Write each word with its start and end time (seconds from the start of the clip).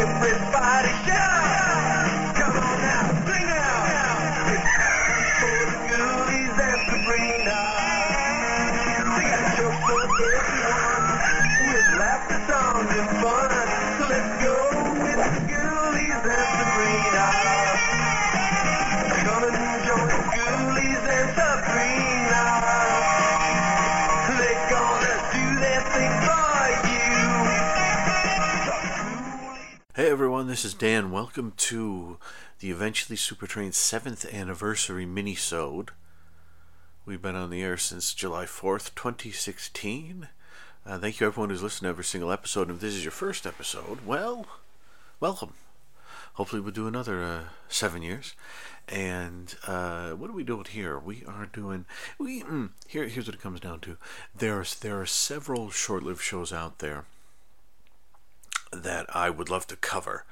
Everybody 0.00 0.69
this 30.50 30.64
is 30.64 30.74
Dan. 30.74 31.12
Welcome 31.12 31.52
to 31.58 32.18
the 32.58 32.72
Eventually 32.72 33.16
Supertrained 33.16 33.70
7th 33.70 34.34
anniversary 34.34 35.06
mini-sode. 35.06 35.92
We've 37.06 37.22
been 37.22 37.36
on 37.36 37.50
the 37.50 37.62
air 37.62 37.76
since 37.76 38.12
July 38.12 38.46
4th, 38.46 38.92
2016. 38.96 40.26
Uh, 40.84 40.98
thank 40.98 41.20
you 41.20 41.28
everyone 41.28 41.50
who's 41.50 41.62
listened 41.62 41.84
to 41.84 41.90
every 41.90 42.02
single 42.02 42.32
episode. 42.32 42.62
And 42.62 42.72
if 42.72 42.80
this 42.80 42.96
is 42.96 43.04
your 43.04 43.12
first 43.12 43.46
episode, 43.46 44.04
well, 44.04 44.44
welcome. 45.20 45.52
Hopefully 46.32 46.60
we'll 46.60 46.72
do 46.72 46.88
another 46.88 47.22
uh, 47.22 47.40
seven 47.68 48.02
years. 48.02 48.34
And 48.88 49.54
uh, 49.68 50.10
what 50.14 50.30
are 50.30 50.34
we 50.34 50.42
doing 50.42 50.64
here? 50.68 50.98
We 50.98 51.22
are 51.28 51.46
doing 51.46 51.84
we 52.18 52.42
mm, 52.42 52.70
here. 52.88 53.06
Here's 53.06 53.26
what 53.26 53.36
it 53.36 53.40
comes 53.40 53.60
down 53.60 53.78
to. 53.80 53.98
There's 54.34 54.74
there 54.74 55.00
are 55.00 55.06
several 55.06 55.70
short-lived 55.70 56.22
shows 56.22 56.52
out 56.52 56.80
there 56.80 57.04
that 58.70 59.06
I 59.14 59.30
would 59.30 59.50
love 59.50 59.66
to 59.68 59.76
cover, 59.76 60.24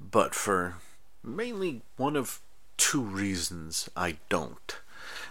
but 0.00 0.34
for 0.34 0.76
mainly 1.22 1.82
one 1.96 2.16
of 2.16 2.40
two 2.76 3.02
reasons 3.02 3.88
I 3.96 4.18
don't. 4.28 4.76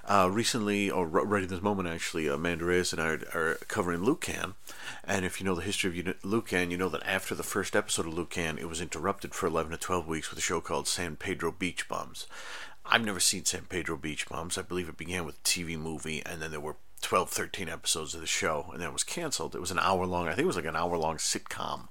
Uh, 0.05 0.29
recently, 0.31 0.89
or 0.89 1.05
right 1.05 1.43
at 1.43 1.49
this 1.49 1.61
moment, 1.61 1.87
actually, 1.87 2.27
Amanda 2.27 2.65
Reyes 2.65 2.93
and 2.93 3.01
I 3.01 3.07
are, 3.07 3.19
are 3.33 3.57
covering 3.67 4.03
Lucan. 4.03 4.55
And 5.03 5.25
if 5.25 5.39
you 5.39 5.45
know 5.45 5.55
the 5.55 5.61
history 5.61 5.99
of 5.99 6.15
Lucan, 6.23 6.71
you 6.71 6.77
know 6.77 6.89
that 6.89 7.05
after 7.05 7.35
the 7.35 7.43
first 7.43 7.75
episode 7.75 8.07
of 8.07 8.13
Lucan, 8.13 8.57
it 8.57 8.69
was 8.69 8.81
interrupted 8.81 9.35
for 9.35 9.47
11 9.47 9.71
to 9.71 9.77
12 9.77 10.07
weeks 10.07 10.29
with 10.29 10.39
a 10.39 10.41
show 10.41 10.61
called 10.61 10.87
San 10.87 11.17
Pedro 11.17 11.51
Beach 11.51 11.87
Bums. 11.89 12.25
I've 12.85 13.03
never 13.03 13.19
seen 13.19 13.43
San 13.43 13.65
Pedro 13.65 13.97
Beach 13.97 14.29
Bums. 14.29 14.57
I 14.57 14.61
believe 14.61 14.87
it 14.87 14.97
began 14.97 15.25
with 15.25 15.35
a 15.35 15.43
TV 15.43 15.77
movie, 15.77 16.23
and 16.25 16.41
then 16.41 16.51
there 16.51 16.61
were 16.61 16.77
12, 17.01 17.29
13 17.29 17.67
episodes 17.67 18.15
of 18.15 18.21
the 18.21 18.27
show, 18.27 18.69
and 18.71 18.81
then 18.81 18.89
it 18.89 18.93
was 18.93 19.03
canceled. 19.03 19.55
It 19.55 19.61
was 19.61 19.71
an 19.71 19.79
hour 19.79 20.05
long, 20.05 20.27
I 20.27 20.31
think 20.31 20.45
it 20.45 20.47
was 20.47 20.55
like 20.55 20.65
an 20.65 20.75
hour 20.75 20.97
long 20.97 21.17
sitcom 21.17 21.89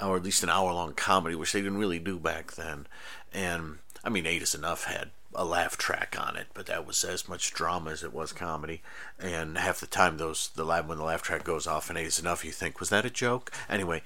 or 0.00 0.16
at 0.16 0.22
least 0.22 0.42
an 0.42 0.50
hour 0.50 0.72
long 0.72 0.94
comedy, 0.94 1.34
which 1.34 1.52
they 1.52 1.60
didn't 1.60 1.78
really 1.78 1.98
do 1.98 2.18
back 2.18 2.52
then. 2.52 2.86
And 3.32 3.78
I 4.04 4.08
mean, 4.08 4.26
Eight 4.26 4.42
is 4.42 4.54
Enough 4.54 4.84
had 4.84 5.10
a 5.34 5.44
laugh 5.44 5.76
track 5.76 6.16
on 6.18 6.36
it, 6.36 6.46
but 6.54 6.66
that 6.66 6.86
was 6.86 7.04
as 7.04 7.28
much 7.28 7.52
drama 7.52 7.90
as 7.90 8.02
it 8.02 8.12
was 8.12 8.32
comedy. 8.32 8.82
And 9.18 9.58
half 9.58 9.80
the 9.80 9.86
time, 9.86 10.16
those 10.16 10.50
the 10.54 10.64
lab 10.64 10.88
when 10.88 10.98
the 10.98 11.04
laugh 11.04 11.22
track 11.22 11.44
goes 11.44 11.66
off 11.66 11.88
and 11.88 11.98
Eight 11.98 12.06
is 12.06 12.18
Enough, 12.18 12.44
you 12.44 12.52
think 12.52 12.80
was 12.80 12.90
that 12.90 13.04
a 13.04 13.10
joke? 13.10 13.52
Anyway, 13.68 14.02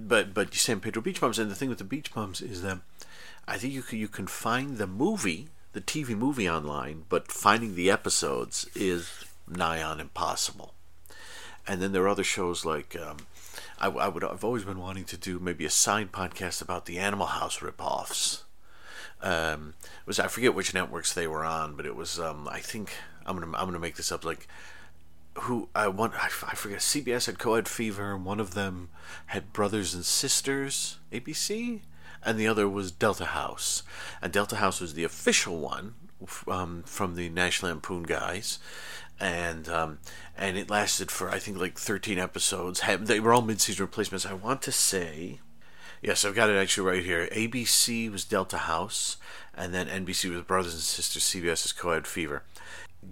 but 0.00 0.34
but 0.34 0.52
you 0.52 0.58
San 0.58 0.80
Pedro 0.80 1.02
Beach 1.02 1.20
Bums, 1.20 1.38
and 1.38 1.50
the 1.50 1.54
thing 1.54 1.68
with 1.68 1.78
the 1.78 1.84
Beach 1.84 2.12
Bums 2.12 2.40
is 2.40 2.62
that 2.62 2.78
I 3.48 3.56
think 3.56 3.72
you 3.72 3.82
can, 3.82 3.98
you 3.98 4.08
can 4.08 4.26
find 4.26 4.78
the 4.78 4.86
movie, 4.86 5.48
the 5.72 5.80
TV 5.80 6.16
movie 6.16 6.48
online, 6.48 7.04
but 7.08 7.32
finding 7.32 7.74
the 7.74 7.90
episodes 7.90 8.66
is 8.74 9.24
nigh 9.48 9.82
on 9.82 10.00
impossible. 10.00 10.74
And 11.66 11.80
then 11.82 11.92
there 11.92 12.02
are 12.04 12.08
other 12.08 12.24
shows 12.24 12.64
like 12.64 12.96
um, 12.96 13.18
I, 13.80 13.88
I 13.88 14.08
would 14.08 14.22
I've 14.22 14.44
always 14.44 14.64
been 14.64 14.78
wanting 14.78 15.04
to 15.04 15.16
do 15.16 15.38
maybe 15.38 15.64
a 15.64 15.70
side 15.70 16.12
podcast 16.12 16.60
about 16.60 16.86
the 16.86 16.98
Animal 16.98 17.26
House 17.26 17.58
ripoffs. 17.58 18.42
Um, 19.22 19.74
was 20.06 20.18
I 20.18 20.28
forget 20.28 20.54
which 20.54 20.74
networks 20.74 21.12
they 21.12 21.26
were 21.26 21.44
on, 21.44 21.76
but 21.76 21.86
it 21.86 21.96
was 21.96 22.18
um, 22.18 22.48
I 22.48 22.60
think 22.60 22.92
I'm 23.26 23.38
gonna 23.38 23.56
I'm 23.56 23.66
gonna 23.66 23.78
make 23.78 23.96
this 23.96 24.12
up 24.12 24.24
like 24.24 24.46
who 25.40 25.68
I 25.74 25.88
one 25.88 26.12
I, 26.14 26.26
I 26.26 26.54
forget 26.54 26.80
CBS 26.80 27.26
had 27.26 27.38
Coed 27.38 27.68
Fever, 27.68 28.14
and 28.14 28.24
one 28.24 28.40
of 28.40 28.54
them 28.54 28.90
had 29.26 29.52
Brothers 29.52 29.94
and 29.94 30.04
Sisters 30.04 30.98
ABC, 31.12 31.80
and 32.24 32.38
the 32.38 32.48
other 32.48 32.68
was 32.68 32.92
Delta 32.92 33.26
House, 33.26 33.82
and 34.20 34.32
Delta 34.32 34.56
House 34.56 34.80
was 34.80 34.94
the 34.94 35.04
official 35.04 35.58
one 35.58 35.94
um, 36.46 36.82
from 36.84 37.14
the 37.14 37.28
National 37.28 37.72
Lampoon 37.72 38.02
guys, 38.02 38.58
and 39.18 39.68
um, 39.68 39.98
and 40.36 40.56
it 40.56 40.70
lasted 40.70 41.10
for 41.10 41.30
I 41.30 41.38
think 41.38 41.58
like 41.58 41.78
13 41.78 42.18
episodes. 42.18 42.82
They 43.00 43.20
were 43.20 43.32
all 43.32 43.42
mid-season 43.42 43.84
replacements. 43.84 44.26
I 44.26 44.32
want 44.32 44.62
to 44.62 44.72
say, 44.72 45.40
yes, 46.02 46.24
I've 46.24 46.34
got 46.34 46.50
it 46.50 46.56
actually 46.56 46.88
right 46.88 47.04
here. 47.04 47.28
ABC 47.32 48.10
was 48.10 48.24
Delta 48.24 48.58
House, 48.58 49.16
and 49.54 49.74
then 49.74 49.86
NBC 49.86 50.30
was 50.30 50.42
Brothers 50.42 50.74
and 50.74 50.82
Sisters. 50.82 51.22
CBS 51.24 51.64
is 51.66 51.72
Coed 51.72 52.06
Fever. 52.06 52.42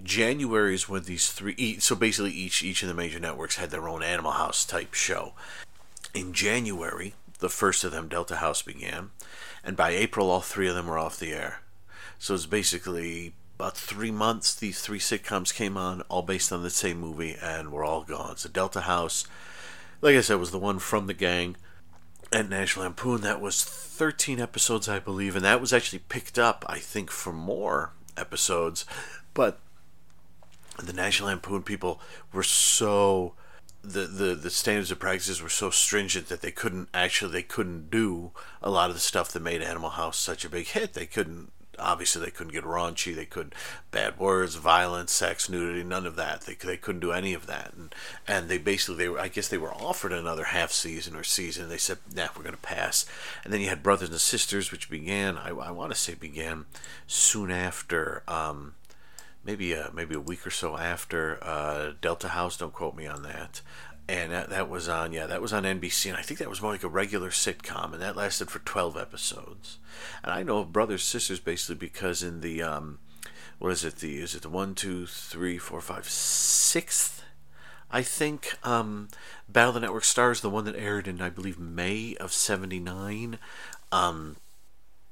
January 0.03 0.75
is 0.75 0.89
when 0.89 1.05
these 1.05 1.31
three. 1.31 1.79
So 1.81 1.95
basically, 1.95 2.33
each 2.33 2.63
each 2.63 2.83
of 2.83 2.89
the 2.89 2.95
major 2.95 3.21
networks 3.21 3.57
had 3.57 3.71
their 3.71 3.89
own 3.89 4.03
Animal 4.03 4.33
House 4.33 4.65
type 4.65 4.95
show. 4.95 5.35
In 6.15 6.33
January, 6.33 7.15
the 7.39 7.49
first 7.49 7.85
of 7.85 7.93
them, 7.93 8.09
Delta 8.09 8.37
House, 8.37 8.63
began, 8.63 9.11
and 9.63 9.77
by 9.77 9.91
April, 9.91 10.31
all 10.31 10.41
three 10.41 10.69
of 10.69 10.75
them 10.75 10.87
were 10.87 10.99
off 10.99 11.19
the 11.19 11.33
air. 11.33 11.61
So 12.19 12.35
it's 12.35 12.47
basically 12.47 13.35
about 13.59 13.77
three 13.77 14.11
months. 14.11 14.55
These 14.55 14.81
three 14.81 14.99
sitcoms 14.99 15.55
came 15.55 15.77
on, 15.77 16.03
all 16.03 16.23
based 16.23 16.53
on 16.53 16.63
the 16.63 16.71
same 16.71 16.99
movie, 16.99 17.37
and 17.41 17.73
were 17.73 17.85
all 17.85 18.03
gone. 18.03 18.37
So 18.37 18.49
Delta 18.49 18.83
House, 18.83 19.27
like 20.01 20.17
I 20.17 20.21
said, 20.21 20.39
was 20.39 20.51
the 20.51 20.59
one 20.59 20.79
from 20.79 21.07
the 21.07 21.15
gang 21.15 21.57
at 22.33 22.49
National 22.49 22.85
Lampoon. 22.85 23.21
That 23.21 23.41
was 23.41 23.65
13 23.65 24.41
episodes, 24.41 24.89
I 24.89 24.99
believe, 24.99 25.37
and 25.37 25.45
that 25.45 25.61
was 25.61 25.73
actually 25.73 26.01
picked 26.01 26.39
up, 26.39 26.65
I 26.69 26.79
think, 26.79 27.11
for 27.11 27.33
more 27.33 27.93
episodes. 28.17 28.85
But 29.35 29.61
the 30.83 30.93
National 30.93 31.29
Lampoon 31.29 31.63
people 31.63 32.01
were 32.33 32.43
so 32.43 33.35
the, 33.83 34.07
the 34.07 34.35
the 34.35 34.51
standards 34.51 34.91
of 34.91 34.99
practices 34.99 35.41
were 35.41 35.49
so 35.49 35.71
stringent 35.71 36.29
that 36.29 36.41
they 36.43 36.51
couldn't 36.51 36.89
actually 36.93 37.33
they 37.33 37.43
couldn't 37.43 37.91
do 37.91 38.33
a 38.61 38.71
lot 38.71 38.91
of 38.91 38.97
the 38.97 39.01
stuff 39.01 39.31
that 39.33 39.41
made 39.41 39.63
Animal 39.63 39.91
House 39.91 40.19
such 40.19 40.45
a 40.45 40.51
big 40.51 40.67
hit. 40.69 40.95
They 40.95 41.07
couldn't 41.07 41.53
obviously 41.79 42.25
they 42.25 42.31
couldn't 42.31 42.53
get 42.53 42.65
raunchy. 42.65 43.15
They 43.15 43.25
couldn't 43.25 43.55
bad 43.91 44.19
words, 44.19 44.57
violence, 44.57 45.13
sex, 45.13 45.49
nudity, 45.49 45.83
none 45.85 46.07
of 46.07 46.17
that. 46.17 46.43
They 46.43 46.55
they 46.55 46.77
couldn't 46.77 47.01
do 47.01 47.13
any 47.13 47.35
of 47.35 47.47
that. 47.47 47.73
And 47.75 47.95
and 48.27 48.49
they 48.49 48.59
basically 48.59 48.97
they 48.97 49.09
were 49.09 49.21
I 49.21 49.29
guess 49.29 49.49
they 49.49 49.59
were 49.59 49.75
offered 49.75 50.13
another 50.13 50.45
half 50.45 50.73
season 50.73 51.17
or 51.17 51.25
season. 51.25 51.69
They 51.69 51.79
said 51.79 51.99
nah 52.15 52.29
we're 52.37 52.43
going 52.43 52.55
to 52.55 52.61
pass. 52.61 53.07
And 53.45 53.53
then 53.53 53.61
you 53.61 53.69
had 53.69 53.83
Brothers 53.83 54.11
and 54.11 54.21
Sisters, 54.21 54.71
which 54.71 54.91
began 54.91 55.37
I, 55.39 55.51
I 55.51 55.71
want 55.71 55.93
to 55.93 55.99
say 55.99 56.15
began 56.15 56.67
soon 57.07 57.51
after. 57.51 58.23
Um, 58.29 58.75
maybe 59.45 59.73
a, 59.73 59.91
maybe 59.95 60.15
a 60.15 60.21
week 60.21 60.47
or 60.47 60.51
so 60.51 60.77
after 60.77 61.39
uh, 61.43 61.93
Delta 62.03 62.29
House. 62.29 62.59
Don't 62.59 62.73
quote 62.73 62.95
me 62.95 63.07
on 63.07 63.23
that. 63.23 63.63
And 64.09 64.33
that, 64.33 64.49
that 64.49 64.71
was 64.71 64.89
on 64.89 65.13
yeah 65.13 65.27
that 65.27 65.43
was 65.43 65.53
on 65.53 65.65
NBC, 65.65 66.09
and 66.09 66.17
I 66.17 66.23
think 66.23 66.41
that 66.41 66.49
was 66.49 66.63
more 66.63 66.73
like 66.73 66.83
a 66.83 66.89
regular 66.89 67.29
sitcom, 67.29 67.93
and 67.93 68.01
that 68.01 68.17
lasted 68.17 68.51
for 68.51 68.59
twelve 68.61 68.97
episodes. 68.97 69.79
And 70.23 70.33
I 70.33 70.43
know 70.43 70.61
of 70.61 70.73
Brothers 70.73 71.03
Sisters 71.03 71.41
basically 71.41 71.75
because 71.75 72.23
in 72.23 72.41
the 72.41 72.63
um, 72.63 73.01
what 73.59 73.73
is 73.73 73.85
it 73.85 73.97
the 73.97 74.21
is 74.21 74.35
it 74.35 74.41
the 74.41 74.49
one 74.49 74.75
two 74.75 75.07
three 75.07 75.59
four 75.59 75.83
five 75.83 76.09
sixth 76.09 77.19
I 77.91 78.03
think 78.03 78.55
um, 78.65 79.09
Battle 79.49 79.71
of 79.71 79.75
the 79.75 79.81
Network 79.81 80.05
Stars, 80.05 80.41
the 80.41 80.51
one 80.51 80.65
that 80.65 80.77
aired 80.77 81.09
in 81.09 81.23
I 81.23 81.31
believe 81.31 81.59
May 81.59 82.17
of 82.17 82.33
'79. 82.33 83.39
Um, 83.91 84.37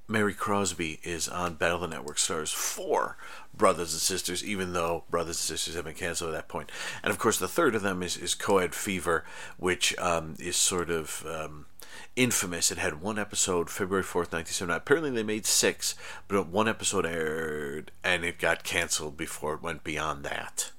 Mary 0.09 0.34
Crosby 0.34 1.00
is 1.03 1.28
on 1.28 1.55
Battle 1.55 1.83
of 1.83 1.91
the 1.91 1.97
Network 1.97 2.19
Stars 2.19 2.53
for 2.53 3.17
Brothers 3.53 3.93
and 3.93 4.00
Sisters, 4.00 4.44
even 4.44 4.72
though 4.72 5.05
Brothers 5.11 5.37
and 5.37 5.59
Sisters 5.59 5.75
have 5.75 5.84
been 5.84 5.94
canceled 5.94 6.31
at 6.31 6.34
that 6.34 6.49
point. 6.49 6.71
And 7.03 7.11
of 7.11 7.19
course, 7.19 7.39
the 7.39 7.49
third 7.49 7.75
of 7.75 7.83
them 7.83 8.03
is, 8.03 8.16
is 8.16 8.34
Coed 8.34 8.75
Fever, 8.75 9.25
which 9.56 9.99
um, 9.99 10.37
is 10.39 10.56
sort 10.56 10.91
of 10.91 11.27
um, 11.28 11.66
infamous. 12.15 12.71
It 12.71 12.78
had 12.78 13.00
one 13.00 13.19
episode, 13.19 13.69
February 13.69 14.05
4th, 14.05 14.33
1979. 14.33 14.77
Apparently, 14.77 15.10
they 15.10 15.22
made 15.25 15.47
six, 15.47 15.97
but 16.28 16.47
one 16.48 16.69
episode 16.69 17.04
aired 17.04 17.91
and 18.04 18.25
it 18.25 18.39
got 18.39 18.63
canceled 18.63 19.16
before 19.16 19.54
it 19.54 19.63
went 19.63 19.83
beyond 19.83 20.25
that. 20.25 20.71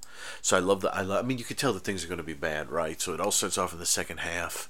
So 0.42 0.56
I 0.58 0.60
love 0.60 0.82
the. 0.82 0.94
I, 0.94 1.02
love, 1.02 1.24
I 1.24 1.28
mean, 1.28 1.38
you 1.38 1.44
could 1.44 1.58
tell 1.58 1.74
that 1.74 1.84
things 1.84 2.04
are 2.04 2.08
going 2.08 2.18
to 2.18 2.24
be 2.24 2.34
bad, 2.34 2.70
right? 2.72 3.00
So 3.00 3.14
it 3.14 3.20
all 3.20 3.32
starts 3.32 3.58
off 3.58 3.74
in 3.74 3.80
the 3.80 3.86
second 3.86 4.20
half. 4.20 4.70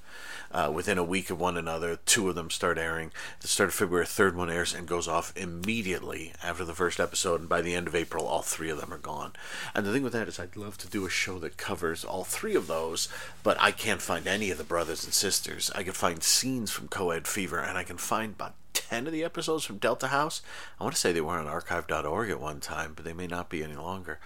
Uh, 0.51 0.71
within 0.73 0.97
a 0.97 1.03
week 1.03 1.29
of 1.29 1.39
one 1.39 1.57
another, 1.57 1.97
two 2.05 2.29
of 2.29 2.35
them 2.35 2.49
start 2.49 2.77
airing. 2.77 3.11
The 3.41 3.47
start 3.47 3.69
of 3.69 3.75
February, 3.75 4.05
third 4.05 4.35
one 4.35 4.49
airs 4.49 4.73
and 4.73 4.87
goes 4.87 5.07
off 5.07 5.33
immediately 5.35 6.33
after 6.43 6.63
the 6.63 6.73
first 6.73 6.99
episode, 6.99 7.41
and 7.41 7.49
by 7.49 7.61
the 7.61 7.75
end 7.75 7.87
of 7.87 7.95
April, 7.95 8.25
all 8.25 8.41
three 8.41 8.69
of 8.69 8.79
them 8.79 8.93
are 8.93 8.97
gone. 8.97 9.33
And 9.75 9.85
the 9.85 9.91
thing 9.91 10.03
with 10.03 10.13
that 10.13 10.27
is, 10.27 10.39
I'd 10.39 10.55
love 10.55 10.77
to 10.79 10.87
do 10.87 11.05
a 11.05 11.09
show 11.09 11.39
that 11.39 11.57
covers 11.57 12.05
all 12.05 12.23
three 12.23 12.55
of 12.55 12.67
those, 12.67 13.09
but 13.43 13.57
I 13.59 13.71
can't 13.71 14.01
find 14.01 14.27
any 14.27 14.51
of 14.51 14.57
the 14.57 14.63
brothers 14.63 15.03
and 15.03 15.13
sisters. 15.13 15.71
I 15.75 15.83
can 15.83 15.93
find 15.93 16.23
scenes 16.23 16.71
from 16.71 16.87
Coed 16.87 17.27
Fever, 17.27 17.59
and 17.59 17.77
I 17.77 17.83
can 17.83 17.97
find 17.97 18.33
about 18.33 18.55
10 18.73 19.07
of 19.07 19.13
the 19.13 19.23
episodes 19.23 19.65
from 19.65 19.79
Delta 19.79 20.07
House. 20.07 20.41
I 20.79 20.83
want 20.83 20.95
to 20.95 20.99
say 20.99 21.11
they 21.11 21.21
were 21.21 21.37
on 21.37 21.47
archive.org 21.47 22.29
at 22.29 22.39
one 22.39 22.59
time, 22.59 22.93
but 22.95 23.05
they 23.05 23.13
may 23.13 23.27
not 23.27 23.49
be 23.49 23.63
any 23.63 23.75
longer. 23.75 24.19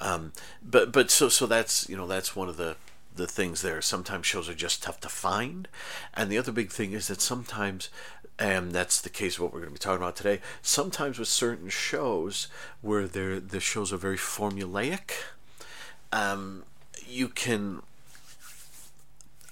Um, 0.00 0.32
but 0.62 0.92
but 0.92 1.10
so 1.10 1.28
so 1.28 1.46
that's 1.46 1.88
you 1.88 1.96
know 1.96 2.06
that's 2.06 2.36
one 2.36 2.48
of 2.48 2.56
the 2.56 2.76
the 3.14 3.26
things 3.26 3.62
there. 3.62 3.80
Sometimes 3.80 4.26
shows 4.26 4.48
are 4.48 4.54
just 4.54 4.82
tough 4.82 5.00
to 5.00 5.08
find, 5.08 5.68
and 6.14 6.30
the 6.30 6.38
other 6.38 6.52
big 6.52 6.70
thing 6.70 6.92
is 6.92 7.08
that 7.08 7.20
sometimes, 7.20 7.88
and 8.38 8.72
that's 8.72 9.00
the 9.00 9.08
case 9.08 9.36
of 9.36 9.42
what 9.42 9.52
we're 9.52 9.60
going 9.60 9.72
to 9.72 9.78
be 9.78 9.78
talking 9.78 10.02
about 10.02 10.16
today. 10.16 10.40
Sometimes 10.62 11.18
with 11.18 11.28
certain 11.28 11.68
shows 11.68 12.48
where 12.80 13.06
they're, 13.06 13.40
the 13.40 13.60
shows 13.60 13.92
are 13.92 13.96
very 13.96 14.16
formulaic, 14.16 15.12
um, 16.12 16.64
you 17.06 17.28
can. 17.28 17.82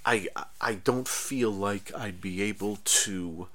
I 0.05 0.29
I 0.61 0.75
don't 0.75 1.07
feel 1.07 1.51
like 1.51 1.93
I'd 1.95 2.21
be 2.21 2.43
able 2.43 2.79
to 2.85 3.47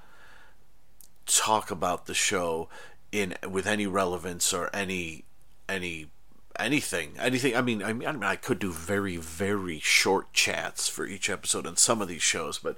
talk 1.25 1.69
about 1.69 2.05
the 2.05 2.13
show 2.13 2.69
in 3.11 3.35
with 3.49 3.67
any 3.67 3.85
relevance 3.85 4.53
or 4.53 4.69
any 4.73 5.25
any 5.67 6.07
anything 6.59 7.13
anything 7.19 7.55
i 7.55 7.61
mean 7.61 7.83
i 7.83 7.93
mean, 7.93 8.07
I, 8.07 8.11
mean, 8.11 8.23
I 8.23 8.35
could 8.35 8.59
do 8.59 8.71
very 8.71 9.17
very 9.17 9.79
short 9.79 10.33
chats 10.33 10.87
for 10.87 11.05
each 11.05 11.29
episode 11.29 11.65
on 11.67 11.77
some 11.77 12.01
of 12.01 12.07
these 12.07 12.23
shows 12.23 12.59
but 12.59 12.77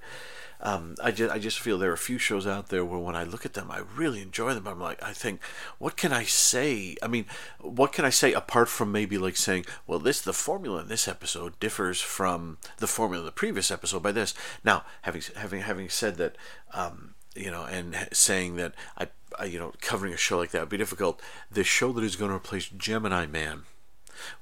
um, 0.61 0.95
I 1.01 1.11
just 1.11 1.33
I 1.33 1.39
just 1.39 1.57
feel 1.57 1.77
there 1.77 1.91
are 1.91 1.93
a 1.93 1.97
few 1.97 2.17
shows 2.17 2.45
out 2.45 2.67
there 2.67 2.83
where 2.83 2.99
when 2.99 3.15
I 3.15 3.23
look 3.23 3.45
at 3.45 3.53
them 3.53 3.71
I 3.71 3.81
really 3.95 4.21
enjoy 4.21 4.53
them 4.53 4.67
I'm 4.67 4.77
like 4.77 5.01
I 5.01 5.13
think 5.13 5.41
what 5.77 5.95
can 5.95 6.11
I 6.11 6.23
say 6.23 6.97
I 7.01 7.07
mean 7.07 7.27
what 7.61 7.93
can 7.93 8.03
I 8.03 8.09
say 8.09 8.33
apart 8.33 8.67
from 8.67 8.91
maybe 8.91 9.17
like 9.17 9.37
saying 9.37 9.67
well 9.87 9.99
this 9.99 10.19
the 10.19 10.33
formula 10.33 10.81
in 10.81 10.89
this 10.89 11.07
episode 11.07 11.57
differs 11.61 12.01
from 12.01 12.57
the 12.79 12.87
formula 12.87 13.21
in 13.21 13.25
the 13.27 13.31
previous 13.31 13.71
episode 13.71 14.03
by 14.03 14.11
this 14.11 14.33
now 14.61 14.83
having 15.03 15.21
having 15.37 15.61
having 15.61 15.87
said 15.87 16.17
that 16.17 16.35
um, 16.73 17.15
you 17.35 17.51
know, 17.51 17.63
and 17.63 18.07
saying 18.11 18.55
that 18.57 18.73
I, 18.97 19.07
I, 19.37 19.45
you 19.45 19.59
know, 19.59 19.73
covering 19.81 20.13
a 20.13 20.17
show 20.17 20.37
like 20.37 20.51
that 20.51 20.61
would 20.61 20.69
be 20.69 20.77
difficult. 20.77 21.21
The 21.51 21.63
show 21.63 21.91
that 21.93 22.03
is 22.03 22.15
going 22.15 22.31
to 22.31 22.37
replace 22.37 22.67
Gemini 22.67 23.25
Man, 23.25 23.63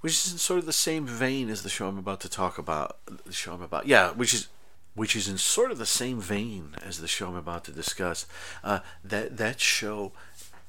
which 0.02 0.14
is 0.14 0.32
in 0.32 0.38
sort 0.38 0.60
of 0.60 0.66
the 0.66 0.74
same 0.74 1.06
vein 1.06 1.50
as 1.50 1.64
the 1.64 1.70
show 1.70 1.88
I'm 1.88 1.98
about 1.98 2.22
to 2.22 2.30
talk 2.30 2.58
about. 2.58 2.98
The 3.26 3.34
show 3.34 3.54
I'm 3.54 3.62
about, 3.62 3.88
yeah, 3.88 4.12
which 4.12 4.34
is 4.34 4.48
which 4.96 5.16
is 5.16 5.28
in 5.28 5.38
sort 5.38 5.72
of 5.72 5.78
the 5.78 5.86
same 5.86 6.20
vein 6.20 6.76
as 6.84 7.00
the 7.00 7.08
show 7.08 7.28
I'm 7.28 7.36
about 7.36 7.64
to 7.66 7.72
discuss. 7.72 8.26
Uh, 8.64 8.80
that 9.04 9.38
that 9.38 9.60
show 9.60 10.12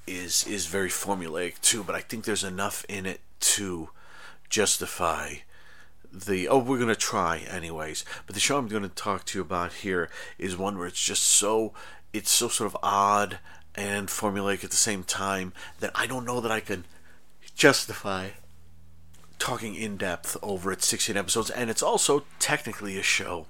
is 0.07 0.47
is 0.47 0.67
very 0.67 0.91
formulaic 0.91 1.61
too, 1.61 1.83
but 1.83 1.95
I 1.95 2.01
think 2.01 2.25
there's 2.25 2.45
enough 2.45 2.85
in 2.89 3.07
it 3.07 3.21
to 3.41 3.91
justify 4.49 5.35
the 6.11 6.49
oh 6.49 6.59
we're 6.59 6.79
going 6.79 6.89
to 6.89 6.97
try 6.97 7.37
anyways 7.51 8.03
but 8.25 8.33
the 8.33 8.41
show 8.41 8.57
i'm 8.57 8.67
going 8.67 8.83
to 8.83 8.89
talk 8.89 9.27
to 9.27 9.39
you 9.39 9.43
about 9.43 9.75
here 9.75 10.09
is 10.39 10.57
one 10.57 10.79
where 10.79 10.87
it's 10.87 11.05
just 11.05 11.23
so 11.23 11.75
it's 12.15 12.31
so 12.31 12.49
sort 12.49 12.67
of 12.67 12.77
odd 12.83 13.39
and 13.79 14.09
formulaic 14.09 14.65
at 14.65 14.71
the 14.71 14.77
same 14.77 15.05
time 15.05 15.53
that 15.79 15.93
I 15.95 16.07
don't 16.07 16.25
know 16.25 16.41
that 16.41 16.51
I 16.51 16.59
can 16.59 16.85
justify 17.55 18.31
talking 19.39 19.75
in 19.75 19.97
depth 19.97 20.37
over 20.43 20.73
its 20.73 20.87
16 20.87 21.17
episodes. 21.17 21.51
And 21.51 21.71
it's 21.71 21.83
also 21.83 22.25
technically 22.39 22.99
a 22.99 23.03
show 23.03 23.47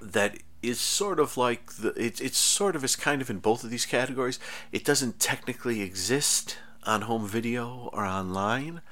that 0.00 0.38
is 0.62 0.80
sort 0.80 1.20
of 1.20 1.36
like 1.36 1.72
the 1.74 1.88
it, 1.90 2.20
it's 2.20 2.38
sort 2.38 2.74
of 2.74 2.84
is 2.84 2.96
kind 2.96 3.22
of 3.22 3.30
in 3.30 3.38
both 3.38 3.64
of 3.64 3.70
these 3.70 3.86
categories. 3.86 4.38
It 4.72 4.84
doesn't 4.84 5.20
technically 5.20 5.82
exist 5.82 6.58
on 6.84 7.02
home 7.02 7.26
video 7.26 7.90
or 7.92 8.04
online, 8.04 8.82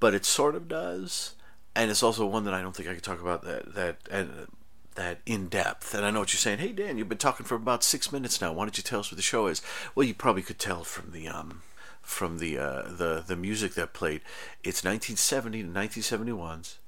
but 0.00 0.14
it 0.14 0.24
sort 0.24 0.54
of 0.54 0.68
does. 0.68 1.34
And 1.76 1.90
it's 1.90 2.02
also 2.02 2.26
one 2.26 2.44
that 2.44 2.54
I 2.54 2.62
don't 2.62 2.74
think 2.74 2.88
I 2.88 2.94
could 2.94 3.02
talk 3.02 3.20
about 3.20 3.42
that 3.44 3.74
that 3.74 3.96
and 4.10 4.48
that 4.94 5.20
in 5.26 5.48
depth. 5.48 5.94
And 5.94 6.04
I 6.04 6.10
know 6.10 6.20
what 6.20 6.32
you're 6.32 6.38
saying. 6.38 6.58
Hey 6.58 6.72
Dan, 6.72 6.98
you've 6.98 7.08
been 7.08 7.18
talking 7.18 7.46
for 7.46 7.56
about 7.56 7.82
six 7.82 8.12
minutes 8.12 8.40
now. 8.40 8.52
Why 8.52 8.64
don't 8.64 8.76
you 8.76 8.82
tell 8.82 9.00
us 9.00 9.10
what 9.10 9.16
the 9.16 9.22
show 9.22 9.46
is? 9.46 9.62
Well, 9.94 10.06
you 10.06 10.14
probably 10.14 10.42
could 10.42 10.58
tell 10.58 10.84
from 10.84 11.12
the 11.12 11.28
um, 11.28 11.62
from 12.04 12.38
the 12.38 12.58
uh, 12.58 12.82
the 12.82 13.24
the 13.26 13.36
music 13.36 13.74
that 13.74 13.92
played. 13.92 14.20
It's 14.62 14.84
1970 14.84 15.62
to 15.62 15.68
1971's 15.68 16.78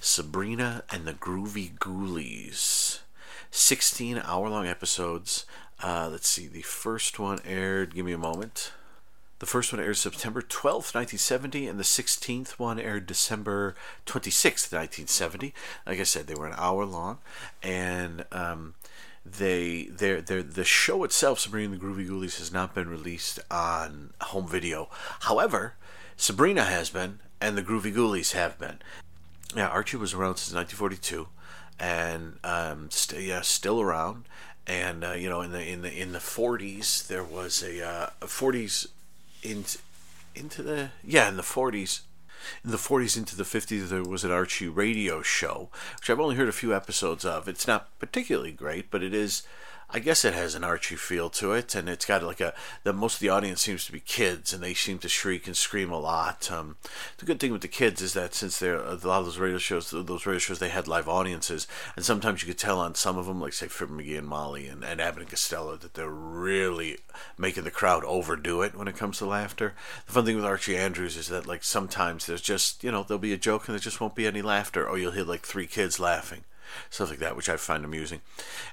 Sabrina 0.00 0.84
and 0.90 1.06
the 1.06 1.14
Groovy 1.14 1.76
Ghoulies. 1.78 3.00
16 3.50 4.20
hour 4.24 4.48
long 4.48 4.66
episodes. 4.66 5.46
Uh, 5.82 6.08
let's 6.10 6.28
see. 6.28 6.46
The 6.46 6.62
first 6.62 7.18
one 7.18 7.40
aired. 7.44 7.94
Give 7.94 8.04
me 8.04 8.12
a 8.12 8.18
moment. 8.18 8.72
The 9.38 9.46
first 9.46 9.72
one 9.72 9.80
aired 9.80 9.96
September 9.96 10.42
12th, 10.42 10.94
1970, 10.94 11.68
and 11.68 11.78
the 11.78 11.84
16th 11.84 12.50
one 12.52 12.80
aired 12.80 13.06
December 13.06 13.76
26th, 14.04 14.72
1970. 14.72 15.54
Like 15.86 16.00
I 16.00 16.02
said, 16.02 16.26
they 16.26 16.34
were 16.34 16.48
an 16.48 16.56
hour 16.58 16.84
long, 16.84 17.18
and 17.62 18.24
um, 18.32 18.74
they 19.34 19.84
they 19.84 20.20
they 20.20 20.42
the 20.42 20.64
show 20.64 21.04
itself, 21.04 21.40
Sabrina 21.40 21.76
the 21.76 21.84
Groovy 21.84 22.08
Ghoulies, 22.08 22.38
has 22.38 22.52
not 22.52 22.74
been 22.74 22.88
released 22.88 23.38
on 23.50 24.12
home 24.20 24.48
video. 24.48 24.88
However, 25.20 25.74
Sabrina 26.16 26.64
has 26.64 26.90
been, 26.90 27.20
and 27.40 27.56
the 27.56 27.62
Groovy 27.62 27.94
Ghoulies 27.94 28.32
have 28.32 28.58
been. 28.58 28.78
Yeah, 29.56 29.68
Archie 29.68 29.96
was 29.96 30.14
around 30.14 30.36
since 30.36 30.54
1942, 30.54 31.28
and 31.78 32.38
um, 32.44 32.90
st- 32.90 33.24
yeah, 33.24 33.40
still 33.40 33.80
around. 33.80 34.24
And 34.66 35.04
uh, 35.04 35.12
you 35.12 35.28
know, 35.28 35.40
in 35.40 35.52
the 35.52 35.66
in 35.66 35.82
the 35.82 35.92
in 35.92 36.12
the 36.12 36.18
40s, 36.18 37.06
there 37.06 37.24
was 37.24 37.62
a 37.62 37.84
uh, 37.86 38.10
40s 38.20 38.88
into 39.42 39.78
into 40.34 40.62
the 40.62 40.90
yeah 41.02 41.28
in 41.28 41.36
the 41.36 41.42
40s 41.42 42.00
in 42.64 42.70
the 42.70 42.76
40s 42.76 43.16
into 43.16 43.36
the 43.36 43.44
50s 43.44 43.88
there 43.88 44.02
was 44.02 44.24
an 44.24 44.30
archie 44.30 44.68
radio 44.68 45.22
show 45.22 45.68
which 45.98 46.08
i've 46.08 46.20
only 46.20 46.36
heard 46.36 46.48
a 46.48 46.52
few 46.52 46.74
episodes 46.74 47.24
of. 47.24 47.48
It's 47.48 47.66
not 47.66 47.88
particularly 47.98 48.52
great 48.52 48.90
but 48.90 49.02
it 49.02 49.14
is 49.14 49.42
I 49.90 50.00
guess 50.00 50.22
it 50.22 50.34
has 50.34 50.54
an 50.54 50.64
Archie 50.64 50.96
feel 50.96 51.30
to 51.30 51.52
it, 51.52 51.74
and 51.74 51.88
it's 51.88 52.04
got 52.04 52.22
like 52.22 52.42
a. 52.42 52.52
The 52.82 52.92
most 52.92 53.14
of 53.14 53.20
the 53.20 53.30
audience 53.30 53.62
seems 53.62 53.86
to 53.86 53.92
be 53.92 54.00
kids, 54.00 54.52
and 54.52 54.62
they 54.62 54.74
seem 54.74 54.98
to 54.98 55.08
shriek 55.08 55.46
and 55.46 55.56
scream 55.56 55.90
a 55.90 55.98
lot. 55.98 56.50
Um, 56.52 56.76
the 57.16 57.24
good 57.24 57.40
thing 57.40 57.52
with 57.52 57.62
the 57.62 57.68
kids 57.68 58.02
is 58.02 58.12
that 58.12 58.34
since 58.34 58.58
they're 58.58 58.76
a 58.76 58.96
lot 58.96 59.20
of 59.20 59.24
those 59.24 59.38
radio 59.38 59.56
shows, 59.56 59.90
those 59.90 60.26
radio 60.26 60.38
shows, 60.38 60.58
they 60.58 60.68
had 60.68 60.88
live 60.88 61.08
audiences, 61.08 61.66
and 61.96 62.04
sometimes 62.04 62.42
you 62.42 62.48
could 62.48 62.58
tell 62.58 62.78
on 62.78 62.96
some 62.96 63.16
of 63.16 63.24
them, 63.24 63.40
like 63.40 63.54
say 63.54 63.66
Fibber 63.66 63.94
McGee 63.94 64.18
and 64.18 64.28
Molly 64.28 64.66
and, 64.66 64.84
and 64.84 65.00
Abbott 65.00 65.22
and 65.22 65.30
Costello, 65.30 65.76
that 65.76 65.94
they're 65.94 66.10
really 66.10 66.98
making 67.38 67.64
the 67.64 67.70
crowd 67.70 68.04
overdo 68.04 68.60
it 68.60 68.74
when 68.74 68.88
it 68.88 68.96
comes 68.96 69.16
to 69.18 69.26
laughter. 69.26 69.72
The 70.04 70.12
fun 70.12 70.26
thing 70.26 70.36
with 70.36 70.44
Archie 70.44 70.76
Andrews 70.76 71.16
is 71.16 71.28
that 71.28 71.46
like 71.46 71.64
sometimes 71.64 72.26
there's 72.26 72.42
just 72.42 72.84
you 72.84 72.92
know 72.92 73.04
there'll 73.04 73.18
be 73.18 73.32
a 73.32 73.38
joke 73.38 73.66
and 73.66 73.74
there 73.74 73.80
just 73.80 74.02
won't 74.02 74.14
be 74.14 74.26
any 74.26 74.42
laughter, 74.42 74.86
or 74.86 74.98
you'll 74.98 75.12
hear 75.12 75.24
like 75.24 75.46
three 75.46 75.66
kids 75.66 75.98
laughing 75.98 76.44
stuff 76.90 77.10
like 77.10 77.18
that, 77.18 77.34
which 77.36 77.48
I 77.48 77.56
find 77.56 77.84
amusing. 77.84 78.20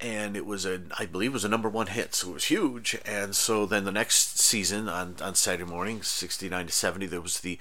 And 0.00 0.36
it 0.36 0.44
was 0.44 0.66
a 0.66 0.82
I 0.98 1.06
believe 1.06 1.30
it 1.30 1.34
was 1.34 1.44
a 1.44 1.48
number 1.48 1.68
one 1.68 1.86
hit, 1.86 2.14
so 2.14 2.30
it 2.30 2.34
was 2.34 2.44
huge. 2.46 2.98
And 3.06 3.34
so 3.34 3.64
then 3.64 3.84
the 3.84 3.92
next 3.92 4.38
season 4.38 4.88
on 4.88 5.16
on 5.22 5.34
Saturday 5.34 5.70
morning, 5.70 6.02
sixty 6.02 6.48
nine 6.48 6.66
to 6.66 6.72
seventy, 6.72 7.06
there 7.06 7.20
was 7.20 7.40
the 7.40 7.58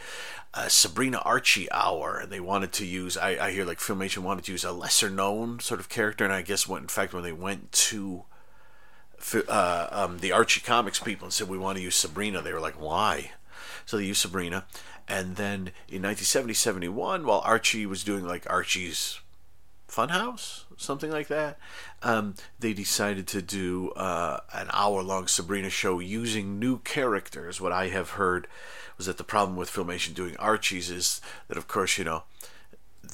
uh, 0.54 0.68
Sabrina 0.68 1.20
Archie 1.20 1.72
hour, 1.72 2.18
and 2.18 2.32
they 2.32 2.42
wanted 2.42 2.74
to 2.74 2.86
use 2.86 3.16
I, 3.18 3.38
I 3.48 3.52
hear 3.52 3.66
like 3.66 3.80
Filmation 3.80 4.20
wanted 4.20 4.46
to 4.46 4.52
use 4.52 4.66
a 4.66 4.74
lesser 4.74 5.10
known 5.10 5.60
sort 5.60 5.80
of 5.80 5.88
character, 5.88 6.26
and 6.26 6.34
I 6.34 6.42
guess 6.42 6.68
when 6.68 6.84
in 6.84 6.88
fact 6.90 7.14
when 7.14 7.24
they 7.24 7.32
went 7.32 7.72
to 7.72 8.26
uh, 9.48 9.88
um, 9.92 10.20
the 10.20 10.34
Archie 10.34 10.62
comics 10.62 11.00
people 11.00 11.26
and 11.26 11.34
said 11.34 11.48
we 11.48 11.58
want 11.58 11.78
to 11.78 11.84
use 11.84 11.96
Sabrina, 11.96 12.42
they 12.42 12.54
were 12.54 12.60
like 12.60 12.80
why? 12.80 13.32
So 13.86 13.98
they 13.98 14.06
used 14.06 14.22
Sabrina, 14.22 14.66
and 15.08 15.38
then 15.38 15.72
in 15.88 16.02
1970 16.02 16.54
71, 16.54 17.26
while 17.26 17.42
Archie 17.46 17.86
was 17.86 18.04
doing 18.04 18.26
like 18.26 18.46
Archie's 18.50 19.22
Funhouse, 19.96 20.64
something 20.78 21.10
like 21.10 21.28
that. 21.28 21.58
Um, 22.04 22.36
they 22.60 22.74
decided 22.74 23.28
to 23.28 23.42
do 23.42 23.92
uh, 23.92 24.42
an 24.54 24.68
hour 24.74 25.02
long 25.02 25.28
Sabrina 25.28 25.70
show 25.70 26.00
using 26.00 26.60
new 26.60 26.80
characters. 26.80 27.62
What 27.62 27.72
I 27.72 27.88
have 27.88 28.12
heard 28.12 28.48
was 28.98 29.08
that 29.08 29.18
the 29.18 29.24
problem 29.24 29.58
with 29.58 29.72
Filmation 29.72 30.14
doing 30.14 30.36
Archie's 30.38 30.90
is 30.90 31.22
that, 31.48 31.58
of 31.58 31.68
course, 31.68 31.98
you 31.98 32.04
know, 32.04 32.24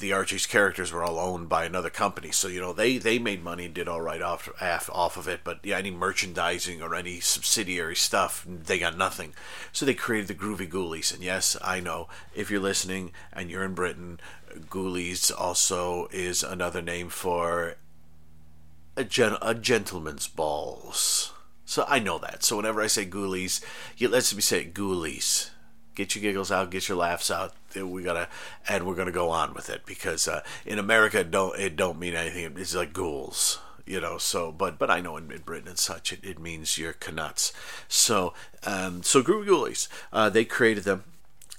the 0.00 0.12
Archie's 0.12 0.46
characters 0.46 0.92
were 0.92 1.02
all 1.02 1.18
owned 1.18 1.48
by 1.48 1.64
another 1.64 1.90
company, 1.90 2.30
so 2.30 2.48
you 2.48 2.60
know 2.60 2.72
they 2.72 2.98
they 2.98 3.18
made 3.18 3.44
money 3.44 3.66
and 3.66 3.74
did 3.74 3.88
all 3.88 4.00
right 4.00 4.22
off 4.22 4.50
off 4.60 5.16
of 5.16 5.28
it. 5.28 5.40
But 5.44 5.60
yeah, 5.62 5.78
any 5.78 5.90
merchandising 5.90 6.82
or 6.82 6.94
any 6.94 7.20
subsidiary 7.20 7.96
stuff, 7.96 8.44
they 8.48 8.78
got 8.78 8.96
nothing. 8.96 9.34
So 9.72 9.84
they 9.84 9.94
created 9.94 10.28
the 10.28 10.34
Groovy 10.34 10.68
Ghoulies, 10.68 11.12
and 11.14 11.22
yes, 11.22 11.56
I 11.62 11.80
know 11.80 12.08
if 12.34 12.50
you're 12.50 12.60
listening 12.60 13.12
and 13.32 13.50
you're 13.50 13.64
in 13.64 13.74
Britain, 13.74 14.20
Ghoulies 14.68 15.32
also 15.36 16.08
is 16.10 16.42
another 16.42 16.82
name 16.82 17.08
for 17.08 17.76
a, 18.96 19.04
gen- 19.04 19.38
a 19.40 19.54
gentleman's 19.54 20.28
balls. 20.28 21.32
So 21.64 21.84
I 21.88 21.98
know 21.98 22.18
that. 22.18 22.44
So 22.44 22.56
whenever 22.56 22.82
I 22.82 22.86
say 22.86 23.06
ghoulies, 23.06 23.64
you 23.96 24.08
let's 24.08 24.34
me 24.34 24.42
say 24.42 24.64
ghoulies. 24.66 25.50
Get 25.94 26.14
your 26.14 26.22
giggles 26.22 26.50
out, 26.50 26.70
get 26.70 26.88
your 26.88 26.98
laughs 26.98 27.30
out. 27.30 27.54
We 27.74 28.02
gotta, 28.02 28.28
and 28.68 28.86
we're 28.86 28.94
gonna 28.94 29.12
go 29.12 29.30
on 29.30 29.54
with 29.54 29.70
it 29.70 29.86
because 29.86 30.26
uh, 30.26 30.42
in 30.66 30.78
America, 30.78 31.20
it 31.20 31.30
don't 31.30 31.58
it 31.58 31.76
don't 31.76 31.98
mean 31.98 32.14
anything. 32.14 32.54
It's 32.58 32.74
like 32.74 32.92
ghouls, 32.92 33.58
you 33.86 34.00
know. 34.00 34.18
So, 34.18 34.52
but 34.52 34.78
but 34.78 34.90
I 34.90 35.00
know 35.00 35.16
in, 35.16 35.30
in 35.30 35.42
Britain 35.42 35.68
and 35.68 35.78
such, 35.78 36.12
it, 36.12 36.20
it 36.22 36.38
means 36.38 36.78
you're 36.78 36.94
canuts. 36.94 37.52
So 37.88 38.32
um, 38.64 39.02
so 39.02 39.22
Groovy 39.22 39.46
Ghoulies, 39.46 39.88
uh, 40.12 40.30
they 40.30 40.44
created 40.44 40.84
them 40.84 41.04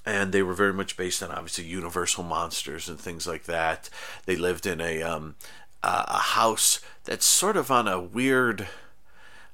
and 0.06 0.32
they 0.32 0.44
were 0.44 0.54
very 0.54 0.74
much 0.74 0.98
based 0.98 1.24
on 1.24 1.32
obviously 1.32 1.66
universal 1.66 2.24
monsters 2.24 2.90
and 2.90 3.00
things 3.00 3.26
like 3.26 3.44
that. 3.46 3.90
They 4.26 4.36
lived 4.36 4.66
in 4.66 4.82
a 4.82 5.02
um, 5.02 5.36
a 5.84 6.18
house 6.18 6.80
that's 7.04 7.26
sort 7.26 7.58
of 7.58 7.70
on 7.70 7.88
a 7.88 8.00
weird 8.00 8.68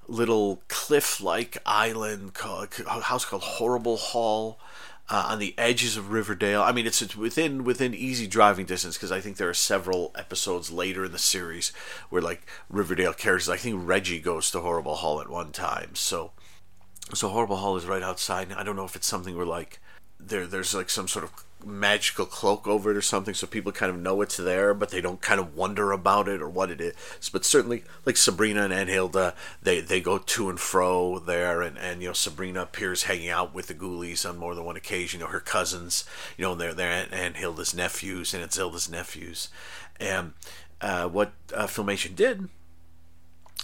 little 0.08 0.62
cliff-like 0.68 1.58
island 1.66 2.34
called 2.34 2.70
a 2.88 3.02
house 3.02 3.26
called 3.26 3.44
Horrible 3.44 3.98
Hall. 3.98 4.60
Uh, 5.12 5.30
on 5.30 5.40
the 5.40 5.56
edges 5.58 5.98
of 5.98 6.12
Riverdale. 6.12 6.62
I 6.62 6.72
mean, 6.72 6.86
it's, 6.86 7.02
it's 7.02 7.16
within 7.16 7.64
within 7.64 7.96
easy 7.96 8.28
driving 8.28 8.68
distance 8.68 8.96
because 8.96 9.12
I 9.12 9.20
think 9.20 9.38
there 9.38 9.50
are 9.50 9.56
several 9.56 10.12
episodes 10.16 10.72
later 10.72 11.04
in 11.06 11.12
the 11.12 11.18
series 11.18 11.70
where 12.12 12.22
like 12.22 12.46
Riverdale 12.70 13.14
characters. 13.14 13.50
I 13.50 13.58
think 13.58 13.82
Reggie 13.84 14.20
goes 14.20 14.52
to 14.52 14.60
Horrible 14.60 14.98
Hall 14.98 15.20
at 15.20 15.28
one 15.28 15.52
time. 15.52 15.96
So, 15.96 16.30
so 17.16 17.30
Horrible 17.30 17.56
Hall 17.56 17.76
is 17.76 17.88
right 17.88 18.04
outside. 18.04 18.54
I 18.54 18.62
don't 18.62 18.76
know 18.76 18.86
if 18.86 18.96
it's 18.96 19.08
something 19.08 19.36
where 19.36 19.48
like 19.48 19.80
there 20.20 20.46
there's 20.46 20.76
like 20.76 20.90
some 20.90 21.08
sort 21.08 21.26
of 21.26 21.32
magical 21.66 22.26
cloak 22.26 22.68
over 22.68 22.92
it 22.92 22.96
or 22.96 23.02
something 23.02 23.34
so 23.34 23.46
people 23.46 23.72
kind 23.72 23.90
of 23.90 24.00
know 24.00 24.22
it's 24.22 24.38
there 24.38 24.74
but 24.74 24.92
they 24.92 25.02
don't 25.02 25.20
kind 25.20 25.42
of 25.42 25.56
wonder 25.58 25.92
about 25.92 26.28
it 26.28 26.42
or 26.42 26.48
what 26.48 26.72
it 26.72 26.80
is. 26.80 26.94
But 27.32 27.44
certainly 27.44 27.84
like 28.06 28.16
sabrina 28.18 28.64
and 28.64 28.74
Aunt 28.74 28.90
Hilda 28.90 29.34
they 29.62 29.82
they 29.82 30.00
go 30.00 30.18
to 30.18 30.50
and 30.50 30.60
fro 30.60 31.20
there 31.20 31.62
and 31.62 31.78
and 31.78 32.02
you 32.02 32.10
know 32.10 32.14
sabrina 32.14 32.62
appears 32.62 33.04
hanging 33.04 33.30
out 33.30 33.54
with 33.54 33.68
the 33.68 33.74
ghoulies 33.74 34.28
on 34.28 34.38
more 34.38 34.56
than 34.56 34.66
one 34.66 34.78
occasion 34.78 35.20
you 35.20 35.26
know 35.26 35.32
her 35.32 35.40
cousins 35.40 36.06
you 36.38 36.44
know 36.44 36.56
they're 36.56 36.74
they're 36.74 36.92
Aunt, 36.92 37.14
Aunt 37.14 37.38
Hilda's 37.38 37.74
nephews 37.74 38.34
and 38.34 38.44
it's 38.44 38.58
Hilda's 38.58 38.90
nephews. 38.90 39.50
And 40.00 40.34
uh, 40.82 41.10
what 41.10 41.34
uh, 41.54 41.68
filmation 41.68 42.16
did 42.16 42.48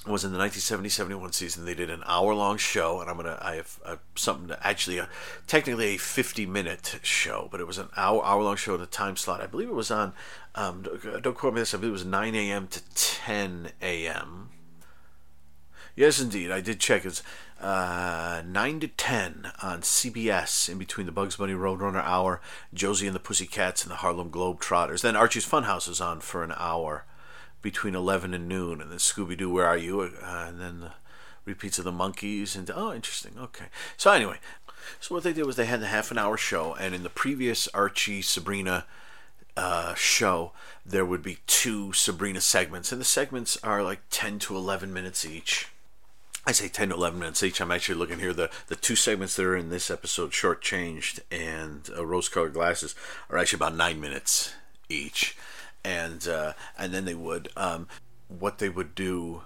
was 0.05 0.23
in 0.23 0.31
the 0.31 0.39
1970-71 0.39 1.33
season. 1.33 1.65
They 1.65 1.73
did 1.73 1.89
an 1.89 2.03
hour-long 2.05 2.57
show, 2.57 3.01
and 3.01 3.09
I'm 3.09 3.17
gonna 3.17 3.39
I 3.41 3.55
have 3.55 3.79
uh, 3.83 3.95
something 4.15 4.49
to, 4.49 4.67
actually 4.67 4.99
a, 4.99 5.09
technically 5.47 5.95
a 5.95 5.97
50-minute 5.97 6.99
show, 7.01 7.47
but 7.51 7.59
it 7.59 7.67
was 7.67 7.77
an 7.77 7.89
hour 7.97 8.23
hour-long 8.23 8.55
show 8.55 8.75
in 8.75 8.81
a 8.81 8.85
time 8.85 9.15
slot. 9.15 9.41
I 9.41 9.47
believe 9.47 9.69
it 9.69 9.73
was 9.73 9.91
on. 9.91 10.13
Um, 10.53 10.85
don't 11.21 11.35
quote 11.35 11.53
me 11.53 11.61
this. 11.61 11.73
I 11.73 11.77
believe 11.77 11.91
it 11.91 11.93
was 11.93 12.05
9 12.05 12.35
a.m. 12.35 12.67
to 12.67 12.81
10 12.93 13.71
a.m. 13.81 14.49
Yes, 15.95 16.19
indeed, 16.19 16.51
I 16.51 16.61
did 16.61 16.79
check. 16.79 17.05
It's 17.05 17.23
uh, 17.59 18.43
9 18.45 18.79
to 18.81 18.87
10 18.87 19.51
on 19.61 19.81
CBS 19.81 20.69
in 20.69 20.77
between 20.77 21.05
the 21.05 21.11
Bugs 21.11 21.37
Bunny 21.37 21.53
Roadrunner 21.53 22.03
hour, 22.03 22.41
Josie 22.73 23.07
and 23.07 23.15
the 23.15 23.19
Pussycats, 23.19 23.83
and 23.83 23.91
the 23.91 23.97
Harlem 23.97 24.29
Globetrotters. 24.29 25.01
Then 25.01 25.15
Archie's 25.15 25.47
Funhouse 25.47 25.89
is 25.89 26.01
on 26.01 26.19
for 26.19 26.43
an 26.43 26.53
hour 26.57 27.05
between 27.65 27.95
11 27.95 28.35
and 28.35 28.47
noon, 28.47 28.79
and 28.79 28.91
then 28.91 28.99
Scooby 28.99 29.35
Doo, 29.35 29.49
Where 29.49 29.65
Are 29.65 29.75
You? 29.75 30.01
Uh, 30.01 30.45
and 30.47 30.61
then 30.61 30.81
the 30.81 30.91
repeats 31.45 31.79
of 31.79 31.83
the 31.83 31.91
Monkees, 31.91 32.55
And 32.55 32.69
oh, 32.69 32.93
interesting. 32.93 33.31
Okay. 33.39 33.65
So 33.97 34.11
anyway, 34.11 34.37
so 34.99 35.15
what 35.15 35.23
they 35.23 35.33
did 35.33 35.47
was 35.47 35.55
they 35.55 35.65
had 35.65 35.81
the 35.81 35.87
half 35.87 36.11
an 36.11 36.19
hour 36.19 36.37
show, 36.37 36.75
and 36.75 36.93
in 36.93 37.01
the 37.01 37.09
previous 37.09 37.67
Archie 37.69 38.21
Sabrina 38.21 38.85
uh, 39.57 39.95
show, 39.95 40.51
there 40.85 41.07
would 41.07 41.23
be 41.23 41.39
two 41.47 41.91
Sabrina 41.91 42.39
segments, 42.39 42.91
and 42.91 43.01
the 43.01 43.05
segments 43.05 43.57
are 43.63 43.81
like 43.81 44.01
10 44.11 44.37
to 44.39 44.55
11 44.55 44.93
minutes 44.93 45.25
each. 45.25 45.69
I 46.45 46.51
say 46.51 46.67
10 46.67 46.89
to 46.89 46.95
11 46.95 47.17
minutes 47.17 47.41
each. 47.41 47.59
I'm 47.59 47.71
actually 47.71 47.95
looking 47.95 48.19
here. 48.19 48.31
The, 48.31 48.51
the 48.67 48.75
two 48.75 48.95
segments 48.95 49.35
that 49.37 49.45
are 49.45 49.57
in 49.57 49.69
this 49.69 49.89
episode, 49.89 50.33
Shortchanged 50.33 51.21
and 51.31 51.89
uh, 51.97 52.05
Rose 52.05 52.29
Colored 52.29 52.53
Glasses, 52.53 52.93
are 53.31 53.39
actually 53.39 53.57
about 53.57 53.75
nine 53.75 53.99
minutes 53.99 54.53
each 54.87 55.35
and 55.85 56.27
uh, 56.27 56.53
and 56.77 56.93
then 56.93 57.05
they 57.05 57.13
would 57.13 57.49
um, 57.55 57.87
what 58.27 58.57
they 58.57 58.69
would 58.69 58.95
do 58.95 59.43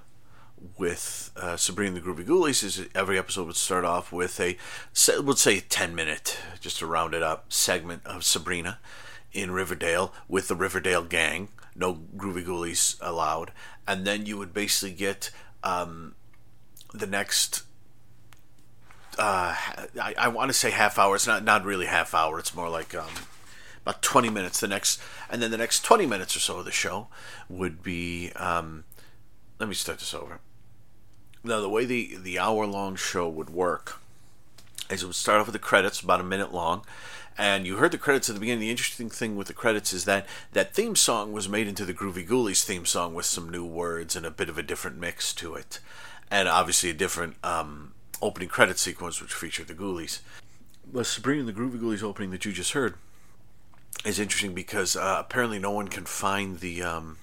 with 0.78 1.32
uh, 1.38 1.58
Sabrina 1.58 2.00
the 2.00 2.02
Groovy 2.02 2.26
Ghoulies 2.26 2.64
is 2.64 2.86
every 2.96 3.18
episode 3.20 3.48
would 3.48 3.56
start 3.56 3.86
off 3.86 4.12
with 4.12 4.40
a 4.40 4.58
would 5.20 5.38
say 5.38 5.60
ten 5.60 5.94
minute 5.94 6.38
just 6.62 6.80
to 6.80 6.88
round 6.88 7.14
it 7.14 7.22
up 7.22 7.52
segment 7.52 8.06
of 8.06 8.24
Sabrina 8.24 8.80
in 9.34 9.52
Riverdale 9.52 10.14
with 10.28 10.48
the 10.48 10.56
Riverdale 10.56 11.04
gang, 11.04 11.50
no 11.76 12.00
Groovy 12.16 12.46
Ghoulies 12.46 12.96
allowed, 13.02 13.52
and 13.86 14.08
then 14.08 14.26
you 14.26 14.38
would 14.38 14.54
basically 14.54 14.96
get 14.96 15.32
um, 15.64 16.16
the 16.94 17.08
next. 17.08 17.64
Uh, 19.18 19.54
I, 20.02 20.14
I 20.18 20.28
want 20.30 20.50
to 20.50 20.54
say 20.54 20.72
half 20.72 20.98
hour. 20.98 21.16
It's 21.16 21.28
not 21.28 21.44
not 21.44 21.66
really 21.66 21.88
half 21.88 22.14
hour. 22.14 22.40
It's 22.40 22.56
more 22.56 22.70
like 22.70 22.96
um, 22.96 23.10
about 23.90 24.04
20 24.04 24.30
minutes 24.30 24.60
the 24.60 24.68
next 24.68 25.02
and 25.32 25.42
then 25.42 25.50
the 25.50 25.58
next 25.58 25.84
20 25.84 26.06
minutes 26.06 26.36
or 26.36 26.40
so 26.40 26.60
of 26.60 26.66
the 26.66 26.72
show 26.72 27.08
would 27.50 27.82
be 27.82 28.32
um, 28.36 28.84
let 29.58 29.68
me 29.68 29.74
start 29.74 29.98
this 29.98 30.14
over 30.14 30.40
now 31.44 31.60
the 31.60 31.70
way 31.70 31.86
the 31.86 32.16
the 32.22 32.38
hour 32.38 32.68
long 32.68 32.96
show 32.96 33.28
would 33.28 33.50
work 33.50 34.00
is 34.92 35.02
it 35.02 35.08
would 35.08 35.16
start 35.16 35.40
off 35.40 35.48
with 35.48 35.54
the 35.54 35.60
credits 35.60 36.02
about 36.02 36.22
a 36.22 36.24
minute 36.24 36.54
long 36.54 36.84
and 37.36 37.66
you 37.66 37.78
heard 37.78 37.92
the 37.92 37.98
credits 37.98 38.28
at 38.28 38.36
the 38.36 38.40
beginning. 38.42 38.60
The 38.60 38.70
interesting 38.70 39.10
thing 39.10 39.38
with 39.38 39.48
the 39.48 39.54
credits 39.54 39.94
is 39.94 40.04
that 40.04 40.28
that 40.52 40.76
theme 40.76 40.98
song 40.98 41.32
was 41.32 41.48
made 41.48 41.70
into 41.70 41.86
the 41.86 41.94
Groovy 41.94 42.28
Ghoulies 42.28 42.66
theme 42.66 42.86
song 42.86 43.14
with 43.14 43.26
some 43.26 43.48
new 43.48 43.64
words 43.64 44.18
and 44.18 44.26
a 44.26 44.32
bit 44.32 44.50
of 44.50 44.58
a 44.58 44.64
different 44.64 44.98
mix 44.98 45.34
to 45.36 45.56
it, 45.56 45.80
and 46.30 46.50
obviously 46.50 46.90
a 46.90 46.94
different 46.94 47.38
um, 47.42 47.94
opening 48.22 48.50
credit 48.50 48.78
sequence 48.78 49.22
which 49.22 49.34
featured 49.34 49.70
the 49.70 49.74
Ghoulies. 49.74 50.20
But 50.92 51.06
Sabrina 51.06 51.40
and 51.40 51.48
the 51.48 51.54
Groovy 51.54 51.80
Ghoulies 51.80 52.04
opening 52.04 52.32
that 52.32 52.44
you 52.44 52.52
just 52.52 52.74
heard 52.74 52.96
is 54.06 54.20
interesting 54.20 54.54
because 54.54 54.96
uh, 54.96 55.18
apparently 55.20 55.60
no 55.60 55.72
one 55.72 55.88
can 55.88 56.06
find 56.06 56.60
the 56.60 56.82
um, 56.84 57.18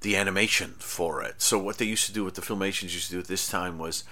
the 0.00 0.16
animation 0.16 0.74
for 0.78 1.22
it. 1.22 1.42
So 1.42 1.58
what 1.58 1.78
they 1.78 1.84
used 1.84 2.06
to 2.06 2.12
do, 2.12 2.24
what 2.24 2.34
the 2.34 2.42
filmations 2.42 2.94
used 2.94 3.06
to 3.06 3.14
do 3.14 3.20
at 3.20 3.28
this 3.28 3.48
time 3.48 3.78
was. 3.78 4.04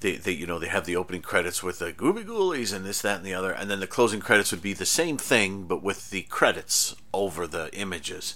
They, 0.00 0.16
they, 0.18 0.32
you 0.32 0.46
know, 0.46 0.58
they 0.58 0.68
have 0.68 0.84
the 0.84 0.94
opening 0.94 1.22
credits 1.22 1.62
with 1.62 1.78
the 1.78 1.90
Groovy 1.90 2.22
Ghoulies 2.22 2.70
and 2.76 2.84
this, 2.84 3.00
that, 3.00 3.16
and 3.16 3.24
the 3.24 3.32
other, 3.32 3.50
and 3.50 3.70
then 3.70 3.80
the 3.80 3.86
closing 3.86 4.20
credits 4.20 4.50
would 4.50 4.60
be 4.60 4.74
the 4.74 4.84
same 4.84 5.16
thing, 5.16 5.62
but 5.62 5.82
with 5.82 6.10
the 6.10 6.20
credits 6.24 6.94
over 7.14 7.46
the 7.46 7.74
images 7.74 8.34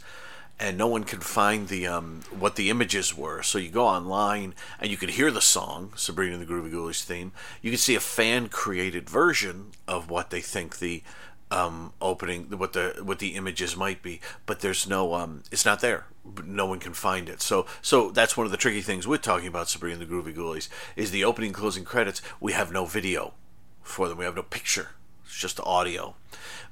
and 0.60 0.76
no 0.76 0.86
one 0.86 1.04
could 1.04 1.24
find 1.24 1.68
the 1.68 1.86
um, 1.86 2.20
what 2.38 2.56
the 2.56 2.68
images 2.68 3.16
were. 3.16 3.42
So 3.42 3.58
you 3.58 3.70
go 3.70 3.86
online 3.86 4.54
and 4.78 4.90
you 4.90 4.98
could 4.98 5.10
hear 5.10 5.30
the 5.30 5.40
song 5.40 5.92
Sabrina 5.96 6.36
the 6.36 6.44
Groovy 6.44 6.70
Ghoulies 6.70 7.02
theme. 7.02 7.32
You 7.62 7.70
can 7.70 7.78
see 7.78 7.94
a 7.94 8.00
fan 8.00 8.48
created 8.50 9.08
version 9.08 9.70
of 9.88 10.10
what 10.10 10.28
they 10.28 10.42
think 10.42 10.78
the 10.78 11.02
um, 11.50 11.92
opening 12.00 12.44
what 12.58 12.72
the 12.72 13.00
what 13.02 13.18
the 13.18 13.34
images 13.34 13.76
might 13.76 14.02
be, 14.02 14.20
but 14.46 14.60
there's 14.60 14.88
no 14.88 15.14
um, 15.14 15.42
it's 15.50 15.64
not 15.64 15.80
there. 15.80 16.06
No 16.44 16.66
one 16.66 16.78
can 16.78 16.92
find 16.92 17.28
it. 17.28 17.42
So 17.42 17.66
so 17.82 18.10
that's 18.10 18.36
one 18.36 18.46
of 18.46 18.52
the 18.52 18.58
tricky 18.58 18.82
things 18.82 19.06
with 19.06 19.22
talking 19.22 19.48
about 19.48 19.68
Sabrina 19.68 19.98
and 19.98 20.08
the 20.08 20.12
Groovy 20.12 20.34
Ghoulies 20.34 20.68
is 20.96 21.10
the 21.10 21.24
opening 21.24 21.52
closing 21.52 21.84
credits. 21.84 22.22
We 22.40 22.52
have 22.52 22.72
no 22.72 22.84
video 22.84 23.34
for 23.82 24.08
them. 24.08 24.18
We 24.18 24.24
have 24.24 24.36
no 24.36 24.42
picture 24.42 24.90
It's 25.24 25.38
just 25.38 25.60
audio. 25.60 26.14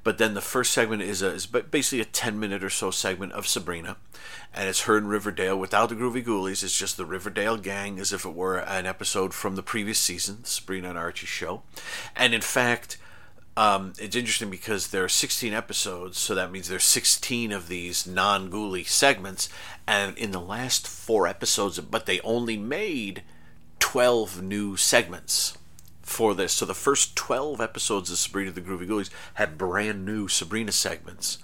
But 0.04 0.18
then 0.18 0.35
the 0.35 0.40
first 0.40 0.73
segment 0.73 1.02
is 1.02 1.23
a, 1.23 1.32
is 1.32 1.47
basically 1.47 2.00
a 2.00 2.04
10 2.04 2.38
minute 2.38 2.62
or 2.62 2.70
so 2.70 2.90
segment 2.90 3.32
of 3.32 3.47
Sabrina. 3.47 3.97
And 4.54 4.68
it's 4.68 4.82
her 4.82 4.97
in 4.97 5.08
Riverdale 5.08 5.58
without 5.58 5.88
the 5.88 5.97
Groovy 5.97 6.25
Ghoulies. 6.25 6.62
It's 6.62 6.78
just 6.78 6.97
the 6.97 7.04
Riverdale 7.04 7.56
gang 7.56 7.99
as 7.99 8.12
if 8.12 8.25
it 8.25 8.35
were 8.35 8.58
an 8.58 8.87
episode 8.87 9.35
from 9.35 9.56
the 9.56 9.62
previous 9.62 9.99
season, 9.99 10.44
Sabrina 10.44 10.90
and 10.90 10.99
Archie 10.99 11.26
show. 11.26 11.62
And 12.16 12.32
in 12.32 12.40
fact, 12.40 12.97
um, 13.59 13.93
it's 13.99 14.15
interesting 14.15 14.50
because 14.50 14.88
there 14.88 15.03
are 15.03 15.09
16 15.09 15.53
episodes, 15.53 16.17
so 16.17 16.33
that 16.33 16.53
means 16.53 16.69
there's 16.69 16.85
16 16.85 17.50
of 17.50 17.67
these 17.67 18.07
non-ghoulie 18.07 18.87
segments, 18.87 19.49
and 19.85 20.17
in 20.17 20.31
the 20.31 20.41
last 20.41 20.87
four 20.87 21.27
episodes, 21.27 21.81
but 21.81 22.07
they 22.07 22.21
only 22.21 22.57
made 22.57 23.25
12 23.81 24.41
new 24.41 24.77
segments 24.77 25.59
for 26.03 26.37
this. 26.37 26.53
So 26.53 26.67
the 26.67 26.73
first 26.73 27.17
12 27.17 27.61
episodes 27.61 28.12
of 28.12 28.19
Sabrina 28.19 28.53
the 28.53 28.61
Groovy 28.61 28.87
Ghoulies 28.87 29.11
had 29.35 29.59
brand 29.59 30.07
new 30.07 30.29
Sabrina 30.29 30.71
segments. 30.71 31.38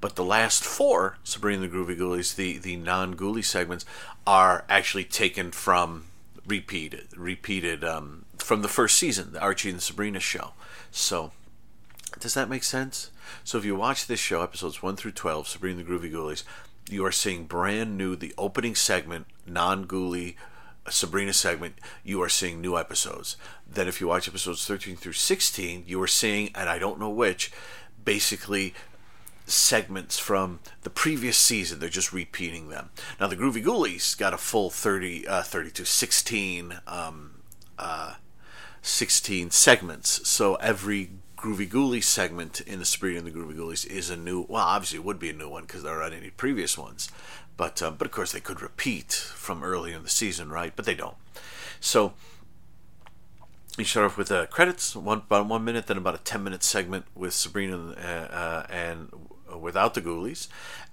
But 0.00 0.16
the 0.16 0.24
last 0.24 0.64
four 0.64 1.18
Sabrina 1.22 1.60
the 1.60 1.68
Groovy 1.68 1.96
Ghoulies, 1.96 2.34
the, 2.34 2.58
the 2.58 2.74
non-ghoulie 2.74 3.44
segments, 3.44 3.86
are 4.26 4.64
actually 4.68 5.04
taken 5.04 5.52
from 5.52 6.06
repeated, 6.44 7.06
repeated 7.16 7.84
um, 7.84 8.24
from 8.36 8.62
the 8.62 8.68
first 8.68 8.96
season, 8.96 9.32
the 9.32 9.40
Archie 9.40 9.70
and 9.70 9.80
Sabrina 9.80 10.18
show. 10.18 10.54
So, 10.96 11.30
does 12.20 12.32
that 12.32 12.48
make 12.48 12.64
sense? 12.64 13.10
So, 13.44 13.58
if 13.58 13.66
you 13.66 13.76
watch 13.76 14.06
this 14.06 14.18
show, 14.18 14.40
episodes 14.42 14.82
1 14.82 14.96
through 14.96 15.12
12, 15.12 15.46
Sabrina 15.46 15.82
the 15.82 15.88
Groovy 15.88 16.10
Ghoulies, 16.10 16.42
you 16.88 17.04
are 17.04 17.12
seeing 17.12 17.44
brand 17.44 17.98
new, 17.98 18.16
the 18.16 18.32
opening 18.38 18.74
segment, 18.74 19.26
non 19.46 19.84
ghoulie 19.86 20.36
Sabrina 20.88 21.34
segment, 21.34 21.74
you 22.02 22.22
are 22.22 22.30
seeing 22.30 22.62
new 22.62 22.78
episodes. 22.78 23.36
Then, 23.70 23.88
if 23.88 24.00
you 24.00 24.08
watch 24.08 24.26
episodes 24.26 24.66
13 24.66 24.96
through 24.96 25.12
16, 25.12 25.84
you 25.86 26.00
are 26.00 26.06
seeing, 26.06 26.50
and 26.54 26.66
I 26.66 26.78
don't 26.78 26.98
know 26.98 27.10
which, 27.10 27.52
basically 28.02 28.72
segments 29.44 30.18
from 30.18 30.60
the 30.80 30.90
previous 30.90 31.36
season. 31.36 31.78
They're 31.78 31.90
just 31.90 32.14
repeating 32.14 32.70
them. 32.70 32.88
Now, 33.20 33.26
the 33.26 33.36
Groovy 33.36 33.62
Ghoulies 33.62 34.16
got 34.16 34.32
a 34.32 34.38
full 34.38 34.70
30, 34.70 35.28
uh, 35.28 35.42
32, 35.42 35.84
16, 35.84 36.80
um, 36.86 37.42
uh, 37.78 38.14
16 38.86 39.50
segments. 39.50 40.28
So 40.28 40.54
every 40.56 41.10
Groovy 41.36 41.68
Ghoulie 41.68 42.02
segment 42.02 42.60
in 42.60 42.78
the 42.78 42.84
Sabrina 42.84 43.18
and 43.18 43.26
the 43.26 43.30
Groovy 43.30 43.56
Ghoulies 43.56 43.86
is 43.86 44.10
a 44.10 44.16
new. 44.16 44.46
Well, 44.48 44.64
obviously, 44.64 44.98
it 44.98 45.04
would 45.04 45.18
be 45.18 45.30
a 45.30 45.34
new 45.34 45.48
one 45.48 45.64
because 45.64 45.82
there 45.82 46.00
aren't 46.00 46.14
any 46.14 46.30
previous 46.30 46.78
ones. 46.78 47.10
But 47.56 47.82
uh, 47.82 47.90
but 47.90 48.06
of 48.06 48.12
course, 48.12 48.32
they 48.32 48.40
could 48.40 48.62
repeat 48.62 49.12
from 49.12 49.62
earlier 49.62 49.96
in 49.96 50.02
the 50.02 50.08
season, 50.08 50.50
right? 50.50 50.72
But 50.74 50.86
they 50.86 50.94
don't. 50.94 51.16
So 51.80 52.14
you 53.76 53.84
start 53.84 54.06
off 54.06 54.16
with 54.16 54.30
uh, 54.32 54.46
credits, 54.46 54.96
one 54.96 55.18
about 55.18 55.46
one 55.46 55.64
minute, 55.64 55.86
then 55.86 55.98
about 55.98 56.14
a 56.14 56.18
ten 56.18 56.42
minute 56.42 56.62
segment 56.62 57.06
with 57.14 57.34
Sabrina 57.34 57.90
uh, 57.90 58.34
uh, 58.34 58.66
and 58.70 59.10
without 59.60 59.94
the 59.94 60.02
Ghoulies, 60.02 60.48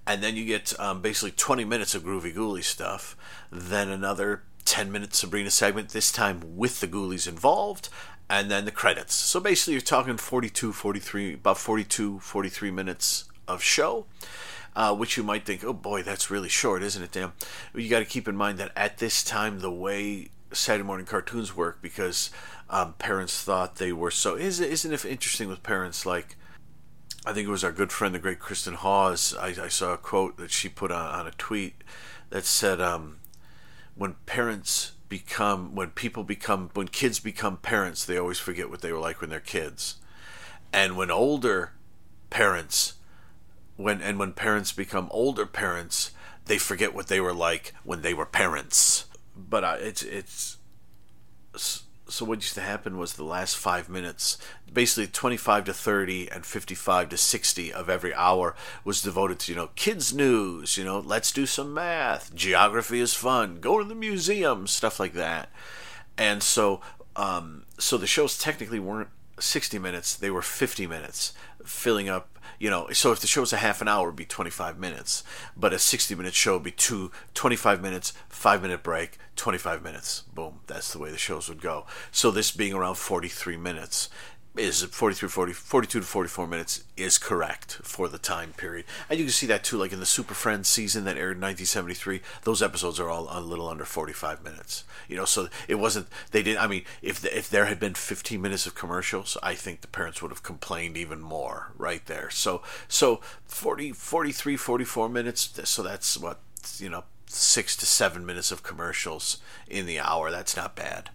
and 0.06 0.22
then 0.22 0.36
you 0.36 0.44
get 0.44 0.78
um, 0.78 1.00
basically 1.00 1.32
twenty 1.32 1.64
minutes 1.64 1.94
of 1.94 2.02
Groovy 2.02 2.34
Ghoulie 2.34 2.64
stuff, 2.64 3.16
then 3.50 3.88
another 3.88 4.42
10 4.64 4.90
minute 4.90 5.14
Sabrina 5.14 5.50
segment, 5.50 5.90
this 5.90 6.10
time 6.12 6.56
with 6.56 6.80
the 6.80 6.88
Ghoulies 6.88 7.28
involved, 7.28 7.88
and 8.28 8.50
then 8.50 8.64
the 8.64 8.70
credits. 8.70 9.14
So 9.14 9.40
basically, 9.40 9.74
you're 9.74 9.82
talking 9.82 10.16
42, 10.16 10.72
43, 10.72 11.34
about 11.34 11.58
42, 11.58 12.20
43 12.20 12.70
minutes 12.70 13.24
of 13.46 13.62
show. 13.62 14.06
Uh, 14.76 14.92
which 14.92 15.16
you 15.16 15.22
might 15.22 15.46
think, 15.46 15.62
oh 15.62 15.72
boy, 15.72 16.02
that's 16.02 16.32
really 16.32 16.48
short, 16.48 16.82
isn't 16.82 17.00
it, 17.00 17.12
Dan? 17.12 17.30
You 17.76 17.88
got 17.88 18.00
to 18.00 18.04
keep 18.04 18.26
in 18.26 18.34
mind 18.34 18.58
that 18.58 18.72
at 18.74 18.98
this 18.98 19.22
time, 19.22 19.60
the 19.60 19.70
way 19.70 20.30
Saturday 20.50 20.82
morning 20.82 21.06
cartoons 21.06 21.56
work, 21.56 21.80
because 21.80 22.30
um, 22.68 22.94
parents 22.94 23.40
thought 23.40 23.76
they 23.76 23.92
were 23.92 24.10
so. 24.10 24.36
Isn't, 24.36 24.68
isn't 24.68 24.92
it 24.92 25.04
interesting 25.04 25.48
with 25.48 25.62
parents 25.62 26.04
like. 26.04 26.34
I 27.24 27.32
think 27.32 27.46
it 27.46 27.52
was 27.52 27.62
our 27.62 27.72
good 27.72 27.92
friend, 27.92 28.14
the 28.14 28.18
great 28.18 28.40
Kristen 28.40 28.74
Hawes. 28.74 29.32
I, 29.38 29.54
I 29.62 29.68
saw 29.68 29.94
a 29.94 29.96
quote 29.96 30.36
that 30.38 30.50
she 30.50 30.68
put 30.68 30.90
on, 30.90 31.20
on 31.20 31.26
a 31.26 31.30
tweet 31.30 31.84
that 32.30 32.44
said, 32.44 32.80
um, 32.80 33.18
when 33.94 34.14
parents 34.26 34.92
become 35.08 35.74
when 35.74 35.90
people 35.90 36.24
become 36.24 36.70
when 36.74 36.88
kids 36.88 37.20
become 37.20 37.56
parents 37.58 38.04
they 38.04 38.18
always 38.18 38.38
forget 38.38 38.68
what 38.68 38.80
they 38.80 38.90
were 38.90 38.98
like 38.98 39.20
when 39.20 39.30
they're 39.30 39.40
kids. 39.40 39.96
And 40.72 40.96
when 40.96 41.10
older 41.10 41.72
parents 42.30 42.94
when 43.76 44.00
and 44.00 44.18
when 44.18 44.32
parents 44.32 44.72
become 44.72 45.08
older 45.10 45.46
parents 45.46 46.10
they 46.46 46.58
forget 46.58 46.94
what 46.94 47.06
they 47.06 47.20
were 47.20 47.32
like 47.32 47.74
when 47.84 48.02
they 48.02 48.14
were 48.14 48.26
parents. 48.26 49.06
But 49.36 49.64
uh, 49.64 49.76
it's 49.80 50.02
it's 50.02 50.56
so 52.08 52.24
what 52.24 52.40
used 52.40 52.54
to 52.54 52.60
happen 52.60 52.98
was 52.98 53.14
the 53.14 53.24
last 53.24 53.56
five 53.56 53.88
minutes, 53.88 54.36
basically 54.70 55.06
25 55.06 55.64
to 55.64 55.74
30 55.74 56.30
and 56.30 56.44
55 56.44 57.08
to 57.08 57.16
60 57.16 57.72
of 57.72 57.88
every 57.88 58.14
hour 58.14 58.54
was 58.84 59.00
devoted 59.00 59.38
to, 59.40 59.52
you 59.52 59.56
know, 59.56 59.70
kids' 59.74 60.12
news, 60.12 60.76
you 60.76 60.84
know, 60.84 60.98
let's 61.00 61.32
do 61.32 61.46
some 61.46 61.72
math, 61.72 62.34
geography 62.34 63.00
is 63.00 63.14
fun, 63.14 63.58
go 63.60 63.78
to 63.78 63.84
the 63.84 63.94
museum, 63.94 64.66
stuff 64.66 65.00
like 65.00 65.14
that. 65.14 65.48
And 66.18 66.42
so, 66.42 66.80
um, 67.16 67.64
so 67.78 67.96
the 67.96 68.06
shows 68.06 68.36
technically 68.36 68.78
weren't 68.78 69.10
60 69.38 69.78
minutes, 69.78 70.14
they 70.14 70.30
were 70.30 70.42
50 70.42 70.86
minutes, 70.86 71.32
filling 71.64 72.08
up 72.08 72.33
you 72.58 72.70
know, 72.70 72.88
so 72.92 73.12
if 73.12 73.20
the 73.20 73.26
show's 73.26 73.52
a 73.52 73.58
half 73.58 73.80
an 73.80 73.88
hour, 73.88 74.08
it'd 74.08 74.16
be 74.16 74.24
25 74.24 74.78
minutes. 74.78 75.24
But 75.56 75.72
a 75.72 75.78
60 75.78 76.14
minute 76.14 76.34
show 76.34 76.54
would 76.54 76.62
be 76.62 76.70
two, 76.70 77.10
25 77.34 77.82
minutes, 77.82 78.12
five 78.28 78.62
minute 78.62 78.82
break, 78.82 79.18
25 79.36 79.82
minutes. 79.82 80.22
Boom. 80.34 80.60
That's 80.66 80.92
the 80.92 80.98
way 80.98 81.10
the 81.10 81.18
shows 81.18 81.48
would 81.48 81.60
go. 81.60 81.86
So 82.10 82.30
this 82.30 82.50
being 82.50 82.74
around 82.74 82.96
43 82.96 83.56
minutes 83.56 84.08
is 84.56 84.82
43 84.82 85.28
40 85.28 85.52
42 85.52 86.00
to 86.00 86.06
44 86.06 86.46
minutes 86.46 86.84
is 86.96 87.18
correct 87.18 87.72
for 87.82 88.08
the 88.08 88.18
time 88.18 88.52
period. 88.52 88.84
And 89.10 89.18
you 89.18 89.24
can 89.24 89.32
see 89.32 89.46
that 89.46 89.64
too 89.64 89.76
like 89.76 89.92
in 89.92 90.00
the 90.00 90.06
super 90.06 90.34
friends 90.34 90.68
season 90.68 91.04
that 91.04 91.16
aired 91.16 91.36
in 91.36 91.42
1973 91.42 92.20
those 92.44 92.62
episodes 92.62 93.00
are 93.00 93.10
all 93.10 93.28
a 93.30 93.40
little 93.40 93.68
under 93.68 93.84
45 93.84 94.44
minutes. 94.44 94.84
You 95.08 95.16
know 95.16 95.24
so 95.24 95.48
it 95.66 95.76
wasn't 95.76 96.06
they 96.30 96.42
didn't 96.42 96.62
i 96.62 96.66
mean 96.66 96.84
if 97.02 97.20
the, 97.20 97.36
if 97.36 97.50
there 97.50 97.66
had 97.66 97.80
been 97.80 97.94
15 97.94 98.40
minutes 98.40 98.66
of 98.66 98.74
commercials 98.74 99.36
i 99.42 99.54
think 99.54 99.80
the 99.80 99.88
parents 99.88 100.22
would 100.22 100.30
have 100.30 100.42
complained 100.42 100.96
even 100.96 101.20
more 101.20 101.72
right 101.76 102.04
there. 102.06 102.30
So 102.30 102.62
so 102.86 103.20
40 103.46 103.92
43 103.92 104.56
44 104.56 105.08
minutes 105.08 105.60
so 105.68 105.82
that's 105.82 106.16
what 106.16 106.38
you 106.78 106.88
know 106.88 107.04
six 107.26 107.74
to 107.76 107.86
seven 107.86 108.24
minutes 108.24 108.52
of 108.52 108.62
commercials 108.62 109.38
in 109.68 109.86
the 109.86 109.98
hour. 109.98 110.30
That's 110.30 110.56
not 110.56 110.76
bad. 110.76 111.10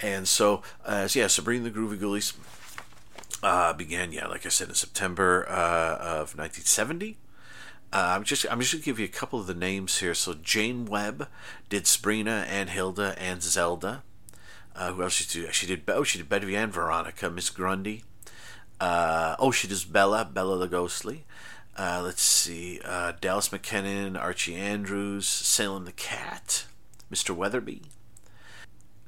And 0.00 0.26
so, 0.26 0.62
uh, 0.84 1.06
so 1.08 1.20
yeah, 1.20 1.28
Sabrina 1.28 1.64
the 1.64 1.70
Groovy 1.70 1.98
Ghoulies 1.98 2.34
uh, 3.42 3.72
began, 3.72 4.12
yeah, 4.12 4.26
like 4.26 4.46
I 4.46 4.48
said, 4.48 4.68
in 4.68 4.74
September 4.74 5.46
uh, 5.48 5.96
of 6.00 6.36
1970. 6.36 7.16
Uh, 7.92 8.14
I'm 8.16 8.24
just 8.24 8.44
I'm 8.50 8.60
just 8.60 8.72
gonna 8.72 8.82
give 8.82 8.98
you 8.98 9.04
a 9.04 9.08
couple 9.08 9.38
of 9.38 9.46
the 9.46 9.54
names 9.54 10.00
here. 10.00 10.14
So 10.14 10.34
Jane 10.34 10.84
Webb 10.84 11.28
did 11.68 11.86
Sabrina 11.86 12.44
and 12.48 12.70
Hilda 12.70 13.14
and 13.18 13.40
Zelda. 13.40 14.02
Uh, 14.74 14.92
who 14.92 15.02
else 15.02 15.12
she 15.12 15.42
did? 15.42 15.54
She 15.54 15.66
did 15.66 15.82
oh 15.86 16.02
she 16.02 16.18
did 16.18 16.28
Betty 16.28 16.56
and 16.56 16.72
Veronica, 16.72 17.30
Miss 17.30 17.50
Grundy. 17.50 18.02
Uh, 18.80 19.36
oh 19.38 19.52
she 19.52 19.68
does 19.68 19.84
Bella, 19.84 20.24
Bella 20.24 20.58
the 20.58 20.66
Ghostly. 20.66 21.24
Uh, 21.76 22.00
let's 22.04 22.22
see, 22.22 22.80
Dallas 23.20 23.50
McKennon, 23.50 24.20
Archie 24.20 24.56
Andrews, 24.56 25.26
Salem 25.26 25.84
the 25.84 25.92
Cat, 25.92 26.66
Mr. 27.12 27.36
Weatherbee. 27.36 27.82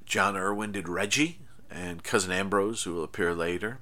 John 0.04 0.36
Erwin 0.36 0.70
did 0.70 0.88
Reggie 0.88 1.40
and 1.70 2.04
Cousin 2.04 2.30
Ambrose, 2.30 2.84
who 2.84 2.94
will 2.94 3.04
appear 3.04 3.34
later. 3.34 3.78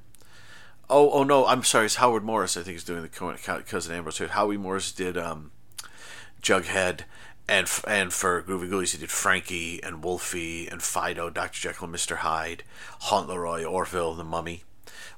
Oh, 0.90 1.11
oh 1.11 1.25
no, 1.25 1.47
I'm 1.47 1.62
sorry. 1.62 1.87
It's 1.87 1.97
Howard 1.97 2.25
Morris. 2.25 2.57
I 2.57 2.62
think 2.62 2.77
is 2.77 2.85
doing 2.85 3.03
the 3.03 3.09
cousin 3.09 3.94
Ambrose. 3.94 4.18
Here. 4.18 4.29
Howie 4.29 4.59
Morris 4.59 4.92
did 4.92 5.16
um, 5.16 5.51
Jughead, 6.42 7.01
and 7.49 7.70
and 7.87 8.12
for 8.12 8.42
Groovy 8.42 8.68
Ghoulies 8.68 8.92
he 8.92 8.99
did 8.99 9.11
Frankie 9.11 9.83
and 9.83 10.05
Wolfie 10.05 10.68
and 10.68 10.83
Fido, 10.83 11.31
Doctor 11.31 11.59
Jekyll, 11.59 11.85
and 11.85 11.92
Mister 11.92 12.16
Hyde, 12.16 12.64
Hauntleroy, 13.03 13.64
Orville, 13.64 14.14
the 14.14 14.25
Mummy. 14.25 14.64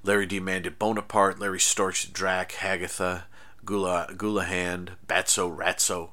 Larry 0.03 0.27
D. 0.27 0.39
Mann 0.39 0.63
did 0.63 0.79
Boneapart. 0.79 1.41
Larry 1.41 1.59
Storch, 1.59 2.13
Drac, 2.13 2.53
Hagatha, 2.53 3.25
Gula 3.65 4.09
Gulahand, 4.13 4.91
Batso, 5.09 5.55
Ratso, 5.55 6.11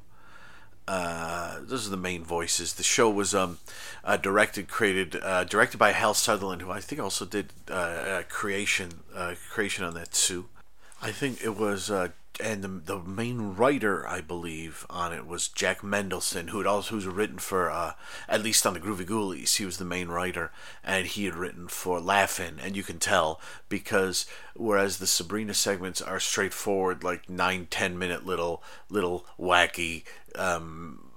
uh, 0.88 1.60
those 1.62 1.88
are 1.88 1.92
the 1.92 1.98
main 1.98 2.24
voices. 2.24 2.74
The 2.74 2.84
show 2.84 3.10
was 3.10 3.34
um, 3.34 3.60
uh, 4.04 4.18
directed, 4.18 4.68
created, 4.68 5.16
uh, 5.22 5.44
directed 5.46 5.78
by 5.78 5.92
Hal 5.92 6.14
Sutherland, 6.14 6.62
who 6.62 6.72
I 6.72 6.82
think 6.82 7.02
also 7.02 7.26
did 7.26 7.54
uh, 7.70 8.24
creation, 8.30 9.02
uh, 9.16 9.36
creation 9.50 9.86
on 9.86 9.94
that 9.94 10.12
too. 10.12 10.50
I 11.02 11.12
think 11.12 11.42
it 11.44 11.58
was 11.58 11.90
uh, 11.90 12.10
and 12.40 12.64
the, 12.64 12.68
the 12.68 13.00
main 13.00 13.56
writer, 13.56 14.08
I 14.08 14.22
believe, 14.22 14.86
on 14.90 15.14
it 15.14 15.28
was 15.28 15.48
Jack 15.48 15.84
Mendelsohn, 15.84 16.48
who 16.50 16.58
had 16.58 16.68
also 16.68 16.96
who's 16.96 17.06
written 17.06 17.38
for 17.38 17.70
uh, 17.70 17.94
at 18.28 18.42
least 18.42 18.66
on 18.66 18.74
the 18.74 18.80
Groovy 18.80 19.06
Ghoulies. 19.06 19.58
He 19.58 19.66
was 19.66 19.78
the 19.78 19.86
main 19.86 20.08
writer, 20.08 20.52
and 20.84 21.06
he 21.06 21.26
had 21.26 21.36
written 21.36 21.68
for 21.68 22.00
Laugh-In, 22.00 22.60
and 22.60 22.76
you 22.76 22.84
can 22.84 23.00
tell 23.00 23.40
because 23.70 24.26
whereas 24.56 24.98
the 24.98 25.08
Sabrina 25.08 25.54
segments 25.54 26.02
are 26.02 26.20
straightforward, 26.20 27.04
like 27.04 27.30
nine 27.30 27.68
ten 27.70 27.98
minute 27.98 28.26
little 28.26 28.64
little 28.90 29.26
wacky. 29.40 30.04
Um, 30.36 31.10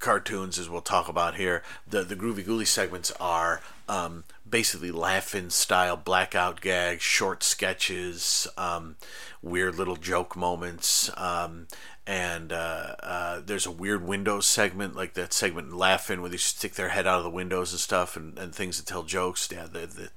cartoons 0.00 0.58
as 0.58 0.68
we'll 0.68 0.82
talk 0.82 1.08
about 1.08 1.36
here 1.36 1.62
the 1.88 2.02
the 2.02 2.16
groovy 2.16 2.44
ghoulie 2.44 2.66
segments 2.66 3.10
are 3.20 3.62
um, 3.88 4.24
basically 4.54 4.92
laugh-in 4.92 5.50
style 5.50 5.96
blackout 5.96 6.60
gags, 6.60 7.02
short 7.02 7.42
sketches, 7.42 8.46
um, 8.56 8.94
weird 9.42 9.74
little 9.74 9.96
joke 9.96 10.36
moments. 10.36 11.10
Um, 11.16 11.66
and 12.06 12.52
uh, 12.52 12.94
uh, 13.02 13.40
there's 13.44 13.66
a 13.66 13.72
weird 13.72 14.06
windows 14.06 14.46
segment, 14.46 14.94
like 14.94 15.14
that 15.14 15.32
segment 15.32 15.70
in 15.70 15.76
Laugh-In 15.76 16.20
where 16.20 16.30
they 16.30 16.36
stick 16.36 16.74
their 16.74 16.90
head 16.90 17.04
out 17.04 17.18
of 17.18 17.24
the 17.24 17.30
windows 17.30 17.72
and 17.72 17.80
stuff, 17.80 18.16
and, 18.16 18.38
and 18.38 18.54
things 18.54 18.76
that 18.76 18.86
tell 18.86 19.02
jokes. 19.02 19.48
Yeah, 19.50 19.66
the, 19.66 19.88
the 19.88 20.10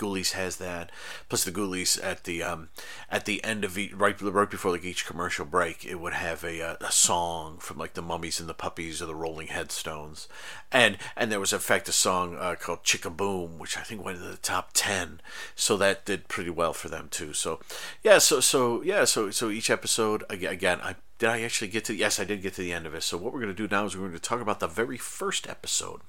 Ghoulies 0.00 0.32
has 0.32 0.56
that. 0.56 0.90
Plus 1.28 1.44
the 1.44 1.52
Ghoulies 1.52 2.02
at 2.02 2.24
the 2.24 2.42
um, 2.42 2.68
at 3.10 3.26
the 3.26 3.42
end 3.44 3.64
of 3.64 3.76
each, 3.76 3.92
right 3.92 4.20
right 4.20 4.50
before 4.50 4.72
like 4.72 4.84
each 4.84 5.06
commercial 5.06 5.44
break, 5.44 5.84
it 5.84 6.00
would 6.00 6.14
have 6.14 6.42
a, 6.42 6.60
a, 6.60 6.76
a 6.80 6.92
song 6.92 7.58
from 7.58 7.78
like 7.78 7.94
the 7.94 8.02
Mummies 8.02 8.40
and 8.40 8.48
the 8.48 8.54
Puppies 8.54 9.02
or 9.02 9.06
the 9.06 9.14
Rolling 9.14 9.48
Headstones, 9.48 10.26
and 10.72 10.96
and 11.16 11.30
there 11.30 11.40
was 11.40 11.52
in 11.52 11.58
fact 11.58 11.88
a 11.88 11.92
song 11.92 12.36
uh, 12.38 12.54
called 12.58 12.82
Chicka 12.82 13.14
Boom, 13.14 13.58
which 13.58 13.76
I 13.76 13.82
think 13.82 14.04
went 14.04 14.18
into 14.18 14.30
the 14.30 14.36
top 14.38 14.70
ten. 14.72 15.20
So 15.54 15.76
that 15.76 16.04
did 16.04 16.28
pretty 16.28 16.50
well 16.50 16.72
for 16.72 16.88
them 16.88 17.08
too. 17.10 17.32
So 17.34 17.60
yeah, 18.02 18.18
so 18.18 18.40
so 18.40 18.82
yeah, 18.82 19.04
so 19.04 19.30
so 19.30 19.50
each 19.50 19.70
episode 19.70 20.24
again, 20.30 20.80
I 20.82 20.96
did 21.18 21.28
I 21.28 21.42
actually 21.42 21.68
get 21.68 21.84
to 21.84 21.94
yes 21.94 22.18
I 22.18 22.24
did 22.24 22.42
get 22.42 22.54
to 22.54 22.62
the 22.62 22.72
end 22.72 22.86
of 22.86 22.94
it. 22.94 23.02
So 23.02 23.18
what 23.18 23.32
we're 23.32 23.40
going 23.40 23.54
to 23.54 23.68
do 23.68 23.68
now 23.70 23.84
is 23.84 23.96
we're 23.96 24.08
going 24.08 24.12
to 24.14 24.18
talk 24.20 24.40
about 24.40 24.60
the 24.60 24.66
very 24.66 24.96
first 24.96 25.48
episode 25.48 26.00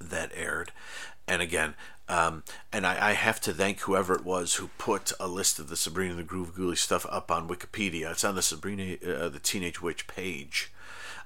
that 0.00 0.32
aired. 0.34 0.72
And 1.28 1.42
again, 1.42 1.74
um, 2.08 2.44
and 2.72 2.86
I, 2.86 3.10
I, 3.10 3.12
have 3.14 3.40
to 3.42 3.52
thank 3.52 3.80
whoever 3.80 4.14
it 4.14 4.24
was 4.24 4.54
who 4.54 4.68
put 4.78 5.12
a 5.18 5.26
list 5.26 5.58
of 5.58 5.68
the 5.68 5.76
Sabrina 5.76 6.14
the 6.14 6.22
Groove 6.22 6.54
Ghoulie 6.54 6.78
stuff 6.78 7.04
up 7.10 7.30
on 7.32 7.48
Wikipedia. 7.48 8.12
It's 8.12 8.24
on 8.24 8.36
the 8.36 8.42
Sabrina 8.42 8.96
uh, 9.04 9.28
the 9.28 9.40
Teenage 9.40 9.82
Witch 9.82 10.06
page, 10.06 10.72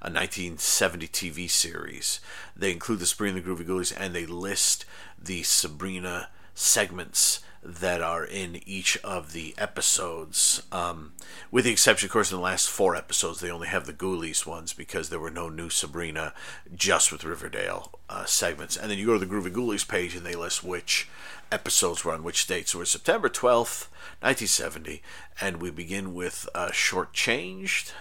a 0.01 0.09
1970 0.09 1.07
TV 1.07 1.49
series. 1.49 2.19
They 2.55 2.71
include 2.71 2.99
the 2.99 3.05
Sabrina 3.05 3.39
the 3.39 3.47
Groovy 3.47 3.65
Ghoulies 3.65 3.93
and 3.95 4.15
they 4.15 4.25
list 4.25 4.85
the 5.21 5.43
Sabrina 5.43 6.29
segments 6.55 7.41
that 7.63 8.01
are 8.01 8.25
in 8.25 8.61
each 8.65 8.97
of 9.03 9.33
the 9.33 9.53
episodes. 9.57 10.63
Um, 10.71 11.13
with 11.51 11.65
the 11.65 11.71
exception, 11.71 12.07
of 12.07 12.11
course, 12.11 12.31
in 12.31 12.37
the 12.37 12.43
last 12.43 12.69
four 12.69 12.95
episodes, 12.95 13.39
they 13.39 13.51
only 13.51 13.67
have 13.67 13.85
the 13.85 13.93
Ghoulies 13.93 14.45
ones 14.45 14.73
because 14.73 15.09
there 15.09 15.19
were 15.19 15.29
no 15.29 15.47
new 15.47 15.69
Sabrina, 15.69 16.33
just 16.75 17.11
with 17.11 17.23
Riverdale 17.23 17.99
uh, 18.09 18.25
segments. 18.25 18.75
And 18.75 18.89
then 18.89 18.97
you 18.97 19.05
go 19.05 19.13
to 19.13 19.25
the 19.25 19.31
Groovy 19.31 19.53
Ghoulies 19.53 19.87
page 19.87 20.15
and 20.15 20.25
they 20.25 20.35
list 20.35 20.63
which 20.63 21.07
episodes 21.51 22.03
were 22.03 22.13
on 22.13 22.23
which 22.23 22.47
dates. 22.47 22.71
So 22.71 22.81
it's 22.81 22.91
September 22.91 23.29
12th, 23.29 23.87
1970, 24.21 25.01
and 25.39 25.61
we 25.61 25.69
begin 25.69 26.13
with 26.13 26.49
uh, 26.55 26.69
Shortchanged. 26.69 27.91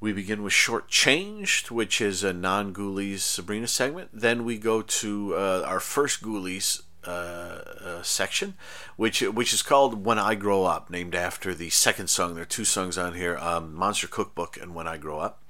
We 0.00 0.12
begin 0.12 0.44
with 0.44 0.52
Short 0.52 0.86
Changed, 0.88 1.72
which 1.72 2.00
is 2.00 2.22
a 2.22 2.32
non 2.32 2.72
Ghoulies 2.72 3.18
Sabrina 3.18 3.66
segment. 3.66 4.10
Then 4.12 4.44
we 4.44 4.56
go 4.56 4.80
to 4.80 5.34
uh, 5.34 5.64
our 5.66 5.80
first 5.80 6.22
Ghoulies 6.22 6.82
uh, 7.06 7.10
uh, 7.10 8.02
section, 8.02 8.54
which 8.96 9.20
which 9.20 9.52
is 9.52 9.62
called 9.62 10.04
"When 10.04 10.18
I 10.18 10.34
Grow 10.34 10.64
Up," 10.64 10.90
named 10.90 11.14
after 11.14 11.54
the 11.54 11.70
second 11.70 12.08
song. 12.08 12.34
There 12.34 12.42
are 12.42 12.46
two 12.46 12.64
songs 12.64 12.98
on 12.98 13.14
here: 13.14 13.36
um, 13.38 13.74
"Monster 13.74 14.08
Cookbook" 14.08 14.56
and 14.60 14.74
"When 14.74 14.88
I 14.88 14.96
Grow 14.96 15.18
Up." 15.18 15.42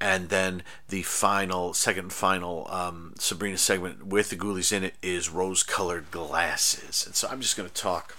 And 0.00 0.28
then 0.28 0.62
the 0.88 1.02
final, 1.02 1.72
second 1.72 2.12
final 2.12 2.66
um, 2.70 3.14
Sabrina 3.18 3.56
segment 3.56 4.06
with 4.06 4.30
the 4.30 4.36
Ghoulies 4.36 4.72
in 4.72 4.84
it 4.84 4.94
is 5.02 5.30
"Rose-Colored 5.30 6.10
Glasses." 6.10 7.06
And 7.06 7.14
so 7.14 7.28
I'm 7.28 7.40
just 7.40 7.56
going 7.56 7.68
to 7.68 7.74
talk 7.74 8.16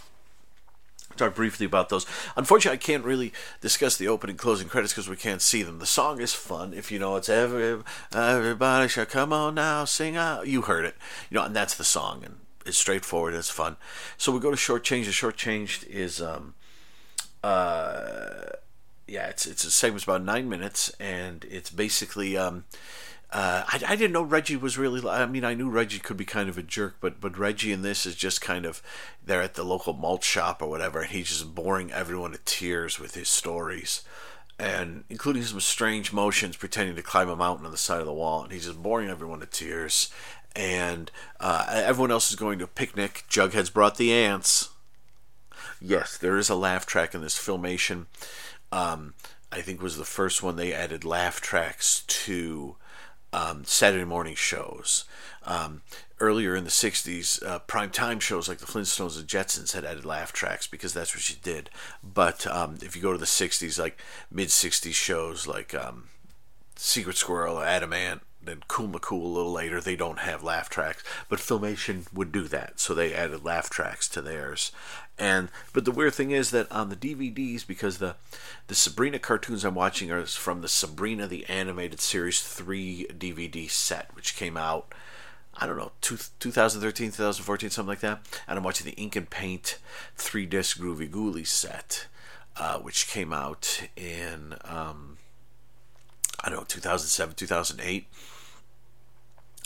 talk 1.16 1.36
briefly 1.36 1.66
about 1.66 1.90
those. 1.90 2.06
Unfortunately, 2.36 2.76
I 2.76 2.80
can't 2.80 3.04
really 3.04 3.34
discuss 3.62 3.98
the 3.98 4.08
opening 4.08 4.38
closing 4.38 4.68
credits 4.68 4.94
because 4.94 5.10
we 5.10 5.16
can't 5.16 5.42
see 5.42 5.64
them. 5.64 5.80
The 5.80 5.86
song 5.86 6.22
is 6.22 6.34
fun. 6.34 6.74
If 6.74 6.92
you 6.92 7.00
know 7.00 7.16
it's 7.16 7.30
every, 7.30 7.82
everybody 8.14 8.88
should 8.88 9.10
come 9.10 9.32
on 9.32 9.56
now, 9.56 9.86
sing 9.86 10.18
out. 10.18 10.48
You 10.48 10.64
heard 10.64 10.86
it, 10.86 10.96
you 11.30 11.36
know, 11.36 11.46
and 11.46 11.56
that's 11.56 11.76
the 11.76 11.84
song. 11.84 12.24
And 12.24 12.36
it's 12.66 12.78
straightforward. 12.78 13.34
It's 13.34 13.50
fun. 13.50 13.78
So 14.18 14.32
we 14.32 14.40
go 14.40 14.52
to 14.52 14.58
short 14.58 14.84
change. 14.84 15.06
The 15.06 15.12
short 15.12 15.38
change 15.38 15.86
is 15.90 16.22
um, 16.22 16.56
uh, 17.44 18.52
yeah, 19.08 19.28
it's 19.28 19.46
it's 19.46 19.64
a 19.64 19.72
segment's 19.72 20.04
about 20.04 20.24
nine 20.24 20.50
minutes, 20.50 20.90
and 21.00 21.46
it's 21.50 21.70
basically 21.70 22.38
um, 22.38 22.66
uh, 23.32 23.64
I, 23.68 23.82
I 23.90 23.96
didn't 23.96 24.14
know 24.14 24.24
Reggie 24.24 24.56
was 24.56 24.78
really. 24.78 25.08
I 25.08 25.26
mean, 25.26 25.44
I 25.44 25.54
knew 25.54 25.70
Reggie 25.70 26.00
could 26.00 26.18
be 26.18 26.26
kind 26.26 26.50
of 26.50 26.58
a 26.58 26.64
jerk, 26.64 26.96
but 27.00 27.20
but 27.20 27.38
Reggie 27.38 27.72
in 27.72 27.82
this 27.82 28.06
is 28.06 28.16
just 28.16 28.42
kind 28.42 28.66
of 28.66 28.82
they're 29.24 29.42
at 29.42 29.56
the 29.56 29.64
local 29.64 29.94
malt 29.94 30.24
shop 30.24 30.62
or 30.62 30.70
whatever, 30.70 31.02
and 31.02 31.12
he's 31.12 31.30
just 31.30 31.54
boring 31.54 31.92
everyone 31.92 32.32
to 32.32 32.40
tears 32.46 33.00
with 33.00 33.16
his 33.16 33.30
stories. 33.30 34.04
And 34.58 35.04
including 35.10 35.44
some 35.44 35.60
strange 35.60 36.14
motions, 36.14 36.56
pretending 36.56 36.96
to 36.96 37.04
climb 37.04 37.28
a 37.28 37.36
mountain 37.36 37.66
on 37.66 37.74
the 37.74 37.78
side 37.78 38.00
of 38.00 38.06
the 38.06 38.14
wall, 38.14 38.44
and 38.44 38.54
he's 38.54 38.68
just 38.68 38.82
boring 38.82 39.10
everyone 39.10 39.42
to 39.42 39.46
tears 39.46 40.10
and 40.56 41.12
uh, 41.40 41.66
everyone 41.70 42.12
else 42.12 42.30
is 42.30 42.36
going 42.36 42.60
to 42.60 42.66
a 42.66 42.68
picnic. 42.68 43.26
Jughead's 43.30 43.70
brought 43.70 43.98
the 43.98 44.14
ants. 44.14 44.70
Yes, 45.82 46.18
there 46.18 46.38
is 46.38 46.50
a 46.50 46.56
laugh 46.56 46.86
track 46.86 47.14
in 47.14 47.22
this 47.22 47.38
filmation. 47.38 48.06
Um, 48.72 49.14
I 49.52 49.62
think 49.62 49.82
was 49.82 49.98
the 49.98 50.06
first 50.06 50.42
one 50.42 50.56
they 50.56 50.74
added 50.74 51.04
laugh 51.04 51.42
tracks 51.42 52.04
to 52.08 52.76
um, 53.34 53.66
Saturday 53.66 54.06
morning 54.06 54.36
shows. 54.36 55.06
Um, 55.44 55.82
earlier 56.20 56.56
in 56.56 56.64
the 56.64 56.70
60s, 56.70 57.46
uh, 57.46 57.60
prime 57.60 57.92
time 57.92 58.20
shows 58.20 58.48
like 58.48 58.60
the 58.60 58.66
Flintstones 58.66 59.20
and 59.20 59.28
Jetsons 59.28 59.74
had 59.74 59.86
added 59.86 60.06
laugh 60.06 60.32
tracks 60.32 60.66
because 60.66 60.94
that's 60.94 61.14
what 61.14 61.30
you 61.30 61.36
did. 61.42 61.70
But 62.04 62.48
um, 62.48 62.78
if 62.82 62.96
you 62.96 63.02
go 63.02 63.12
to 63.12 63.18
the 63.18 63.26
60s, 63.26 63.78
like 63.78 64.00
mid 64.32 64.48
60s 64.50 64.94
shows 64.94 65.46
like 65.46 65.76
um, 65.76 66.06
Secret 66.76 67.18
Squirrel, 67.18 67.60
Atom 67.60 67.94
Ant, 67.94 68.22
then 68.46 68.64
Cool 68.68 68.88
a 68.88 69.28
little 69.28 69.52
later, 69.52 69.82
they 69.82 69.96
don't 69.96 70.20
have 70.20 70.44
laugh 70.44 70.70
tracks, 70.70 71.04
but 71.30 71.40
Filmation 71.40 72.12
would 72.14 72.32
do 72.32 72.44
that, 72.48 72.80
so 72.80 72.94
they 72.94 73.14
added 73.14 73.44
laugh 73.44 73.70
tracks 73.70 74.08
to 74.10 74.22
theirs. 74.22 74.72
And 75.18 75.50
but 75.74 75.86
the 75.86 75.92
weird 75.92 76.14
thing 76.14 76.32
is 76.32 76.52
that 76.52 76.72
on 76.72 76.90
the 76.90 76.96
DVDs, 76.96 77.66
because 77.66 78.00
the 78.00 78.16
the 78.68 78.76
Sabrina 78.76 79.20
cartoons 79.20 79.64
I'm 79.64 79.76
watching 79.76 80.12
are 80.12 80.26
from 80.26 80.62
the 80.62 80.68
Sabrina 80.68 81.28
the 81.28 81.46
Animated 81.46 82.02
Series 82.02 82.42
three 82.42 83.08
DVD 83.10 83.70
set, 83.70 84.14
which 84.16 84.36
came 84.36 84.58
out. 84.58 84.94
I 85.58 85.66
don't 85.66 85.78
know, 85.78 85.94
two, 86.02 86.18
2013, 86.40 87.12
2014, 87.12 87.70
something 87.70 87.88
like 87.88 88.02
that. 88.02 88.20
And 88.46 88.58
I'm 88.58 88.64
watching 88.66 88.86
the 88.86 89.02
Ink 89.02 89.16
and 89.16 89.30
Paint 89.30 89.78
three 90.18 90.46
disc 90.46 90.78
Groovy 90.78 91.10
Ghoulie 91.10 91.48
set, 91.48 92.08
uh, 92.58 92.80
which 92.80 93.08
came 93.08 93.32
out 93.32 93.88
in, 93.96 94.56
um, 94.66 95.18
I 96.44 96.50
don't 96.50 96.60
know, 96.60 96.66
2007, 96.66 97.36
2008 97.36 98.08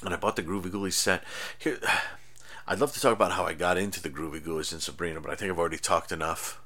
and 0.03 0.13
I 0.13 0.17
bought 0.17 0.35
the 0.35 0.43
Groovy 0.43 0.69
Ghoulies 0.69 0.93
set. 0.93 1.23
Here, 1.57 1.79
I'd 2.67 2.79
love 2.79 2.93
to 2.93 3.01
talk 3.01 3.13
about 3.13 3.31
how 3.31 3.45
I 3.45 3.53
got 3.53 3.77
into 3.77 4.01
the 4.01 4.09
Groovy 4.09 4.41
Ghoulies 4.41 4.71
and 4.71 4.81
Sabrina, 4.81 5.19
but 5.19 5.31
I 5.31 5.35
think 5.35 5.51
I've 5.51 5.59
already 5.59 5.77
talked 5.77 6.11
enough. 6.11 6.61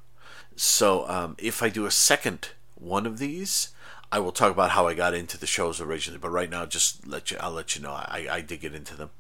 So 0.56 1.08
um, 1.08 1.36
if 1.40 1.64
I 1.64 1.70
do 1.70 1.86
a 1.86 1.92
second 1.92 2.50
one 2.76 3.06
of 3.06 3.20
these, 3.20 3.70
I 4.12 4.20
will 4.20 4.32
talk 4.32 4.52
about 4.52 4.72
how 4.72 4.88
I 4.88 4.94
got 4.94 5.14
into 5.14 5.38
the 5.38 5.48
shows 5.48 5.80
originally. 5.82 6.20
But 6.20 6.30
right 6.30 6.50
now, 6.50 6.66
just 6.66 7.08
let 7.08 7.32
you, 7.32 7.38
I'll 7.40 7.52
let 7.52 7.76
you 7.76 7.82
know 7.82 7.92
I, 7.92 8.28
I 8.30 8.42
did 8.42 8.62
get 8.62 8.76
into 8.76 8.96
them. 8.96 9.12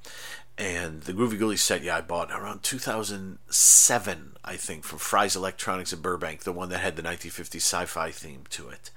And 0.56 1.02
the 1.04 1.14
Groovy 1.14 1.40
Ghoulies 1.40 1.60
set, 1.60 1.82
yeah, 1.82 1.98
I 1.98 2.02
bought 2.02 2.30
around 2.32 2.62
2007, 2.62 4.34
I 4.44 4.56
think, 4.56 4.84
from 4.84 5.00
Fry's 5.00 5.36
Electronics 5.36 5.94
in 5.94 6.02
Burbank, 6.02 6.44
the 6.44 6.52
one 6.52 6.70
that 6.70 6.80
had 6.80 6.96
the 6.96 7.02
1950s 7.02 7.56
sci-fi 7.56 8.12
theme 8.12 8.44
to 8.52 8.70
it 8.70 8.92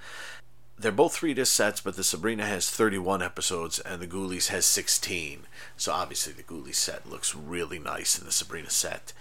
they're 0.79 0.93
both 0.93 1.17
three 1.17 1.35
disc 1.35 1.55
sets, 1.55 1.81
but 1.81 1.97
the 1.97 2.05
Sabrina 2.05 2.45
has 2.45 2.71
31 2.71 3.23
episodes 3.23 3.79
and 3.79 4.01
the 4.01 4.07
Ghoulies 4.07 4.49
has 4.49 4.67
16. 4.67 5.47
So 5.77 5.93
obviously 5.93 6.33
the 6.33 6.43
Ghoulies 6.43 6.75
set 6.75 7.09
looks 7.09 7.35
really 7.35 7.79
nice, 7.79 8.19
and 8.19 8.27
the 8.27 8.33
Sabrina 8.33 8.71
set 8.71 9.13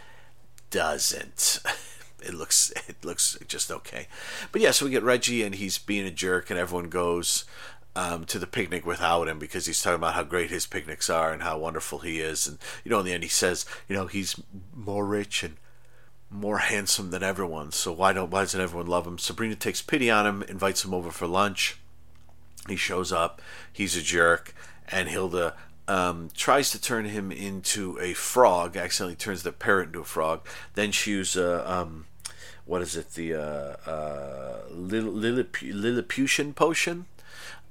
doesn't. 0.70 1.60
It 2.24 2.34
looks 2.34 2.74
it 2.88 3.06
looks 3.06 3.38
just 3.48 3.70
okay. 3.70 4.08
But 4.52 4.62
yeah, 4.62 4.72
so 4.72 4.86
we 4.86 4.92
get 4.92 5.04
Reggie 5.04 5.44
and 5.44 5.54
he's 5.54 5.78
being 5.78 6.08
a 6.08 6.12
jerk, 6.12 6.50
and 6.50 6.58
everyone 6.58 6.90
goes 6.90 7.46
um, 7.96 8.26
to 8.26 8.40
the 8.40 8.48
picnic 8.48 8.86
without 8.86 9.28
him 9.28 9.38
because 9.38 9.66
he's 9.66 9.82
talking 9.82 9.96
about 9.96 10.16
how 10.16 10.24
great 10.24 10.50
his 10.50 10.66
picnics 10.66 11.10
are 11.10 11.32
and 11.32 11.44
how 11.44 11.58
wonderful 11.58 12.00
he 12.00 12.20
is. 12.20 12.48
And 12.48 12.58
you 12.84 12.90
know, 12.90 13.00
in 13.00 13.06
the 13.06 13.14
end, 13.14 13.24
he 13.24 13.30
says, 13.30 13.66
you 13.88 13.96
know, 13.96 14.08
he's 14.08 14.42
more 14.74 15.06
rich 15.06 15.44
and 15.44 15.58
more 16.30 16.58
handsome 16.60 17.12
than 17.12 17.24
everyone. 17.24 17.72
So 17.72 17.92
why 17.92 18.14
don't 18.14 18.30
why 18.30 18.42
doesn't 18.42 18.60
everyone 18.60 18.88
love 18.88 19.08
him? 19.08 19.18
Sabrina 19.18 19.56
takes 19.56 19.82
pity 19.82 20.10
on 20.10 20.26
him, 20.26 20.44
invites 20.44 20.84
him 20.84 20.94
over 20.94 21.12
for 21.12 21.28
lunch. 21.28 21.78
He 22.68 22.76
shows 22.76 23.12
up. 23.12 23.42
He's 23.72 23.96
a 23.96 24.02
jerk, 24.02 24.56
and 24.88 25.08
Hilda 25.08 25.56
um, 25.88 26.30
tries 26.34 26.72
to 26.72 26.82
turn 26.82 27.06
him 27.06 27.32
into 27.32 28.00
a 28.00 28.14
frog. 28.14 28.76
Accidentally 28.76 29.16
turns 29.16 29.44
the 29.44 29.52
parrot 29.52 29.88
into 29.88 30.02
a 30.02 30.06
frog. 30.06 30.46
Then 30.74 30.92
she 30.92 31.12
uses 31.12 31.38
uh, 31.38 31.64
um, 31.66 32.06
what 32.66 32.82
is 32.82 32.96
it? 32.96 33.14
The 33.14 33.36
uh, 33.36 33.90
uh, 33.90 34.62
Lilliputian 34.72 36.54
potion 36.54 37.06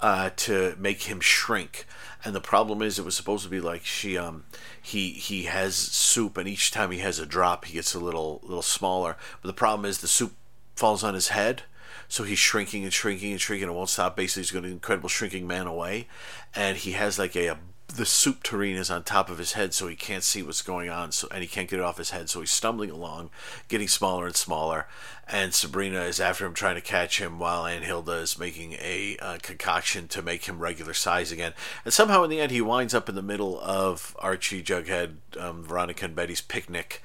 uh, 0.04 0.28
to 0.36 0.76
make 0.78 1.04
him 1.04 1.18
shrink. 1.18 1.86
And 2.26 2.34
the 2.34 2.40
problem 2.40 2.82
is, 2.82 2.98
it 2.98 3.06
was 3.06 3.16
supposed 3.16 3.42
to 3.44 3.48
be 3.48 3.58
like 3.58 3.86
she, 3.86 4.18
um, 4.18 4.44
he, 4.80 5.12
he 5.12 5.44
has 5.44 5.74
soup, 5.74 6.36
and 6.36 6.46
each 6.46 6.70
time 6.70 6.90
he 6.90 6.98
has 6.98 7.18
a 7.18 7.24
drop, 7.24 7.64
he 7.64 7.72
gets 7.72 7.94
a 7.94 7.98
little, 7.98 8.40
little 8.42 8.60
smaller. 8.60 9.16
But 9.40 9.46
the 9.48 9.54
problem 9.54 9.86
is, 9.86 9.98
the 9.98 10.06
soup 10.06 10.34
falls 10.76 11.02
on 11.02 11.14
his 11.14 11.28
head, 11.28 11.62
so 12.06 12.22
he's 12.22 12.38
shrinking 12.38 12.84
and 12.84 12.92
shrinking 12.92 13.32
and 13.32 13.40
shrinking, 13.40 13.68
and 13.68 13.74
won't 13.74 13.88
stop. 13.88 14.14
Basically, 14.14 14.42
he's 14.42 14.50
going 14.50 14.64
to 14.64 14.70
incredible 14.70 15.08
shrinking 15.08 15.46
man 15.46 15.66
away, 15.66 16.06
and 16.54 16.76
he 16.76 16.92
has 16.92 17.18
like 17.18 17.34
a, 17.34 17.46
a 17.46 17.58
the 17.88 18.04
soup 18.04 18.42
tureen 18.42 18.76
is 18.76 18.90
on 18.90 19.04
top 19.04 19.30
of 19.30 19.38
his 19.38 19.52
head, 19.52 19.72
so 19.72 19.86
he 19.86 19.96
can't 19.96 20.24
see 20.24 20.42
what's 20.42 20.62
going 20.62 20.90
on, 20.90 21.12
so 21.12 21.28
and 21.30 21.42
he 21.42 21.48
can't 21.48 21.68
get 21.68 21.78
it 21.78 21.84
off 21.84 21.98
his 21.98 22.10
head, 22.10 22.28
so 22.28 22.40
he's 22.40 22.50
stumbling 22.50 22.90
along, 22.90 23.30
getting 23.68 23.88
smaller 23.88 24.26
and 24.26 24.36
smaller. 24.36 24.86
And 25.26 25.54
Sabrina 25.54 26.02
is 26.02 26.20
after 26.20 26.44
him, 26.44 26.52
trying 26.52 26.74
to 26.74 26.82
catch 26.82 27.18
him, 27.18 27.38
while 27.38 27.64
Aunt 27.64 27.84
Hilda 27.84 28.12
is 28.18 28.38
making 28.38 28.74
a 28.74 29.16
uh, 29.20 29.38
concoction 29.40 30.06
to 30.08 30.22
make 30.22 30.44
him 30.44 30.58
regular 30.58 30.92
size 30.92 31.32
again. 31.32 31.54
And 31.84 31.94
somehow, 31.94 32.24
in 32.24 32.30
the 32.30 32.40
end, 32.40 32.52
he 32.52 32.60
winds 32.60 32.92
up 32.94 33.08
in 33.08 33.14
the 33.14 33.22
middle 33.22 33.58
of 33.60 34.14
Archie, 34.18 34.62
Jughead, 34.62 35.16
um, 35.40 35.64
Veronica, 35.64 36.04
and 36.04 36.14
Betty's 36.14 36.42
picnic, 36.42 37.02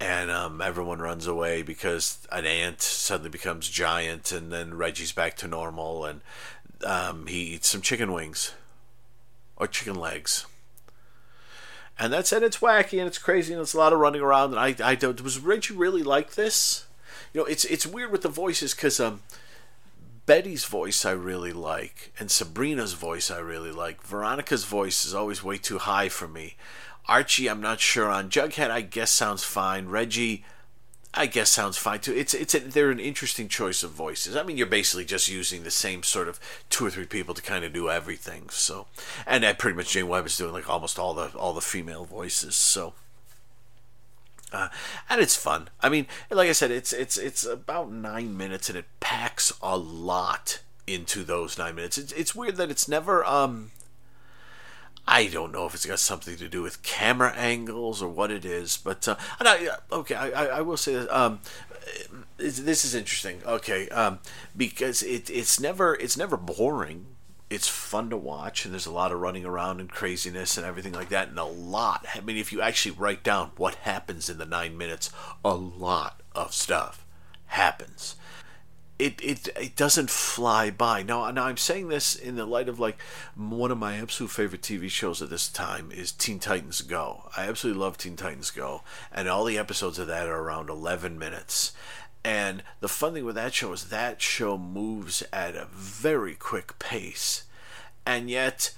and 0.00 0.30
um, 0.30 0.62
everyone 0.62 1.00
runs 1.00 1.26
away 1.26 1.62
because 1.62 2.26
an 2.32 2.46
ant 2.46 2.80
suddenly 2.80 3.30
becomes 3.30 3.68
giant, 3.68 4.32
and 4.32 4.50
then 4.50 4.74
Reggie's 4.74 5.12
back 5.12 5.36
to 5.36 5.48
normal, 5.48 6.06
and 6.06 6.22
um, 6.86 7.26
he 7.26 7.54
eats 7.54 7.68
some 7.68 7.82
chicken 7.82 8.12
wings 8.12 8.54
or 9.56 9.66
chicken 9.66 9.96
legs. 9.96 10.46
And 11.98 12.12
that's 12.12 12.32
it. 12.32 12.44
It's 12.44 12.58
wacky 12.58 12.98
and 12.98 13.08
it's 13.08 13.18
crazy 13.18 13.52
and 13.52 13.60
it's 13.60 13.74
a 13.74 13.78
lot 13.78 13.92
of 13.92 13.98
running 13.98 14.20
around. 14.20 14.54
And 14.54 14.60
I, 14.60 14.76
I 14.84 14.94
don't. 14.94 15.20
Was 15.20 15.40
Reggie 15.40 15.74
really 15.74 16.04
like 16.04 16.34
this? 16.34 16.86
You 17.32 17.40
know, 17.40 17.46
it's 17.46 17.64
it's 17.64 17.86
weird 17.86 18.10
with 18.10 18.22
the 18.22 18.28
voices 18.28 18.74
because 18.74 19.00
um, 19.00 19.20
Betty's 20.26 20.64
voice 20.64 21.04
I 21.04 21.12
really 21.12 21.52
like, 21.52 22.12
and 22.18 22.30
Sabrina's 22.30 22.92
voice 22.92 23.30
I 23.30 23.38
really 23.38 23.72
like. 23.72 24.02
Veronica's 24.02 24.64
voice 24.64 25.04
is 25.04 25.14
always 25.14 25.42
way 25.42 25.58
too 25.58 25.78
high 25.78 26.08
for 26.08 26.28
me. 26.28 26.56
Archie, 27.06 27.48
I'm 27.48 27.62
not 27.62 27.80
sure 27.80 28.10
on. 28.10 28.28
Jughead, 28.28 28.70
I 28.70 28.82
guess 28.82 29.10
sounds 29.10 29.42
fine. 29.42 29.88
Reggie, 29.88 30.44
I 31.14 31.24
guess 31.26 31.48
sounds 31.48 31.78
fine 31.78 32.00
too. 32.00 32.14
It's 32.14 32.34
it's 32.34 32.54
a, 32.54 32.60
they're 32.60 32.90
an 32.90 33.00
interesting 33.00 33.48
choice 33.48 33.82
of 33.82 33.90
voices. 33.90 34.36
I 34.36 34.42
mean, 34.42 34.58
you're 34.58 34.66
basically 34.66 35.06
just 35.06 35.28
using 35.28 35.62
the 35.62 35.70
same 35.70 36.02
sort 36.02 36.28
of 36.28 36.38
two 36.68 36.84
or 36.84 36.90
three 36.90 37.06
people 37.06 37.34
to 37.34 37.42
kind 37.42 37.64
of 37.64 37.72
do 37.72 37.88
everything. 37.88 38.50
So, 38.50 38.86
and 39.26 39.42
that 39.42 39.58
pretty 39.58 39.76
much 39.76 39.92
Jane 39.92 40.08
Webb 40.08 40.26
is 40.26 40.36
doing 40.36 40.52
like 40.52 40.68
almost 40.68 40.98
all 40.98 41.14
the 41.14 41.28
all 41.28 41.54
the 41.54 41.60
female 41.60 42.04
voices. 42.04 42.54
So. 42.54 42.94
Uh, 44.52 44.68
and 45.10 45.20
it's 45.20 45.36
fun. 45.36 45.68
I 45.82 45.88
mean, 45.88 46.06
like 46.30 46.48
I 46.48 46.52
said, 46.52 46.70
it's 46.70 46.92
it's 46.92 47.16
it's 47.18 47.44
about 47.44 47.90
nine 47.92 48.36
minutes, 48.36 48.68
and 48.68 48.78
it 48.78 48.86
packs 49.00 49.52
a 49.62 49.76
lot 49.76 50.60
into 50.86 51.22
those 51.22 51.58
nine 51.58 51.74
minutes. 51.74 51.98
It's 51.98 52.12
it's 52.12 52.34
weird 52.34 52.56
that 52.56 52.70
it's 52.70 52.88
never 52.88 53.24
um 53.24 53.72
I 55.08 55.26
don't 55.26 55.52
know 55.52 55.64
if 55.64 55.74
it's 55.74 55.86
got 55.86 55.98
something 55.98 56.36
to 56.36 56.48
do 56.48 56.62
with 56.62 56.82
camera 56.82 57.32
angles 57.32 58.02
or 58.02 58.08
what 58.08 58.30
it 58.30 58.44
is, 58.44 58.76
but 58.76 59.08
uh, 59.08 59.16
and 59.38 59.48
I, 59.48 59.68
okay, 59.90 60.14
I, 60.14 60.58
I 60.58 60.60
will 60.60 60.76
say 60.76 60.96
that 60.96 61.10
um, 61.10 61.40
this 62.36 62.84
is 62.84 62.94
interesting. 62.94 63.40
Okay, 63.46 63.88
um, 63.88 64.18
because 64.54 65.02
it, 65.02 65.30
it's 65.30 65.58
never 65.58 65.94
it's 65.94 66.18
never 66.18 66.36
boring. 66.36 67.06
It's 67.50 67.68
fun 67.68 68.10
to 68.10 68.16
watch, 68.16 68.64
and 68.64 68.74
there's 68.74 68.86
a 68.86 68.92
lot 68.92 69.12
of 69.12 69.20
running 69.20 69.44
around 69.44 69.80
and 69.80 69.90
craziness 69.90 70.58
and 70.58 70.66
everything 70.66 70.92
like 70.92 71.08
that, 71.08 71.28
and 71.28 71.38
a 71.38 71.44
lot. 71.44 72.06
I 72.14 72.20
mean, 72.20 72.36
if 72.36 72.52
you 72.52 72.60
actually 72.60 72.92
write 72.92 73.22
down 73.22 73.52
what 73.56 73.76
happens 73.76 74.28
in 74.28 74.38
the 74.38 74.46
nine 74.46 74.76
minutes, 74.76 75.10
a 75.44 75.54
lot 75.54 76.22
of 76.34 76.52
stuff 76.52 77.06
happens 77.46 78.16
it, 78.98 79.20
it 79.22 79.48
it 79.56 79.76
doesn't 79.76 80.10
fly 80.10 80.70
by. 80.70 81.02
Now, 81.02 81.30
now 81.30 81.44
I'm 81.44 81.56
saying 81.56 81.88
this 81.88 82.16
in 82.16 82.36
the 82.36 82.44
light 82.44 82.68
of 82.68 82.80
like 82.80 83.00
one 83.36 83.70
of 83.70 83.78
my 83.78 83.96
absolute 83.96 84.30
favorite 84.30 84.62
TV 84.62 84.90
shows 84.90 85.22
at 85.22 85.30
this 85.30 85.48
time 85.48 85.92
is 85.92 86.10
Teen 86.10 86.40
Titans 86.40 86.80
Go. 86.82 87.30
I 87.36 87.46
absolutely 87.46 87.80
love 87.80 87.96
Teen 87.96 88.16
Titans 88.16 88.50
Go, 88.50 88.82
and 89.12 89.28
all 89.28 89.44
the 89.44 89.58
episodes 89.58 89.98
of 89.98 90.08
that 90.08 90.26
are 90.26 90.40
around 90.40 90.68
11 90.68 91.18
minutes. 91.18 91.72
And 92.24 92.62
the 92.80 92.88
fun 92.88 93.14
thing 93.14 93.24
with 93.24 93.36
that 93.36 93.54
show 93.54 93.72
is 93.72 93.84
that 93.84 94.20
show 94.20 94.58
moves 94.58 95.22
at 95.32 95.54
a 95.54 95.68
very 95.72 96.34
quick 96.34 96.78
pace, 96.78 97.44
and 98.04 98.28
yet 98.28 98.72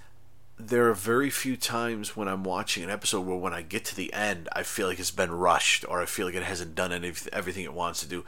there 0.68 0.88
are 0.88 0.94
very 0.94 1.31
few 1.31 1.57
times 1.57 2.16
when 2.16 2.29
I'm 2.29 2.44
watching 2.44 2.85
an 2.85 2.90
episode 2.90 3.22
where 3.22 3.37
when 3.37 3.55
I 3.55 3.62
get 3.62 3.85
to 3.87 3.96
the 3.96 4.12
end, 4.12 4.48
I 4.53 4.62
feel 4.62 4.87
like 4.87 4.98
it's 4.98 5.11
been 5.11 5.31
rushed 5.31 5.85
or 5.88 6.03
I 6.03 6.07
feel 6.07 6.26
like 6.26 6.35
it 6.35 6.42
hasn't 6.42 6.74
done 6.74 6.92
any, 6.92 7.12
everything 7.33 7.64
it 7.64 7.72
wants 7.72 8.00
to 8.00 8.09
do. 8.09 8.24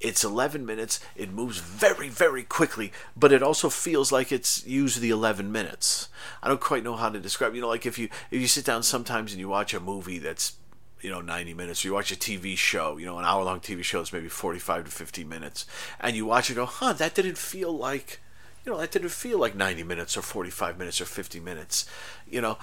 It's 0.00 0.24
11 0.24 0.66
minutes, 0.66 1.00
it 1.14 1.32
moves 1.32 1.58
very, 1.58 2.08
very 2.08 2.42
quickly, 2.42 2.92
but 3.16 3.32
it 3.32 3.42
also 3.42 3.68
feels 3.68 4.10
like 4.10 4.32
it's 4.32 4.66
used 4.66 5.00
the 5.00 5.10
11 5.10 5.50
minutes. 5.52 6.08
I 6.42 6.48
don't 6.48 6.60
quite 6.60 6.84
know 6.84 6.96
how 6.96 7.08
to 7.08 7.20
describe. 7.20 7.54
You 7.54 7.60
know, 7.60 7.68
like 7.68 7.86
if 7.86 7.98
you 7.98 8.08
if 8.30 8.40
you 8.40 8.48
sit 8.48 8.64
down 8.64 8.82
sometimes 8.82 9.32
and 9.32 9.40
you 9.40 9.48
watch 9.48 9.72
a 9.72 9.80
movie 9.80 10.18
that's 10.18 10.54
you 11.00 11.10
know 11.10 11.20
90 11.20 11.54
minutes 11.54 11.84
you 11.84 11.92
watch 11.92 12.10
a 12.10 12.16
tv 12.16 12.56
show 12.56 12.96
you 12.96 13.04
know 13.06 13.18
an 13.18 13.24
hour 13.24 13.44
long 13.44 13.60
tv 13.60 13.82
show 13.82 13.98
that's 13.98 14.12
maybe 14.12 14.28
45 14.28 14.86
to 14.86 14.90
50 14.90 15.24
minutes 15.24 15.66
and 16.00 16.16
you 16.16 16.26
watch 16.26 16.50
it 16.50 16.54
go 16.54 16.64
huh 16.64 16.92
that 16.94 17.14
didn't 17.14 17.38
feel 17.38 17.72
like 17.72 18.20
you 18.66 18.72
know, 18.72 18.78
that 18.78 18.90
didn't 18.90 19.10
feel 19.10 19.38
like 19.38 19.54
90 19.54 19.84
minutes 19.84 20.16
or 20.16 20.22
45 20.22 20.76
minutes 20.76 21.00
or 21.00 21.04
50 21.04 21.38
minutes. 21.38 21.86
You 22.28 22.40
know, 22.40 22.58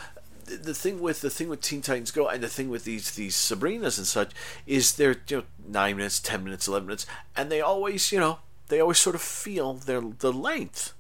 the 0.46 0.74
thing 0.74 1.00
with 1.00 1.22
the 1.22 1.30
thing 1.30 1.48
with 1.48 1.62
Teen 1.62 1.82
Titans 1.82 2.12
Go 2.12 2.28
and 2.28 2.43
the 2.43 2.50
thing 2.50 2.69
with 2.69 2.84
these 2.84 3.12
these 3.12 3.36
Sabrinas 3.36 3.98
and 3.98 4.06
such 4.06 4.32
is 4.67 4.96
they're 4.96 5.15
you 5.30 5.38
know 5.38 5.43
nine 5.65 5.96
minutes, 5.96 6.19
ten 6.19 6.43
minutes, 6.43 6.67
eleven 6.67 6.88
minutes, 6.88 7.06
and 7.38 7.50
they 7.50 7.62
always 7.62 8.12
you 8.12 8.19
know 8.19 8.39
they 8.67 8.82
always 8.82 8.98
sort 8.98 9.15
of 9.15 9.22
feel 9.22 9.74
their 9.76 10.02
the 10.02 10.34
length. 10.34 10.93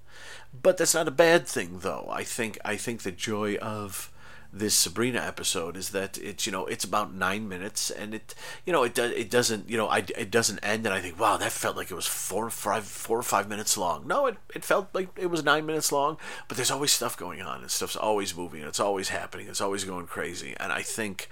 But 0.61 0.77
that's 0.77 0.93
not 0.93 1.09
a 1.09 1.11
bad 1.11 1.47
thing, 1.47 1.79
though. 1.79 2.07
I 2.09 2.23
think 2.23 2.57
I 2.63 2.77
think 2.77 3.01
the 3.01 3.11
joy 3.11 3.55
of 3.57 4.09
this 4.53 4.75
Sabrina 4.75 5.19
episode 5.19 5.75
is 5.75 5.89
that 5.89 6.19
it's 6.19 6.45
you 6.45 6.51
know 6.51 6.67
it's 6.67 6.83
about 6.83 7.11
nine 7.11 7.49
minutes 7.49 7.89
and 7.89 8.13
it 8.13 8.35
you 8.65 8.71
know 8.71 8.83
it 8.83 8.93
does 8.93 9.11
it 9.11 9.31
doesn't 9.31 9.67
you 9.67 9.75
know 9.75 9.87
I, 9.87 10.05
it 10.15 10.29
doesn't 10.29 10.59
end 10.59 10.85
and 10.85 10.93
I 10.93 11.01
think 11.01 11.19
wow 11.19 11.37
that 11.37 11.51
felt 11.51 11.75
like 11.75 11.89
it 11.89 11.95
was 11.95 12.05
four 12.05 12.49
five 12.51 12.85
four 12.85 13.17
or 13.17 13.23
five 13.23 13.49
minutes 13.49 13.77
long 13.77 14.07
no 14.07 14.27
it, 14.27 14.37
it 14.53 14.63
felt 14.63 14.89
like 14.93 15.09
it 15.17 15.31
was 15.31 15.43
nine 15.43 15.65
minutes 15.65 15.91
long 15.91 16.17
but 16.47 16.55
there's 16.55 16.69
always 16.69 16.91
stuff 16.91 17.17
going 17.17 17.41
on 17.41 17.61
and 17.61 17.71
stuff's 17.71 17.95
always 17.95 18.37
moving 18.37 18.59
and 18.59 18.69
it's 18.69 18.79
always 18.79 19.09
happening 19.09 19.47
it's 19.47 19.61
always 19.61 19.85
going 19.85 20.05
crazy 20.05 20.55
and 20.59 20.71
I 20.71 20.83
think 20.83 21.29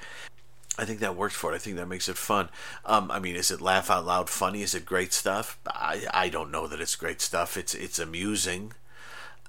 I 0.79 0.85
think 0.85 0.99
that 1.01 1.17
works 1.17 1.35
for 1.35 1.51
it. 1.51 1.55
I 1.55 1.59
think 1.59 1.75
that 1.75 1.87
makes 1.87 2.07
it 2.07 2.15
fun. 2.15 2.47
Um, 2.85 3.11
I 3.11 3.19
mean, 3.19 3.35
is 3.35 3.51
it 3.51 3.59
laugh 3.59 3.91
out 3.91 4.05
loud 4.05 4.29
funny? 4.29 4.61
Is 4.61 4.73
it 4.73 4.85
great 4.85 5.11
stuff? 5.11 5.59
I, 5.67 6.05
I 6.13 6.29
don't 6.29 6.49
know 6.49 6.65
that 6.65 6.79
it's 6.79 6.95
great 6.95 7.19
stuff. 7.19 7.57
It's 7.57 7.75
it's 7.75 7.99
amusing. 7.99 8.71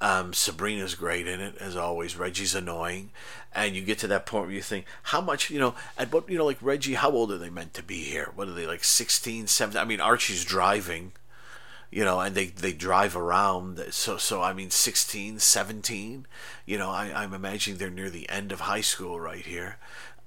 Um, 0.02 0.32
Sabrina's 0.32 0.96
great 0.96 1.28
in 1.28 1.40
it 1.40 1.56
as 1.58 1.76
always. 1.76 2.16
Reggie's 2.16 2.56
annoying, 2.56 3.10
and 3.54 3.74
you 3.74 3.82
get 3.82 3.98
to 3.98 4.06
that 4.08 4.26
point 4.26 4.46
where 4.46 4.54
you 4.54 4.62
think, 4.62 4.86
how 5.04 5.20
much 5.20 5.50
you 5.50 5.58
know? 5.58 5.74
At 5.98 6.12
what 6.12 6.28
you 6.28 6.38
know, 6.38 6.46
like 6.46 6.58
Reggie, 6.60 6.94
how 6.94 7.10
old 7.10 7.30
are 7.32 7.38
they 7.38 7.50
meant 7.50 7.74
to 7.74 7.82
be 7.82 8.02
here? 8.04 8.30
What 8.34 8.48
are 8.48 8.52
they 8.52 8.66
like 8.66 8.84
16, 8.84 9.46
17? 9.46 9.80
I 9.80 9.84
mean, 9.84 10.00
Archie's 10.00 10.44
driving, 10.44 11.12
you 11.90 12.04
know, 12.04 12.20
and 12.20 12.34
they 12.34 12.46
they 12.46 12.72
drive 12.72 13.16
around. 13.16 13.82
So 13.90 14.16
so 14.16 14.42
I 14.42 14.52
mean, 14.52 14.70
16, 14.70 15.38
17. 15.38 16.26
You 16.64 16.78
know, 16.78 16.90
I, 16.90 17.12
I'm 17.14 17.34
imagining 17.34 17.78
they're 17.78 17.90
near 17.90 18.10
the 18.10 18.28
end 18.28 18.52
of 18.52 18.60
high 18.60 18.80
school 18.80 19.20
right 19.20 19.44
here. 19.44 19.76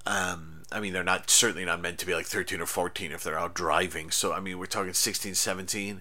Um, 0.06 0.62
I 0.70 0.80
mean, 0.80 0.92
they're 0.92 1.04
not 1.04 1.30
certainly 1.30 1.64
not 1.64 1.80
meant 1.80 1.98
to 1.98 2.06
be 2.06 2.14
like 2.14 2.26
13 2.26 2.60
or 2.60 2.66
14 2.66 3.12
if 3.12 3.22
they're 3.22 3.38
out 3.38 3.54
driving. 3.54 4.10
So, 4.10 4.32
I 4.32 4.40
mean, 4.40 4.58
we're 4.58 4.66
talking 4.66 4.92
16, 4.92 5.34
17, 5.34 6.00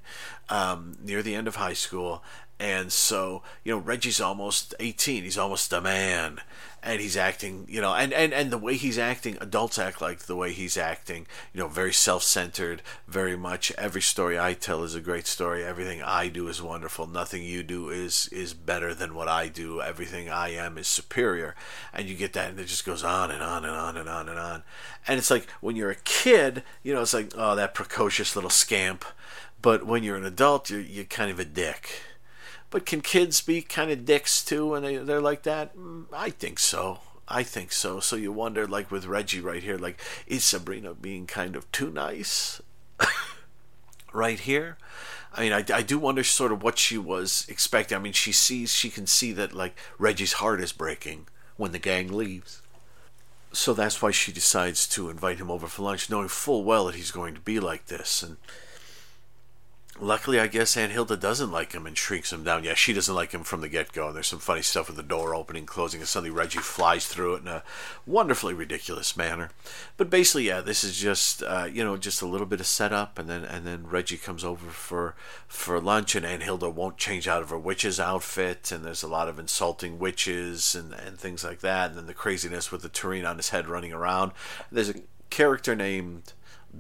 um, 0.50 0.96
near 1.04 1.24
the 1.24 1.36
end 1.36 1.48
of 1.48 1.56
high 1.56 1.74
school. 1.74 2.24
And 2.60 2.92
so, 2.92 3.44
you 3.64 3.74
know, 3.74 3.80
Reggie's 3.80 4.22
almost 4.22 4.74
18. 4.80 5.24
He's 5.24 5.38
almost 5.38 5.74
a 5.74 5.82
man. 5.82 6.40
And 6.86 7.02
he's 7.02 7.18
acting, 7.18 7.66
you 7.68 7.82
know, 7.82 7.96
and, 7.96 8.14
and, 8.14 8.32
and 8.32 8.52
the 8.52 8.60
way 8.60 8.76
he's 8.76 9.00
acting, 9.00 9.40
adults 9.42 9.80
act 9.80 10.02
like 10.02 10.20
the 10.20 10.36
way 10.36 10.54
he's 10.54 10.78
acting, 10.78 11.26
you 11.52 11.60
know, 11.60 11.68
very 11.68 11.92
self 11.92 12.22
centered, 12.22 12.84
very 13.08 13.36
much. 13.36 13.72
Every 13.72 14.04
story 14.04 14.38
I 14.38 14.54
tell 14.54 14.84
is 14.84 14.94
a 14.94 15.02
great 15.02 15.26
story. 15.26 15.64
Everything 15.64 16.04
I 16.04 16.28
do 16.28 16.48
is 16.48 16.62
wonderful. 16.62 17.08
Nothing 17.08 17.42
you 17.42 17.64
do 17.64 17.90
is, 17.90 18.30
is 18.32 18.54
better 18.54 18.94
than 18.94 19.16
what 19.16 19.28
I 19.28 19.48
do. 19.48 19.82
Everything 19.82 20.30
I 20.30 20.50
am 20.50 20.78
is 20.78 20.88
superior. 20.88 21.56
And 21.92 22.08
you 22.08 22.16
get 22.16 22.34
that, 22.34 22.52
and 22.52 22.60
it 22.60 22.68
just 22.68 22.86
goes 22.86 23.04
on 23.04 23.32
and 23.32 23.42
on 23.42 23.66
and 23.66 23.76
on 23.76 23.98
and 23.98 24.08
on 24.08 24.30
and 24.30 24.38
on. 24.38 24.64
And 25.08 25.18
it's 25.18 25.32
like 25.32 25.50
when 25.62 25.76
you're 25.76 25.90
a 25.90 25.96
kid, 25.96 26.62
you 26.84 26.94
know, 26.94 27.02
it's 27.02 27.16
like, 27.16 27.32
oh, 27.36 27.56
that 27.56 27.74
precocious 27.74 28.36
little 28.36 28.52
scamp. 28.52 29.04
But 29.60 29.88
when 29.88 30.04
you're 30.04 30.18
an 30.18 30.26
adult, 30.26 30.70
you're, 30.70 30.82
you're 30.82 31.06
kind 31.06 31.32
of 31.32 31.40
a 31.40 31.46
dick 31.46 31.90
but 32.76 32.86
can 32.86 33.00
kids 33.00 33.40
be 33.40 33.62
kind 33.62 33.90
of 33.90 34.04
dicks 34.04 34.44
too 34.44 34.72
when 34.72 34.84
they, 34.84 34.98
they're 34.98 35.22
like 35.22 35.44
that? 35.44 35.78
Mm, 35.78 36.08
I 36.12 36.30
think 36.30 36.60
so. 36.60 37.00
I 37.26 37.42
think 37.42 37.72
so. 37.72 38.02
So 38.02 38.18
you 38.18 38.34
wonder, 38.34 38.68
like 38.68 38.92
with 38.92 39.06
Reggie 39.06 39.40
right 39.40 39.64
here, 39.64 39.78
like, 39.78 40.02
is 40.28 40.44
Sabrina 40.44 40.94
being 40.94 41.26
kind 41.26 41.56
of 41.56 41.72
too 41.72 41.90
nice? 41.90 42.62
right 44.14 44.42
here? 44.42 44.78
I 45.34 45.40
mean, 45.40 45.54
I, 45.54 45.64
I 45.74 45.84
do 45.84 45.98
wonder 45.98 46.22
sort 46.26 46.52
of 46.52 46.64
what 46.64 46.78
she 46.78 46.98
was 46.98 47.46
expecting. 47.48 47.96
I 47.96 48.02
mean, 48.02 48.12
she 48.12 48.34
sees, 48.34 48.74
she 48.74 48.90
can 48.90 49.08
see 49.08 49.32
that, 49.32 49.54
like, 49.54 49.78
Reggie's 49.98 50.34
heart 50.34 50.60
is 50.60 50.74
breaking 50.74 51.28
when 51.56 51.72
the 51.72 51.80
gang 51.80 52.12
leaves. 52.12 52.62
So 53.54 53.74
that's 53.74 54.02
why 54.02 54.12
she 54.12 54.34
decides 54.34 54.86
to 54.90 55.10
invite 55.10 55.38
him 55.38 55.50
over 55.50 55.68
for 55.68 55.84
lunch, 55.84 56.10
knowing 56.10 56.28
full 56.28 56.66
well 56.66 56.88
that 56.88 56.96
he's 56.96 57.12
going 57.12 57.36
to 57.36 57.40
be 57.40 57.58
like 57.58 57.86
this. 57.86 58.22
And 58.22 58.36
Luckily, 59.98 60.42
I 60.42 60.48
guess 60.48 60.76
Aunt 60.76 60.92
Hilda 60.92 61.16
doesn't 61.16 61.54
like 61.54 61.72
him 61.72 61.86
and 61.86 61.98
shrinks 61.98 62.34
him 62.34 62.44
down. 62.44 62.66
Yeah, 62.66 62.74
she 62.74 62.92
doesn't 62.92 63.16
like 63.16 63.32
him 63.32 63.44
from 63.46 63.62
the 63.62 63.70
get 63.70 63.94
go. 63.94 64.08
And 64.08 64.16
there's 64.16 64.28
some 64.28 64.40
funny 64.40 64.62
stuff 64.62 64.88
with 64.88 64.98
the 64.98 65.04
door 65.04 65.34
opening, 65.34 65.66
closing, 65.66 66.02
and 66.02 66.08
suddenly 66.08 66.36
Reggie 66.36 66.60
flies 66.60 67.08
through 67.08 67.36
it 67.36 67.44
in 67.44 67.48
a 67.48 67.64
wonderfully 68.06 68.54
ridiculous 68.54 69.16
manner. 69.16 69.52
But 69.96 70.10
basically, 70.10 70.48
yeah, 70.48 70.60
this 70.60 70.84
is 70.84 70.98
just 70.98 71.42
uh, 71.44 71.70
you 71.72 71.82
know 71.82 71.96
just 71.96 72.22
a 72.22 72.26
little 72.28 72.46
bit 72.46 72.60
of 72.60 72.68
setup, 72.68 73.18
and 73.18 73.30
then 73.30 73.46
and 73.46 73.66
then 73.66 73.88
Reggie 73.88 74.18
comes 74.18 74.44
over 74.44 74.70
for 74.70 75.16
for 75.48 75.80
lunch, 75.80 76.14
and 76.14 76.26
Aunt 76.26 76.44
Hilda 76.44 76.70
won't 76.70 76.98
change 76.98 77.26
out 77.26 77.42
of 77.42 77.50
her 77.50 77.58
witch's 77.58 77.98
outfit, 77.98 78.74
and 78.74 78.84
there's 78.84 79.04
a 79.04 79.08
lot 79.08 79.30
of 79.30 79.40
insulting 79.40 79.98
witches 79.98 80.76
and 80.76 80.94
and 80.94 81.18
things 81.18 81.42
like 81.42 81.62
that, 81.62 81.92
and 81.92 81.98
then 81.98 82.08
the 82.08 82.14
craziness 82.14 82.70
with 82.70 82.82
the 82.82 82.90
tureen 82.90 83.24
on 83.24 83.38
his 83.38 83.50
head 83.50 83.70
running 83.70 83.94
around. 83.94 84.34
There's 84.70 84.90
a 84.90 85.04
character 85.30 85.74
named 85.74 86.34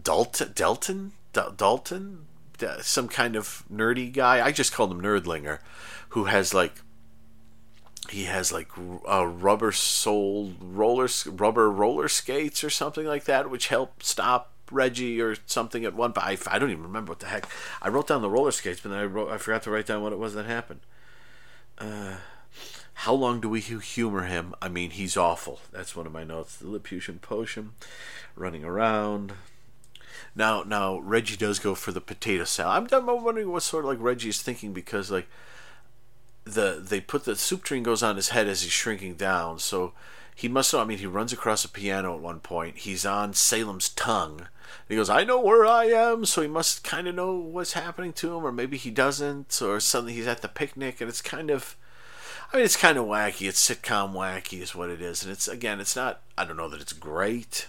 Dalton 0.03 0.51
Dalton 0.53 1.13
Dalton 1.31 2.25
uh, 2.63 2.81
some 2.81 3.07
kind 3.07 3.35
of 3.35 3.63
nerdy 3.71 4.11
guy. 4.11 4.45
I 4.45 4.51
just 4.51 4.73
called 4.73 4.91
him 4.91 5.01
Nerdlinger, 5.01 5.59
who 6.09 6.25
has 6.25 6.53
like 6.53 6.81
he 8.09 8.25
has 8.25 8.51
like 8.51 8.69
a 9.07 9.27
rubber 9.27 9.71
sole 9.71 10.53
roller 10.59 11.07
rubber 11.25 11.71
roller 11.71 12.07
skates 12.07 12.63
or 12.63 12.69
something 12.69 13.05
like 13.05 13.25
that, 13.25 13.49
which 13.49 13.67
help 13.67 14.03
stop 14.03 14.51
Reggie 14.71 15.21
or 15.21 15.35
something 15.45 15.85
at 15.85 15.95
one. 15.95 16.11
But 16.11 16.23
I, 16.23 16.37
I 16.47 16.59
don't 16.59 16.71
even 16.71 16.83
remember 16.83 17.11
what 17.11 17.19
the 17.19 17.27
heck. 17.27 17.47
I 17.81 17.89
wrote 17.89 18.07
down 18.07 18.21
the 18.21 18.29
roller 18.29 18.51
skates, 18.51 18.81
but 18.81 18.89
then 18.89 18.99
I 18.99 19.05
wrote 19.05 19.31
I 19.31 19.37
forgot 19.37 19.63
to 19.63 19.71
write 19.71 19.87
down 19.87 20.03
what 20.03 20.13
it 20.13 20.19
was 20.19 20.33
that 20.35 20.45
happened. 20.45 20.81
Uh, 21.77 22.15
how 22.99 23.13
long 23.13 23.41
do 23.41 23.49
we 23.49 23.59
humor 23.59 24.23
him? 24.23 24.55
I 24.61 24.69
mean, 24.69 24.91
he's 24.91 25.17
awful. 25.17 25.59
That's 25.71 25.95
one 25.95 26.05
of 26.05 26.13
my 26.13 26.23
notes. 26.23 26.55
The 26.55 26.67
Lilliputian 26.67 27.19
potion, 27.19 27.71
running 28.35 28.63
around, 28.63 29.33
now, 30.35 30.63
now 30.63 30.99
Reggie 30.99 31.37
does 31.37 31.59
go 31.59 31.75
for 31.75 31.91
the 31.91 32.01
potato 32.01 32.43
salad. 32.43 32.93
I'm, 32.93 33.09
I'm 33.09 33.23
wondering 33.23 33.51
what 33.51 33.63
sort 33.63 33.85
of 33.85 33.89
like 33.89 33.99
Reggie 34.01 34.29
is 34.29 34.41
thinking 34.41 34.73
because 34.73 35.11
like 35.11 35.27
the 36.45 36.79
they 36.81 37.01
put 37.01 37.25
the 37.25 37.35
soup 37.35 37.63
tureen 37.63 37.83
goes 37.83 38.03
on 38.03 38.15
his 38.15 38.29
head 38.29 38.47
as 38.47 38.61
he's 38.61 38.71
shrinking 38.71 39.15
down, 39.15 39.59
so 39.59 39.93
he 40.33 40.47
must 40.47 40.71
know. 40.73 40.79
I 40.79 40.85
mean, 40.85 40.99
he 40.99 41.07
runs 41.07 41.33
across 41.33 41.65
a 41.65 41.69
piano 41.69 42.13
at 42.13 42.21
one 42.21 42.39
point. 42.39 42.79
He's 42.79 43.05
on 43.05 43.33
Salem's 43.33 43.89
tongue. 43.89 44.47
He 44.87 44.95
goes, 44.95 45.09
"I 45.09 45.23
know 45.23 45.39
where 45.39 45.65
I 45.65 45.85
am," 45.85 46.25
so 46.25 46.41
he 46.41 46.47
must 46.47 46.83
kind 46.83 47.07
of 47.07 47.15
know 47.15 47.33
what's 47.33 47.73
happening 47.73 48.13
to 48.13 48.35
him, 48.35 48.45
or 48.45 48.51
maybe 48.51 48.77
he 48.77 48.91
doesn't, 48.91 49.59
or 49.61 49.79
suddenly 49.79 50.13
he's 50.13 50.27
at 50.27 50.41
the 50.41 50.47
picnic, 50.47 51.01
and 51.01 51.09
it's 51.09 51.21
kind 51.21 51.49
of. 51.49 51.75
I 52.53 52.57
mean, 52.57 52.65
it's 52.65 52.77
kind 52.77 52.97
of 52.97 53.05
wacky. 53.05 53.49
It's 53.49 53.67
sitcom 53.67 54.13
wacky, 54.13 54.61
is 54.61 54.75
what 54.75 54.91
it 54.91 55.01
is, 55.01 55.23
and 55.23 55.31
it's 55.31 55.47
again, 55.47 55.79
it's 55.79 55.95
not. 55.95 56.21
I 56.37 56.45
don't 56.45 56.57
know 56.57 56.69
that 56.69 56.81
it's 56.81 56.93
great, 56.93 57.67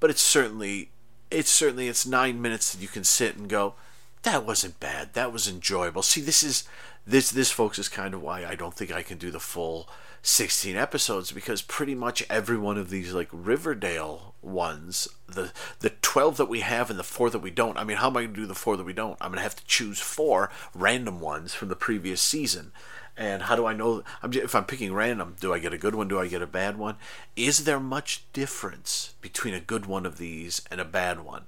but 0.00 0.10
it's 0.10 0.22
certainly 0.22 0.90
it's 1.30 1.50
certainly 1.50 1.88
it's 1.88 2.06
nine 2.06 2.40
minutes 2.40 2.72
that 2.72 2.82
you 2.82 2.88
can 2.88 3.04
sit 3.04 3.36
and 3.36 3.48
go, 3.48 3.74
that 4.22 4.44
wasn't 4.44 4.80
bad. 4.80 5.14
That 5.14 5.32
was 5.32 5.48
enjoyable. 5.48 6.02
See, 6.02 6.20
this 6.20 6.42
is 6.42 6.64
this 7.06 7.30
this 7.30 7.52
folks 7.52 7.78
is 7.78 7.88
kind 7.88 8.14
of 8.14 8.22
why 8.22 8.44
I 8.44 8.54
don't 8.54 8.74
think 8.74 8.92
I 8.92 9.02
can 9.02 9.18
do 9.18 9.30
the 9.30 9.40
full 9.40 9.88
16 10.22 10.76
episodes 10.76 11.30
because 11.30 11.62
pretty 11.62 11.94
much 11.94 12.24
every 12.28 12.58
one 12.58 12.76
of 12.76 12.90
these 12.90 13.12
like 13.12 13.28
Riverdale 13.30 14.34
ones, 14.42 15.06
the 15.28 15.52
the 15.78 15.90
12 15.90 16.36
that 16.38 16.48
we 16.48 16.60
have 16.60 16.90
and 16.90 16.98
the 16.98 17.04
four 17.04 17.30
that 17.30 17.38
we 17.38 17.50
don't. 17.50 17.78
I 17.78 17.84
mean, 17.84 17.98
how 17.98 18.08
am 18.08 18.16
I 18.16 18.22
going 18.22 18.34
to 18.34 18.40
do 18.40 18.46
the 18.46 18.54
four 18.54 18.76
that 18.76 18.84
we 18.84 18.92
don't? 18.92 19.16
I'm 19.20 19.30
going 19.30 19.38
to 19.38 19.42
have 19.42 19.56
to 19.56 19.64
choose 19.66 20.00
four 20.00 20.50
random 20.74 21.20
ones 21.20 21.54
from 21.54 21.68
the 21.68 21.76
previous 21.76 22.20
season. 22.20 22.72
And 23.16 23.44
how 23.44 23.56
do 23.56 23.64
I 23.64 23.72
know 23.72 24.04
if 24.22 24.54
I'm 24.54 24.66
picking 24.66 24.92
random? 24.92 25.36
Do 25.40 25.54
I 25.54 25.58
get 25.58 25.72
a 25.72 25.78
good 25.78 25.94
one? 25.94 26.06
Do 26.06 26.20
I 26.20 26.28
get 26.28 26.42
a 26.42 26.46
bad 26.46 26.76
one? 26.76 26.96
Is 27.34 27.64
there 27.64 27.80
much 27.80 28.24
difference 28.34 29.14
between 29.22 29.54
a 29.54 29.60
good 29.60 29.86
one 29.86 30.04
of 30.04 30.18
these 30.18 30.60
and 30.70 30.80
a 30.80 30.84
bad 30.84 31.20
one? 31.20 31.44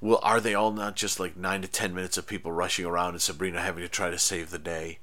Well, 0.00 0.18
are 0.22 0.40
they 0.40 0.54
all 0.54 0.72
not 0.72 0.96
just 0.96 1.20
like 1.20 1.36
nine 1.36 1.62
to 1.62 1.68
ten 1.68 1.94
minutes 1.94 2.18
of 2.18 2.26
people 2.26 2.50
rushing 2.52 2.84
around 2.84 3.10
and 3.10 3.22
Sabrina 3.22 3.60
having 3.60 3.82
to 3.82 3.88
try 3.88 4.10
to 4.10 4.18
save 4.18 4.50
the 4.50 4.58
day, 4.58 4.98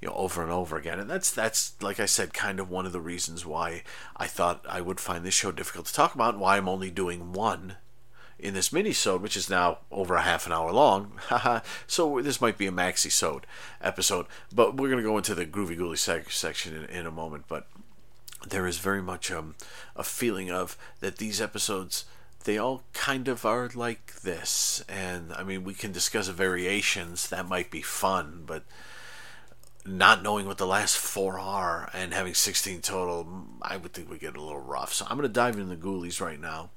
you 0.00 0.08
know, 0.08 0.14
over 0.14 0.42
and 0.42 0.52
over 0.52 0.76
again? 0.76 1.00
And 1.00 1.10
that's 1.10 1.30
that's 1.32 1.74
like 1.82 1.98
I 1.98 2.06
said, 2.06 2.32
kind 2.32 2.60
of 2.60 2.70
one 2.70 2.86
of 2.86 2.92
the 2.92 3.00
reasons 3.00 3.44
why 3.44 3.82
I 4.16 4.26
thought 4.26 4.64
I 4.68 4.80
would 4.80 5.00
find 5.00 5.24
this 5.24 5.34
show 5.34 5.50
difficult 5.50 5.86
to 5.86 5.94
talk 5.94 6.14
about, 6.14 6.34
and 6.34 6.40
why 6.40 6.56
I'm 6.56 6.68
only 6.68 6.90
doing 6.90 7.32
one 7.32 7.76
in 8.44 8.52
this 8.52 8.72
mini-sode, 8.72 9.22
which 9.22 9.38
is 9.38 9.48
now 9.48 9.78
over 9.90 10.14
a 10.14 10.22
half 10.22 10.46
an 10.46 10.52
hour 10.52 10.70
long. 10.70 11.18
so 11.86 12.20
this 12.20 12.42
might 12.42 12.58
be 12.58 12.66
a 12.66 12.72
maxi-sode 12.72 13.46
episode, 13.80 14.26
but 14.54 14.76
we're 14.76 14.90
going 14.90 15.02
to 15.02 15.08
go 15.08 15.16
into 15.16 15.34
the 15.34 15.46
groovy 15.46 15.78
ghouly 15.78 15.96
sec- 15.96 16.30
section 16.30 16.76
in, 16.76 16.84
in, 16.84 17.06
a 17.06 17.10
moment. 17.10 17.46
But 17.48 17.66
there 18.46 18.66
is 18.66 18.76
very 18.76 19.00
much 19.00 19.32
um, 19.32 19.54
a 19.96 20.04
feeling 20.04 20.50
of 20.50 20.76
that 21.00 21.16
these 21.16 21.40
episodes 21.40 22.04
they 22.44 22.58
all 22.58 22.82
kind 22.92 23.26
of 23.26 23.46
are 23.46 23.70
like 23.74 24.20
this, 24.20 24.84
and 24.86 25.32
I 25.32 25.42
mean 25.42 25.64
we 25.64 25.72
can 25.72 25.92
discuss 25.92 26.28
variations. 26.28 27.28
That 27.30 27.48
might 27.48 27.70
be 27.70 27.80
fun, 27.80 28.42
but 28.44 28.64
not 29.86 30.22
knowing 30.22 30.46
what 30.46 30.58
the 30.58 30.66
last 30.66 30.98
four 30.98 31.38
are 31.38 31.90
and 31.94 32.12
having 32.12 32.34
16 32.34 32.82
total, 32.82 33.46
I 33.62 33.78
would 33.78 33.94
think 33.94 34.10
we 34.10 34.18
get 34.18 34.36
a 34.36 34.42
little 34.42 34.60
rough. 34.60 34.92
So 34.92 35.06
I'm 35.08 35.16
going 35.16 35.28
to 35.28 35.32
dive 35.32 35.56
into 35.56 35.74
the 35.74 35.82
ghoulies 35.82 36.20
right 36.20 36.40
now. 36.40 36.70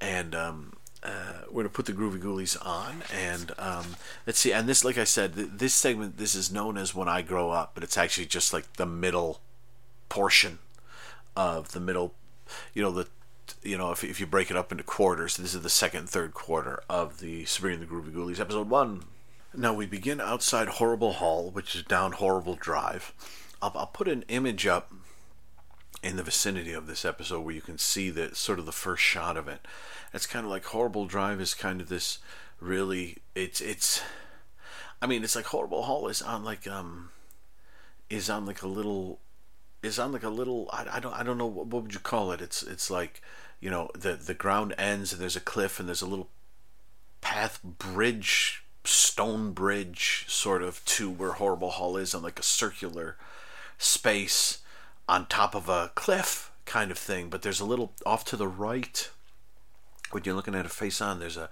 And 0.00 0.34
um, 0.34 0.72
uh, 1.06 1.44
we're 1.50 1.62
gonna 1.62 1.68
put 1.68 1.86
the 1.86 1.92
Groovy 1.92 2.20
Ghoulies 2.20 2.56
on, 2.66 3.02
and 3.14 3.52
um, 3.58 3.96
let's 4.26 4.40
see. 4.40 4.52
And 4.52 4.68
this, 4.68 4.84
like 4.84 4.98
I 4.98 5.04
said, 5.04 5.34
th- 5.34 5.48
this 5.52 5.74
segment 5.74 6.18
this 6.18 6.34
is 6.34 6.50
known 6.50 6.76
as 6.76 6.94
"When 6.94 7.08
I 7.08 7.22
Grow 7.22 7.50
Up," 7.50 7.72
but 7.74 7.84
it's 7.84 7.96
actually 7.96 8.26
just 8.26 8.52
like 8.52 8.72
the 8.74 8.86
middle 8.86 9.40
portion 10.08 10.58
of 11.36 11.72
the 11.72 11.80
middle. 11.80 12.14
You 12.74 12.82
know 12.82 12.90
the, 12.90 13.06
you 13.62 13.78
know 13.78 13.92
if 13.92 14.02
if 14.02 14.18
you 14.18 14.26
break 14.26 14.50
it 14.50 14.56
up 14.56 14.72
into 14.72 14.82
quarters, 14.82 15.36
this 15.36 15.54
is 15.54 15.62
the 15.62 15.70
second 15.70 16.08
third 16.08 16.34
quarter 16.34 16.82
of 16.90 17.20
the 17.20 17.44
Sabrina 17.44 17.78
the 17.78 17.86
Groovy 17.86 18.12
Ghoulies 18.12 18.40
episode 18.40 18.68
one. 18.68 19.04
Now 19.54 19.72
we 19.72 19.86
begin 19.86 20.20
outside 20.20 20.68
Horrible 20.68 21.14
Hall, 21.14 21.50
which 21.50 21.76
is 21.76 21.82
down 21.84 22.12
Horrible 22.12 22.56
Drive. 22.56 23.12
I'll, 23.62 23.72
I'll 23.74 23.86
put 23.86 24.08
an 24.08 24.24
image 24.28 24.66
up 24.66 24.92
in 26.02 26.16
the 26.16 26.22
vicinity 26.22 26.72
of 26.72 26.86
this 26.86 27.04
episode 27.04 27.40
where 27.40 27.54
you 27.54 27.60
can 27.60 27.78
see 27.78 28.10
the 28.10 28.34
sort 28.34 28.58
of 28.58 28.66
the 28.66 28.72
first 28.72 29.02
shot 29.02 29.36
of 29.36 29.48
it. 29.48 29.66
It's 30.12 30.26
kind 30.26 30.44
of 30.44 30.50
like 30.50 30.64
Horrible 30.64 31.06
Drive 31.06 31.40
is 31.40 31.54
kind 31.54 31.80
of 31.80 31.88
this 31.88 32.18
really 32.60 33.18
it's 33.34 33.60
it's 33.60 34.02
I 35.02 35.06
mean 35.06 35.22
it's 35.22 35.36
like 35.36 35.46
Horrible 35.46 35.82
Hall 35.82 36.08
is 36.08 36.22
on 36.22 36.44
like 36.44 36.66
um 36.66 37.10
is 38.08 38.30
on 38.30 38.46
like 38.46 38.62
a 38.62 38.68
little 38.68 39.18
is 39.82 39.98
on 39.98 40.12
like 40.12 40.22
a 40.22 40.28
little 40.30 40.68
I, 40.72 40.86
I 40.94 41.00
don't 41.00 41.14
I 41.14 41.22
don't 41.22 41.38
know 41.38 41.46
what, 41.46 41.66
what 41.66 41.82
would 41.82 41.94
you 41.94 42.00
call 42.00 42.32
it? 42.32 42.40
It's 42.40 42.62
it's 42.62 42.90
like 42.90 43.20
you 43.60 43.70
know 43.70 43.90
the 43.94 44.14
the 44.14 44.34
ground 44.34 44.74
ends 44.78 45.12
and 45.12 45.20
there's 45.20 45.36
a 45.36 45.40
cliff 45.40 45.78
and 45.78 45.88
there's 45.88 46.02
a 46.02 46.06
little 46.06 46.28
path 47.20 47.60
bridge 47.62 48.64
stone 48.84 49.52
bridge 49.52 50.24
sort 50.28 50.62
of 50.62 50.84
to 50.84 51.10
where 51.10 51.32
Horrible 51.32 51.70
Hall 51.70 51.96
is 51.96 52.14
on 52.14 52.22
like 52.22 52.38
a 52.38 52.44
circular 52.44 53.16
space 53.78 54.58
on 55.08 55.26
top 55.26 55.54
of 55.54 55.68
a 55.68 55.90
cliff 55.94 56.50
kind 56.64 56.90
of 56.90 56.98
thing, 56.98 57.28
but 57.28 57.42
there's 57.42 57.60
a 57.60 57.64
little 57.64 57.92
off 58.04 58.24
to 58.26 58.36
the 58.36 58.48
right 58.48 59.10
when 60.10 60.24
you're 60.24 60.34
looking 60.34 60.54
at 60.54 60.66
a 60.66 60.70
face 60.70 61.00
on. 61.00 61.18
There's 61.20 61.36
a 61.36 61.48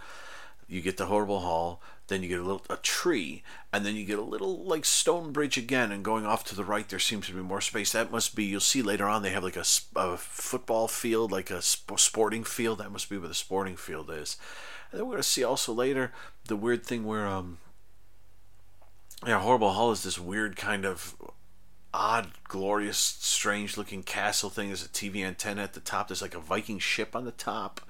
you 0.66 0.80
get 0.80 0.96
the 0.96 1.06
horrible 1.06 1.40
hall, 1.40 1.82
then 2.08 2.22
you 2.22 2.28
get 2.28 2.40
a 2.40 2.42
little 2.42 2.64
a 2.70 2.76
tree, 2.76 3.42
and 3.72 3.84
then 3.84 3.96
you 3.96 4.04
get 4.04 4.18
a 4.18 4.22
little 4.22 4.64
like 4.64 4.84
stone 4.84 5.32
bridge 5.32 5.58
again. 5.58 5.92
And 5.92 6.04
going 6.04 6.24
off 6.24 6.44
to 6.44 6.54
the 6.54 6.64
right, 6.64 6.88
there 6.88 6.98
seems 6.98 7.26
to 7.26 7.34
be 7.34 7.42
more 7.42 7.60
space. 7.60 7.92
That 7.92 8.10
must 8.10 8.34
be 8.34 8.44
you'll 8.44 8.60
see 8.60 8.82
later 8.82 9.06
on. 9.06 9.22
They 9.22 9.30
have 9.30 9.44
like 9.44 9.56
a, 9.56 9.64
a 9.96 10.16
football 10.16 10.88
field, 10.88 11.32
like 11.32 11.50
a 11.50 11.60
sp- 11.60 11.98
sporting 11.98 12.44
field. 12.44 12.78
That 12.78 12.92
must 12.92 13.10
be 13.10 13.18
where 13.18 13.28
the 13.28 13.34
sporting 13.34 13.76
field 13.76 14.10
is. 14.10 14.36
And 14.90 15.00
then 15.00 15.06
we're 15.06 15.14
gonna 15.14 15.22
see 15.22 15.44
also 15.44 15.72
later 15.72 16.12
the 16.46 16.56
weird 16.56 16.84
thing 16.84 17.04
where 17.04 17.26
um 17.26 17.58
yeah, 19.26 19.40
horrible 19.40 19.72
hall 19.72 19.90
is 19.90 20.02
this 20.02 20.18
weird 20.18 20.56
kind 20.56 20.84
of 20.84 21.14
odd, 21.92 22.28
glorious, 22.48 22.98
strange 22.98 23.76
looking 23.76 24.02
castle 24.02 24.50
thing. 24.50 24.68
There's 24.68 24.84
a 24.84 24.88
TV 24.88 25.24
antenna 25.24 25.62
at 25.62 25.72
the 25.72 25.80
top. 25.80 26.08
There's 26.08 26.20
like 26.20 26.34
a 26.34 26.40
Viking 26.40 26.78
ship 26.78 27.14
on 27.14 27.24
the 27.24 27.30
top. 27.30 27.80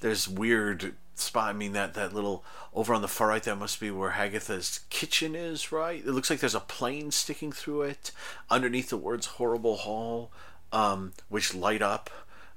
There's 0.00 0.28
weird 0.28 0.94
spot. 1.14 1.48
I 1.48 1.52
mean 1.52 1.72
that 1.72 1.94
that 1.94 2.12
little 2.12 2.44
over 2.74 2.94
on 2.94 3.02
the 3.02 3.08
far 3.08 3.28
right. 3.28 3.42
That 3.42 3.56
must 3.56 3.80
be 3.80 3.90
where 3.90 4.12
Hagatha's 4.12 4.80
kitchen 4.90 5.34
is, 5.34 5.72
right? 5.72 6.00
It 6.00 6.12
looks 6.12 6.30
like 6.30 6.40
there's 6.40 6.54
a 6.54 6.60
plane 6.60 7.10
sticking 7.10 7.52
through 7.52 7.82
it. 7.82 8.12
Underneath 8.50 8.90
the 8.90 8.96
words 8.96 9.26
"horrible 9.26 9.76
hall," 9.76 10.30
um, 10.72 11.12
which 11.28 11.54
light 11.54 11.82
up 11.82 12.10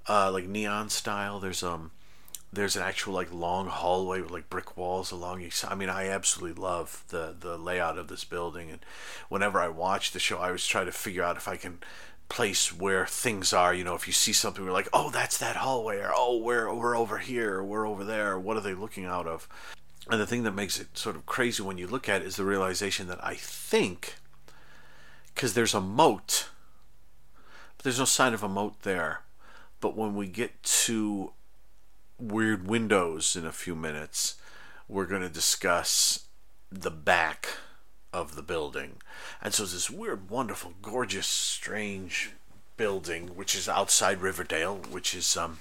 uh, 0.07 0.31
like 0.31 0.47
neon 0.47 0.89
style. 0.89 1.39
There's 1.39 1.63
um 1.63 1.91
there's 2.51 2.75
an 2.75 2.81
actual 2.81 3.13
like 3.13 3.31
long 3.31 3.67
hallway 3.67 4.21
with 4.21 4.31
like 4.31 4.49
brick 4.49 4.75
walls 4.75 5.11
along 5.11 5.41
each 5.41 5.55
side. 5.55 5.71
I 5.71 5.75
mean, 5.75 5.89
I 5.89 6.07
absolutely 6.07 6.61
love 6.61 7.03
the 7.09 7.35
the 7.39 7.57
layout 7.57 7.97
of 7.97 8.07
this 8.07 8.23
building, 8.23 8.71
and 8.71 8.79
whenever 9.29 9.59
I 9.59 9.67
watch 9.67 10.11
the 10.11 10.19
show, 10.19 10.39
I 10.39 10.47
always 10.47 10.65
try 10.65 10.83
to 10.83 10.91
figure 10.91 11.23
out 11.23 11.37
if 11.37 11.47
I 11.47 11.55
can 11.57 11.79
place 12.29 12.71
where 12.71 13.05
things 13.05 13.51
are. 13.51 13.73
You 13.73 13.83
know, 13.83 13.95
if 13.95 14.07
you 14.07 14.13
see 14.13 14.33
something, 14.33 14.63
we're 14.63 14.71
like, 14.71 14.89
oh, 14.93 15.09
that's 15.09 15.37
that 15.39 15.57
hallway, 15.57 15.97
or 15.97 16.11
oh, 16.15 16.37
we're 16.37 16.73
we're 16.73 16.97
over 16.97 17.17
here, 17.17 17.55
or 17.55 17.63
we're 17.63 17.87
over 17.87 18.03
there. 18.03 18.39
What 18.39 18.55
are 18.55 18.61
they 18.61 18.73
looking 18.73 19.05
out 19.05 19.27
of? 19.27 19.49
And 20.09 20.19
the 20.19 20.27
thing 20.27 20.43
that 20.43 20.55
makes 20.55 20.79
it 20.79 20.97
sort 20.97 21.15
of 21.15 21.25
crazy 21.25 21.61
when 21.61 21.77
you 21.77 21.87
look 21.87 22.07
at 22.07 22.21
it 22.21 22.27
is 22.27 22.35
the 22.35 22.45
realization 22.45 23.07
that 23.07 23.23
I 23.23 23.35
think, 23.35 24.15
because 25.33 25.53
there's 25.53 25.73
a 25.73 25.81
moat, 25.81 26.49
but 27.77 27.83
there's 27.83 27.99
no 27.99 28.05
sign 28.05 28.33
of 28.33 28.43
a 28.43 28.49
moat 28.49 28.81
there. 28.81 29.21
But 29.81 29.95
when 29.95 30.15
we 30.15 30.27
get 30.27 30.63
to 30.63 31.33
weird 32.19 32.67
windows 32.67 33.35
in 33.35 33.45
a 33.45 33.51
few 33.51 33.75
minutes, 33.75 34.35
we're 34.87 35.05
going 35.05 35.21
to 35.21 35.29
discuss 35.29 36.25
the 36.71 36.91
back 36.91 37.49
of 38.13 38.35
the 38.35 38.41
building. 38.41 38.97
And 39.41 39.53
so 39.53 39.63
this 39.63 39.89
weird, 39.89 40.29
wonderful, 40.29 40.73
gorgeous, 40.81 41.27
strange 41.27 42.31
building, 42.77 43.27
which 43.35 43.55
is 43.55 43.69
outside 43.69 44.21
Riverdale, 44.21 44.77
which 44.89 45.13
is 45.13 45.35
um, 45.37 45.59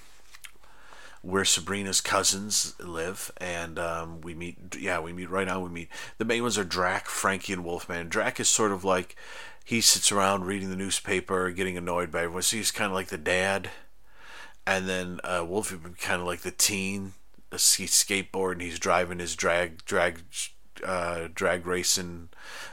where 1.22 1.44
Sabrina's 1.44 2.00
cousins 2.00 2.74
live, 2.78 3.30
and 3.38 3.78
um, 3.78 4.20
we 4.20 4.34
meet. 4.34 4.76
Yeah, 4.78 5.00
we 5.00 5.12
meet 5.12 5.30
right 5.30 5.46
now. 5.46 5.60
We 5.60 5.68
meet 5.68 5.88
the 6.18 6.24
main 6.24 6.42
ones 6.42 6.56
are 6.58 6.64
Drac, 6.64 7.06
Frankie, 7.06 7.52
and 7.52 7.64
Wolfman. 7.64 8.08
Drac 8.08 8.38
is 8.40 8.48
sort 8.48 8.72
of 8.72 8.84
like 8.84 9.16
he 9.64 9.80
sits 9.80 10.12
around 10.12 10.46
reading 10.46 10.70
the 10.70 10.76
newspaper, 10.76 11.50
getting 11.50 11.76
annoyed 11.76 12.10
by 12.10 12.22
everyone. 12.22 12.42
So 12.42 12.56
he's 12.56 12.70
kind 12.70 12.90
of 12.90 12.94
like 12.94 13.08
the 13.08 13.18
dad, 13.18 13.70
and 14.66 14.88
then 14.88 15.20
uh, 15.24 15.44
Wolfie 15.46 15.76
kind 16.00 16.20
of 16.20 16.26
like 16.26 16.40
the 16.40 16.50
teen. 16.50 17.14
He's 17.50 17.92
skateboard 17.92 18.52
and 18.52 18.62
he's 18.62 18.78
driving 18.78 19.20
his 19.20 19.34
drag 19.34 19.82
drag 19.86 20.20
uh, 20.84 21.28
drag 21.34 21.66
racing 21.66 22.28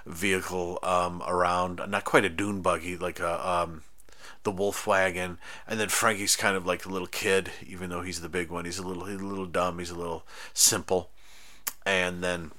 vehicle 0.06 0.80
um, 0.84 1.22
around. 1.26 1.82
Not 1.88 2.06
quite 2.06 2.26
a 2.26 2.30
dune 2.30 2.62
buggy, 2.62 2.98
like 2.98 3.20
a 3.20 3.50
um, 3.50 3.84
the 4.44 4.52
Wolfwagon, 4.52 5.38
and 5.68 5.80
then 5.80 5.90
Frankie's 5.90 6.36
kind 6.36 6.56
of 6.56 6.66
like 6.66 6.86
a 6.86 6.90
little 6.90 7.08
kid, 7.08 7.52
even 7.66 7.90
though 7.90 8.02
he's 8.02 8.22
the 8.22 8.30
big 8.30 8.50
one. 8.50 8.66
He's 8.66 8.80
a 8.80 8.88
little 8.88 9.06
he's 9.06 9.20
a 9.20 9.26
little 9.26 9.46
dumb. 9.46 9.80
He's 9.80 9.92
a 9.92 9.98
little 9.98 10.26
simple, 10.54 11.10
and 11.86 12.24
then 12.24 12.52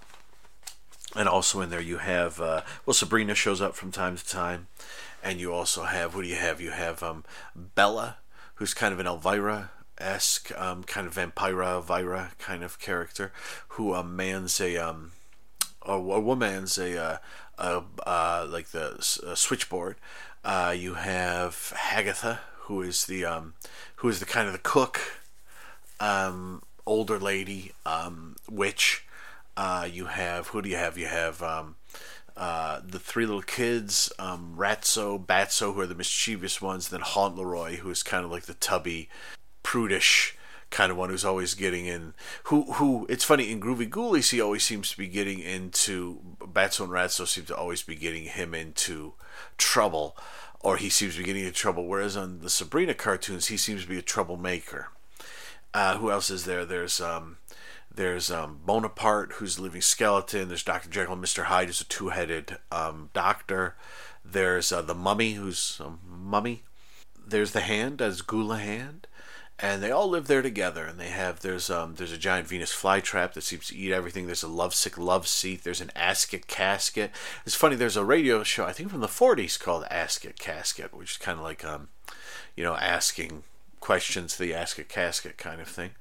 and 1.14 1.28
also 1.28 1.60
in 1.60 1.70
there 1.70 1.80
you 1.80 1.98
have 1.98 2.40
uh, 2.40 2.62
well 2.84 2.94
Sabrina 2.94 3.34
shows 3.34 3.62
up 3.62 3.74
from 3.74 3.90
time 3.90 4.16
to 4.16 4.26
time, 4.26 4.66
and 5.22 5.40
you 5.40 5.52
also 5.52 5.84
have 5.84 6.14
what 6.14 6.22
do 6.22 6.28
you 6.28 6.36
have? 6.36 6.60
You 6.60 6.72
have 6.72 7.02
um, 7.02 7.24
Bella, 7.54 8.18
who's 8.56 8.74
kind 8.74 8.92
of 8.92 9.00
an 9.00 9.06
Elvira 9.06 9.70
esque 9.98 10.52
um, 10.60 10.82
kind 10.84 11.06
of 11.06 11.14
vampira 11.14 11.76
Elvira 11.76 12.32
kind 12.38 12.62
of 12.62 12.78
character, 12.78 13.32
who 13.68 13.94
um, 13.94 14.14
mans 14.14 14.60
a 14.60 14.76
um, 14.76 15.12
a, 15.86 15.92
a 15.92 16.20
woman's 16.20 16.78
a, 16.78 16.98
uh, 17.02 17.18
a, 17.58 17.82
uh, 18.06 18.46
like 18.48 18.68
the 18.68 18.96
switchboard. 19.34 19.96
Uh, 20.44 20.74
you 20.76 20.94
have 20.94 21.72
Hagatha, 21.76 22.38
who 22.60 22.82
is 22.82 23.06
the 23.06 23.24
um, 23.24 23.54
who 23.96 24.08
is 24.08 24.20
the 24.20 24.26
kind 24.26 24.46
of 24.46 24.52
the 24.52 24.60
cook, 24.60 25.00
um, 25.98 26.62
older 26.86 27.18
lady, 27.18 27.72
um, 27.84 28.36
witch. 28.50 29.04
Uh, 29.56 29.88
you 29.90 30.06
have 30.06 30.48
who 30.48 30.62
do 30.62 30.68
you 30.68 30.76
have? 30.76 30.98
You 30.98 31.06
have 31.06 31.42
um, 31.42 31.76
uh, 32.36 32.80
the 32.84 32.98
three 32.98 33.26
little 33.26 33.42
kids, 33.42 34.12
um, 34.18 34.54
Ratso, 34.56 35.24
Batso, 35.24 35.74
who 35.74 35.80
are 35.80 35.86
the 35.86 35.94
mischievous 35.94 36.60
ones. 36.60 36.88
Then 36.90 37.00
Hauntleroy, 37.00 37.76
who 37.76 37.90
is 37.90 38.02
kind 38.02 38.24
of 38.24 38.30
like 38.30 38.44
the 38.44 38.54
tubby, 38.54 39.08
prudish 39.62 40.36
kind 40.70 40.90
of 40.90 40.98
one 40.98 41.10
who's 41.10 41.24
always 41.24 41.54
getting 41.54 41.86
in. 41.86 42.14
Who 42.44 42.72
who? 42.74 43.06
It's 43.08 43.24
funny 43.24 43.50
in 43.50 43.60
Groovy 43.60 43.88
Ghoulies, 43.88 44.30
he 44.30 44.40
always 44.40 44.64
seems 44.64 44.90
to 44.90 44.98
be 44.98 45.08
getting 45.08 45.40
into. 45.40 46.20
Batso 46.40 46.80
and 46.80 46.90
Ratso 46.90 47.26
seem 47.26 47.44
to 47.46 47.56
always 47.56 47.82
be 47.82 47.94
getting 47.94 48.24
him 48.24 48.54
into 48.54 49.14
trouble, 49.58 50.16
or 50.60 50.76
he 50.76 50.88
seems 50.88 51.14
to 51.14 51.20
be 51.20 51.26
getting 51.26 51.44
into 51.44 51.54
trouble. 51.54 51.86
Whereas 51.86 52.16
on 52.16 52.40
the 52.40 52.50
Sabrina 52.50 52.94
cartoons, 52.94 53.46
he 53.46 53.56
seems 53.56 53.82
to 53.82 53.88
be 53.88 53.98
a 53.98 54.02
troublemaker. 54.02 54.88
Uh, 55.74 55.98
who 55.98 56.10
else 56.10 56.30
is 56.30 56.44
there? 56.44 56.64
There's 56.64 57.00
um, 57.00 57.36
there's 57.94 58.30
um, 58.30 58.60
Boneapart, 58.66 59.34
who's 59.34 59.58
a 59.58 59.62
living 59.62 59.82
skeleton. 59.82 60.48
There's 60.48 60.62
Doctor 60.64 60.88
Jekyll 60.88 61.12
and 61.12 61.20
Mister 61.20 61.44
Hyde, 61.44 61.68
who's 61.68 61.80
a 61.80 61.84
two-headed 61.84 62.58
um, 62.72 63.10
doctor. 63.12 63.76
There's 64.24 64.72
uh, 64.72 64.82
the 64.82 64.94
Mummy, 64.94 65.34
who's 65.34 65.80
a 65.84 65.92
mummy. 66.06 66.64
There's 67.28 67.52
the 67.52 67.60
Hand, 67.60 68.00
as 68.00 68.22
Gula 68.22 68.58
Hand 68.58 69.06
and 69.58 69.82
they 69.82 69.90
all 69.90 70.08
live 70.08 70.26
there 70.26 70.42
together 70.42 70.84
and 70.84 71.00
they 71.00 71.08
have 71.08 71.40
there's 71.40 71.70
um 71.70 71.94
there's 71.94 72.12
a 72.12 72.18
giant 72.18 72.46
venus 72.46 72.72
flytrap 72.72 73.32
that 73.32 73.42
seems 73.42 73.68
to 73.68 73.76
eat 73.76 73.92
everything. 73.92 74.26
There's 74.26 74.42
a 74.42 74.48
lovesick 74.48 74.98
love 74.98 75.26
seat. 75.26 75.64
There's 75.64 75.80
an 75.80 75.92
ask 75.96 76.34
it 76.34 76.46
casket. 76.46 77.10
It's 77.46 77.54
funny 77.54 77.76
there's 77.76 77.96
a 77.96 78.04
radio 78.04 78.42
show 78.42 78.66
i 78.66 78.72
think 78.72 78.90
from 78.90 79.00
the 79.00 79.06
40s 79.06 79.58
called 79.58 79.84
ask 79.90 80.24
it 80.24 80.38
casket 80.38 80.92
which 80.94 81.12
is 81.12 81.16
kind 81.16 81.38
of 81.38 81.44
like 81.44 81.64
um 81.64 81.88
you 82.54 82.64
know 82.64 82.76
asking 82.76 83.44
questions 83.80 84.36
to 84.36 84.42
the 84.42 84.54
ask 84.54 84.78
it 84.78 84.88
casket 84.88 85.38
kind 85.38 85.60
of 85.60 85.68
thing. 85.68 85.92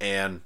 And 0.00 0.42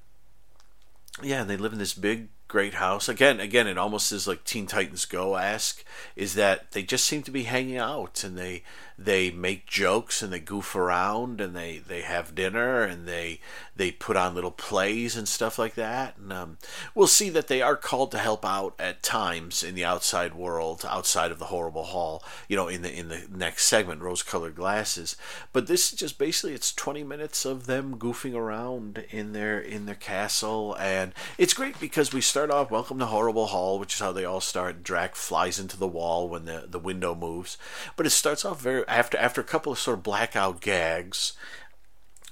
yeah 1.23 1.43
and 1.43 1.51
they 1.51 1.57
live 1.57 1.73
in 1.73 1.79
this 1.79 1.95
big 1.95 2.29
great 2.49 2.75
house. 2.75 3.07
Again 3.07 3.39
again 3.39 3.67
it 3.67 3.77
almost 3.77 4.13
is 4.13 4.27
like 4.27 4.45
teen 4.45 4.67
titans 4.67 5.05
go 5.05 5.37
ask 5.37 5.85
is 6.15 6.35
that 6.35 6.73
they 6.73 6.83
just 6.83 7.05
seem 7.05 7.23
to 7.25 7.31
be 7.31 7.43
hanging 7.43 7.77
out 7.77 8.25
and 8.25 8.39
they 8.39 8.63
they 8.99 9.31
make 9.31 9.67
jokes 9.67 10.23
and 10.23 10.33
they 10.33 10.41
goof 10.41 10.75
around 10.75 11.41
and 11.41 11.55
they, 11.55 11.79
they 11.79 12.01
have 12.03 12.35
dinner 12.35 12.83
and 12.83 13.07
they 13.07 13.41
they 13.77 13.93
put 13.93 14.17
on 14.17 14.35
little 14.35 14.51
plays 14.51 15.17
and 15.17 15.29
stuff 15.29 15.59
like 15.59 15.75
that. 15.75 16.17
And 16.17 16.33
um, 16.33 16.59
we'll 16.95 17.07
see 17.07 17.29
that 17.31 17.49
they 17.49 17.61
are 17.61 17.77
called 17.77 18.11
to 18.13 18.19
help 18.19 18.45
out 18.45 18.75
at 18.79 19.03
times 19.03 19.63
in 19.63 19.75
the 19.75 19.85
outside 19.85 20.35
world, 20.35 20.85
outside 20.89 21.31
of 21.31 21.39
the 21.39 21.47
horrible 21.47 21.85
hall. 21.85 22.23
You 22.49 22.57
know, 22.57 22.69
in 22.69 22.83
the 22.83 22.93
in 22.93 23.09
the 23.09 23.27
next 23.31 23.67
segment, 23.67 24.01
rose-colored 24.01 24.55
glasses. 24.55 25.17
But 25.53 25.67
this 25.67 25.93
is 25.93 25.99
just 25.99 26.19
basically 26.19 26.55
it's 26.55 26.73
20 26.73 27.05
minutes 27.05 27.45
of 27.45 27.67
them 27.67 27.99
goofing 27.99 28.35
around 28.35 29.05
in 29.11 29.33
their 29.33 29.61
in 29.61 29.85
their 29.85 29.95
castle, 29.95 30.75
and 30.81 31.13
it's 31.37 31.55
great 31.55 31.79
because 31.79 32.13
we 32.13 32.23
start 32.23 32.51
off 32.51 32.71
welcome 32.71 32.99
to 32.99 33.07
horrible 33.07 33.47
hall, 33.47 33.79
which 33.79 33.95
is 33.95 34.01
how 34.01 34.13
they 34.13 34.25
all 34.25 34.41
start. 34.41 34.83
Drac 34.83 35.15
flies 35.15 35.59
into 35.59 35.77
the 35.77 35.87
wall 35.87 36.29
when 36.29 36.47
the 36.47 36.65
the 36.67 36.79
window 36.79 37.15
moves, 37.15 37.59
but 37.97 38.07
it 38.07 38.11
starts 38.11 38.45
off 38.45 38.61
very 38.61 38.86
after 38.89 39.19
after 39.19 39.41
a 39.41 39.45
couple 39.45 39.73
of 39.73 39.79
sort 39.79 39.99
of 39.99 40.03
blackout 40.03 40.61
gags, 40.61 41.33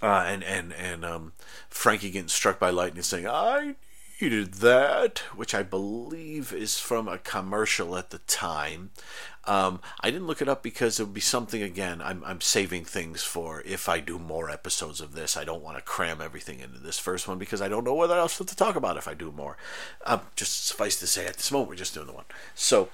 uh, 0.02 0.24
and 0.26 0.42
and 0.44 0.72
and 0.72 1.04
um, 1.04 1.32
Frankie 1.68 2.10
getting 2.10 2.28
struck 2.28 2.58
by 2.58 2.70
lightning, 2.70 3.02
saying 3.02 3.26
"I 3.26 3.76
needed 4.20 4.54
that," 4.54 5.18
which 5.34 5.54
I 5.54 5.62
believe 5.62 6.52
is 6.52 6.78
from 6.78 7.08
a 7.08 7.18
commercial 7.18 7.96
at 7.96 8.10
the 8.10 8.18
time. 8.18 8.90
Um, 9.46 9.80
I 10.00 10.10
didn't 10.10 10.26
look 10.26 10.40
it 10.40 10.48
up 10.48 10.62
because 10.62 10.98
it 10.98 11.04
would 11.04 11.14
be 11.14 11.20
something 11.20 11.62
again. 11.62 12.00
I'm 12.00 12.24
I'm 12.24 12.40
saving 12.40 12.84
things 12.84 13.22
for 13.22 13.62
if 13.66 13.88
I 13.88 14.00
do 14.00 14.18
more 14.18 14.50
episodes 14.50 15.00
of 15.00 15.14
this. 15.14 15.36
I 15.36 15.44
don't 15.44 15.62
want 15.62 15.76
to 15.76 15.82
cram 15.82 16.20
everything 16.20 16.60
into 16.60 16.78
this 16.78 16.98
first 16.98 17.28
one 17.28 17.38
because 17.38 17.60
I 17.60 17.68
don't 17.68 17.84
know 17.84 17.94
what 17.94 18.10
else 18.10 18.38
to 18.38 18.44
talk 18.44 18.76
about 18.76 18.96
if 18.96 19.06
I 19.06 19.14
do 19.14 19.30
more. 19.32 19.56
Um, 20.06 20.22
just 20.34 20.66
suffice 20.66 20.98
to 21.00 21.06
say, 21.06 21.26
at 21.26 21.36
this 21.36 21.52
moment 21.52 21.70
we're 21.70 21.76
just 21.76 21.94
doing 21.94 22.06
the 22.06 22.12
one. 22.12 22.24
So 22.54 22.88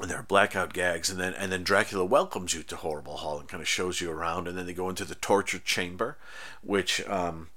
and 0.00 0.10
there 0.10 0.18
are 0.18 0.24
blackout 0.24 0.72
gags, 0.72 1.10
and 1.10 1.18
then 1.18 1.34
and 1.34 1.50
then 1.50 1.64
Dracula 1.64 2.04
welcomes 2.04 2.54
you 2.54 2.62
to 2.62 2.76
Horrible 2.76 3.18
Hall 3.18 3.38
and 3.38 3.48
kind 3.48 3.60
of 3.60 3.68
shows 3.68 4.00
you 4.00 4.10
around, 4.10 4.46
and 4.46 4.56
then 4.56 4.66
they 4.66 4.74
go 4.74 4.88
into 4.88 5.04
the 5.04 5.14
torture 5.14 5.58
chamber, 5.58 6.16
which 6.62 7.06
um, 7.08 7.48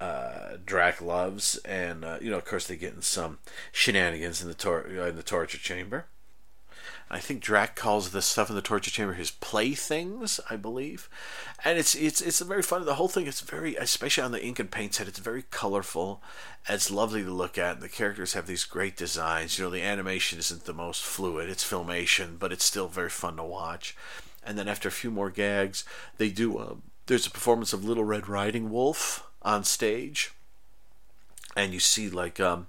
uh, 0.00 0.56
Drac 0.64 1.00
loves, 1.00 1.56
and 1.58 2.04
uh, 2.04 2.18
you 2.20 2.30
know, 2.30 2.38
of 2.38 2.44
course, 2.44 2.66
they 2.66 2.76
get 2.76 2.94
in 2.94 3.02
some 3.02 3.38
shenanigans 3.70 4.40
in 4.42 4.48
the 4.48 4.54
tor- 4.54 4.86
in 4.86 5.16
the 5.16 5.22
torture 5.22 5.58
chamber. 5.58 6.06
I 7.12 7.18
think 7.18 7.40
Drac 7.40 7.74
calls 7.74 8.10
the 8.10 8.22
stuff 8.22 8.50
in 8.50 8.54
the 8.54 8.62
torture 8.62 8.90
chamber 8.90 9.14
his 9.14 9.32
playthings, 9.32 10.38
I 10.48 10.54
believe, 10.54 11.08
and 11.64 11.76
it's 11.76 11.96
it's 11.96 12.20
it's 12.20 12.38
very 12.38 12.62
fun. 12.62 12.84
The 12.84 12.94
whole 12.94 13.08
thing 13.08 13.26
is 13.26 13.40
very, 13.40 13.74
especially 13.74 14.22
on 14.22 14.30
the 14.30 14.44
ink 14.44 14.60
and 14.60 14.70
paint 14.70 14.94
set, 14.94 15.08
it's 15.08 15.18
very 15.18 15.42
colorful. 15.50 16.22
It's 16.68 16.88
lovely 16.88 17.24
to 17.24 17.32
look 17.32 17.58
at. 17.58 17.74
And 17.74 17.82
The 17.82 17.88
characters 17.88 18.34
have 18.34 18.46
these 18.46 18.64
great 18.64 18.96
designs. 18.96 19.58
You 19.58 19.64
know, 19.64 19.70
the 19.70 19.82
animation 19.82 20.38
isn't 20.38 20.66
the 20.66 20.72
most 20.72 21.02
fluid; 21.02 21.50
it's 21.50 21.68
filmation, 21.68 22.38
but 22.38 22.52
it's 22.52 22.64
still 22.64 22.86
very 22.86 23.10
fun 23.10 23.36
to 23.36 23.44
watch. 23.44 23.96
And 24.44 24.56
then 24.56 24.68
after 24.68 24.88
a 24.88 24.92
few 24.92 25.10
more 25.10 25.30
gags, 25.30 25.84
they 26.18 26.30
do. 26.30 26.58
A, 26.58 26.76
there's 27.06 27.26
a 27.26 27.30
performance 27.30 27.72
of 27.72 27.84
Little 27.84 28.04
Red 28.04 28.28
Riding 28.28 28.70
Wolf 28.70 29.26
on 29.42 29.64
stage, 29.64 30.32
and 31.56 31.72
you 31.72 31.80
see 31.80 32.08
like 32.08 32.38
um, 32.38 32.68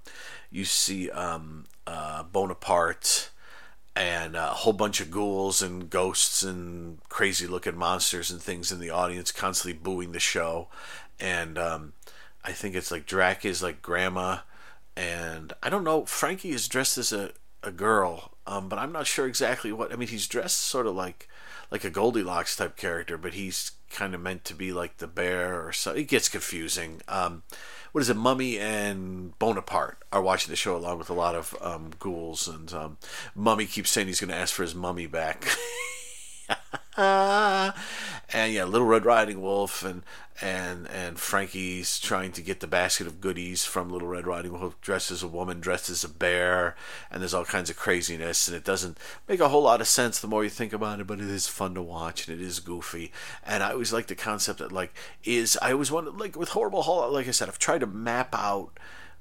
you 0.50 0.64
see 0.64 1.10
um, 1.10 1.66
uh, 1.86 2.24
Boneapart 2.24 3.28
and 3.94 4.36
a 4.36 4.46
whole 4.46 4.72
bunch 4.72 5.00
of 5.00 5.10
ghouls 5.10 5.60
and 5.62 5.90
ghosts 5.90 6.42
and 6.42 6.98
crazy 7.08 7.46
looking 7.46 7.76
monsters 7.76 8.30
and 8.30 8.40
things 8.40 8.72
in 8.72 8.80
the 8.80 8.90
audience 8.90 9.30
constantly 9.30 9.78
booing 9.78 10.12
the 10.12 10.20
show. 10.20 10.68
And 11.20 11.58
um, 11.58 11.92
i 12.44 12.52
think 12.52 12.74
it's 12.74 12.90
like 12.90 13.06
drac 13.06 13.44
is 13.44 13.62
like 13.62 13.82
grandma 13.82 14.38
and 14.96 15.52
i 15.62 15.68
don't 15.68 15.84
know 15.84 16.04
frankie 16.04 16.50
is 16.50 16.68
dressed 16.68 16.98
as 16.98 17.12
a, 17.12 17.30
a 17.62 17.70
girl 17.70 18.32
um, 18.46 18.68
but 18.68 18.78
i'm 18.78 18.92
not 18.92 19.06
sure 19.06 19.26
exactly 19.26 19.72
what 19.72 19.92
i 19.92 19.96
mean 19.96 20.08
he's 20.08 20.26
dressed 20.26 20.58
sort 20.58 20.86
of 20.86 20.94
like 20.94 21.28
like 21.70 21.84
a 21.84 21.90
goldilocks 21.90 22.56
type 22.56 22.76
character 22.76 23.16
but 23.16 23.34
he's 23.34 23.72
kind 23.92 24.14
of 24.14 24.20
meant 24.20 24.44
to 24.44 24.54
be 24.54 24.72
like 24.72 24.96
the 24.98 25.06
bear 25.06 25.66
or 25.66 25.72
so 25.72 25.92
it 25.92 26.08
gets 26.08 26.28
confusing. 26.28 27.00
Um, 27.06 27.42
what 27.92 28.00
is 28.00 28.10
it? 28.10 28.16
Mummy 28.16 28.58
and 28.58 29.38
Boneapart 29.38 29.96
are 30.12 30.22
watching 30.22 30.50
the 30.50 30.56
show 30.56 30.76
along 30.76 30.98
with 30.98 31.10
a 31.10 31.14
lot 31.14 31.34
of 31.34 31.54
um, 31.60 31.90
ghouls, 31.98 32.48
and 32.48 32.72
um, 32.72 32.96
Mummy 33.34 33.66
keeps 33.66 33.90
saying 33.90 34.06
he's 34.06 34.20
going 34.20 34.30
to 34.30 34.36
ask 34.36 34.54
for 34.54 34.62
his 34.62 34.74
mummy 34.74 35.06
back. 35.06 35.44
and 36.96 38.52
yeah, 38.52 38.64
Little 38.64 38.86
Red 38.86 39.04
Riding 39.04 39.40
Wolf 39.40 39.84
and 39.84 40.02
and 40.40 40.88
and 40.88 41.18
Frankie's 41.18 42.00
trying 42.00 42.32
to 42.32 42.42
get 42.42 42.60
the 42.60 42.66
basket 42.66 43.06
of 43.06 43.20
goodies 43.20 43.64
from 43.64 43.90
Little 43.90 44.08
Red 44.08 44.26
Riding 44.26 44.52
Wolf 44.52 44.80
dressed 44.80 45.10
as 45.10 45.22
a 45.22 45.28
woman, 45.28 45.60
dressed 45.60 45.88
as 45.88 46.04
a 46.04 46.08
bear, 46.08 46.74
and 47.10 47.22
there's 47.22 47.34
all 47.34 47.44
kinds 47.44 47.70
of 47.70 47.76
craziness, 47.76 48.48
and 48.48 48.56
it 48.56 48.64
doesn't 48.64 48.98
make 49.28 49.40
a 49.40 49.48
whole 49.48 49.62
lot 49.62 49.80
of 49.80 49.86
sense 49.86 50.18
the 50.18 50.28
more 50.28 50.44
you 50.44 50.50
think 50.50 50.72
about 50.72 51.00
it, 51.00 51.06
but 51.06 51.20
it 51.20 51.28
is 51.28 51.46
fun 51.46 51.74
to 51.74 51.82
watch 51.82 52.28
and 52.28 52.40
it 52.40 52.44
is 52.44 52.60
goofy. 52.60 53.12
And 53.44 53.62
I 53.62 53.72
always 53.72 53.92
like 53.92 54.08
the 54.08 54.14
concept 54.14 54.58
that 54.58 54.72
like 54.72 54.92
is 55.24 55.56
I 55.62 55.72
always 55.72 55.90
wanted 55.90 56.18
like 56.18 56.36
with 56.36 56.50
Horrible 56.50 56.82
Hall, 56.82 57.10
like 57.12 57.28
I 57.28 57.32
said, 57.32 57.48
I've 57.48 57.58
tried 57.58 57.80
to 57.80 57.86
map 57.86 58.34
out 58.34 58.78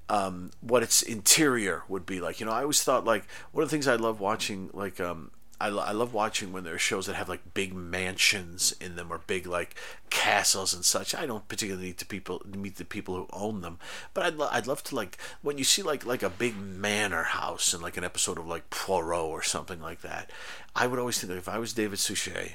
um, 0.09 0.51
what 0.59 0.83
its 0.83 1.01
interior 1.01 1.83
would 1.87 2.05
be 2.05 2.19
like. 2.19 2.39
You 2.39 2.45
know, 2.45 2.51
I 2.51 2.61
always 2.61 2.83
thought 2.83 3.05
like 3.05 3.25
one 3.51 3.63
of 3.63 3.69
the 3.69 3.73
things 3.73 3.87
I 3.87 3.95
love 3.95 4.19
watching 4.19 4.69
like 4.73 4.99
um, 4.99 5.31
I, 5.61 5.69
lo- 5.69 5.83
I 5.83 5.91
love 5.91 6.13
watching 6.13 6.51
when 6.51 6.63
there 6.63 6.73
are 6.73 6.79
shows 6.79 7.05
that 7.05 7.15
have 7.15 7.29
like 7.29 7.53
big 7.53 7.73
mansions 7.73 8.73
in 8.81 8.95
them 8.95 9.11
or 9.11 9.19
big 9.19 9.45
like 9.45 9.75
castles 10.09 10.73
and 10.73 10.83
such. 10.83 11.13
I 11.13 11.25
don't 11.25 11.47
particularly 11.47 11.87
need 11.87 11.97
to 11.99 12.05
people 12.05 12.41
meet 12.45 12.77
the 12.77 12.85
people 12.85 13.15
who 13.15 13.27
own 13.31 13.61
them, 13.61 13.77
but 14.13 14.25
I'd, 14.25 14.35
lo- 14.35 14.49
I'd 14.51 14.67
love 14.67 14.83
to 14.85 14.95
like 14.95 15.17
when 15.41 15.57
you 15.57 15.63
see 15.63 15.83
like 15.83 16.05
like 16.05 16.23
a 16.23 16.29
big 16.29 16.57
manor 16.57 17.23
house 17.23 17.73
in 17.73 17.81
like 17.81 17.97
an 17.97 18.03
episode 18.03 18.37
of 18.39 18.47
like 18.47 18.69
Poirot 18.69 19.19
or 19.25 19.43
something 19.43 19.79
like 19.79 20.01
that. 20.01 20.31
I 20.75 20.87
would 20.87 20.99
always 20.99 21.19
think 21.19 21.29
that 21.29 21.37
if 21.37 21.49
I 21.49 21.59
was 21.59 21.73
David 21.73 21.99
Suchet, 21.99 22.53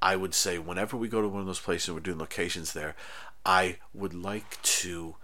I 0.00 0.16
would 0.16 0.34
say 0.34 0.58
whenever 0.58 0.96
we 0.96 1.08
go 1.08 1.22
to 1.22 1.28
one 1.28 1.40
of 1.40 1.46
those 1.46 1.60
places 1.60 1.88
and 1.88 1.96
we're 1.96 2.00
doing 2.02 2.18
locations 2.18 2.72
there, 2.72 2.96
I 3.46 3.76
would 3.94 4.14
like 4.14 4.60
to 4.62 5.16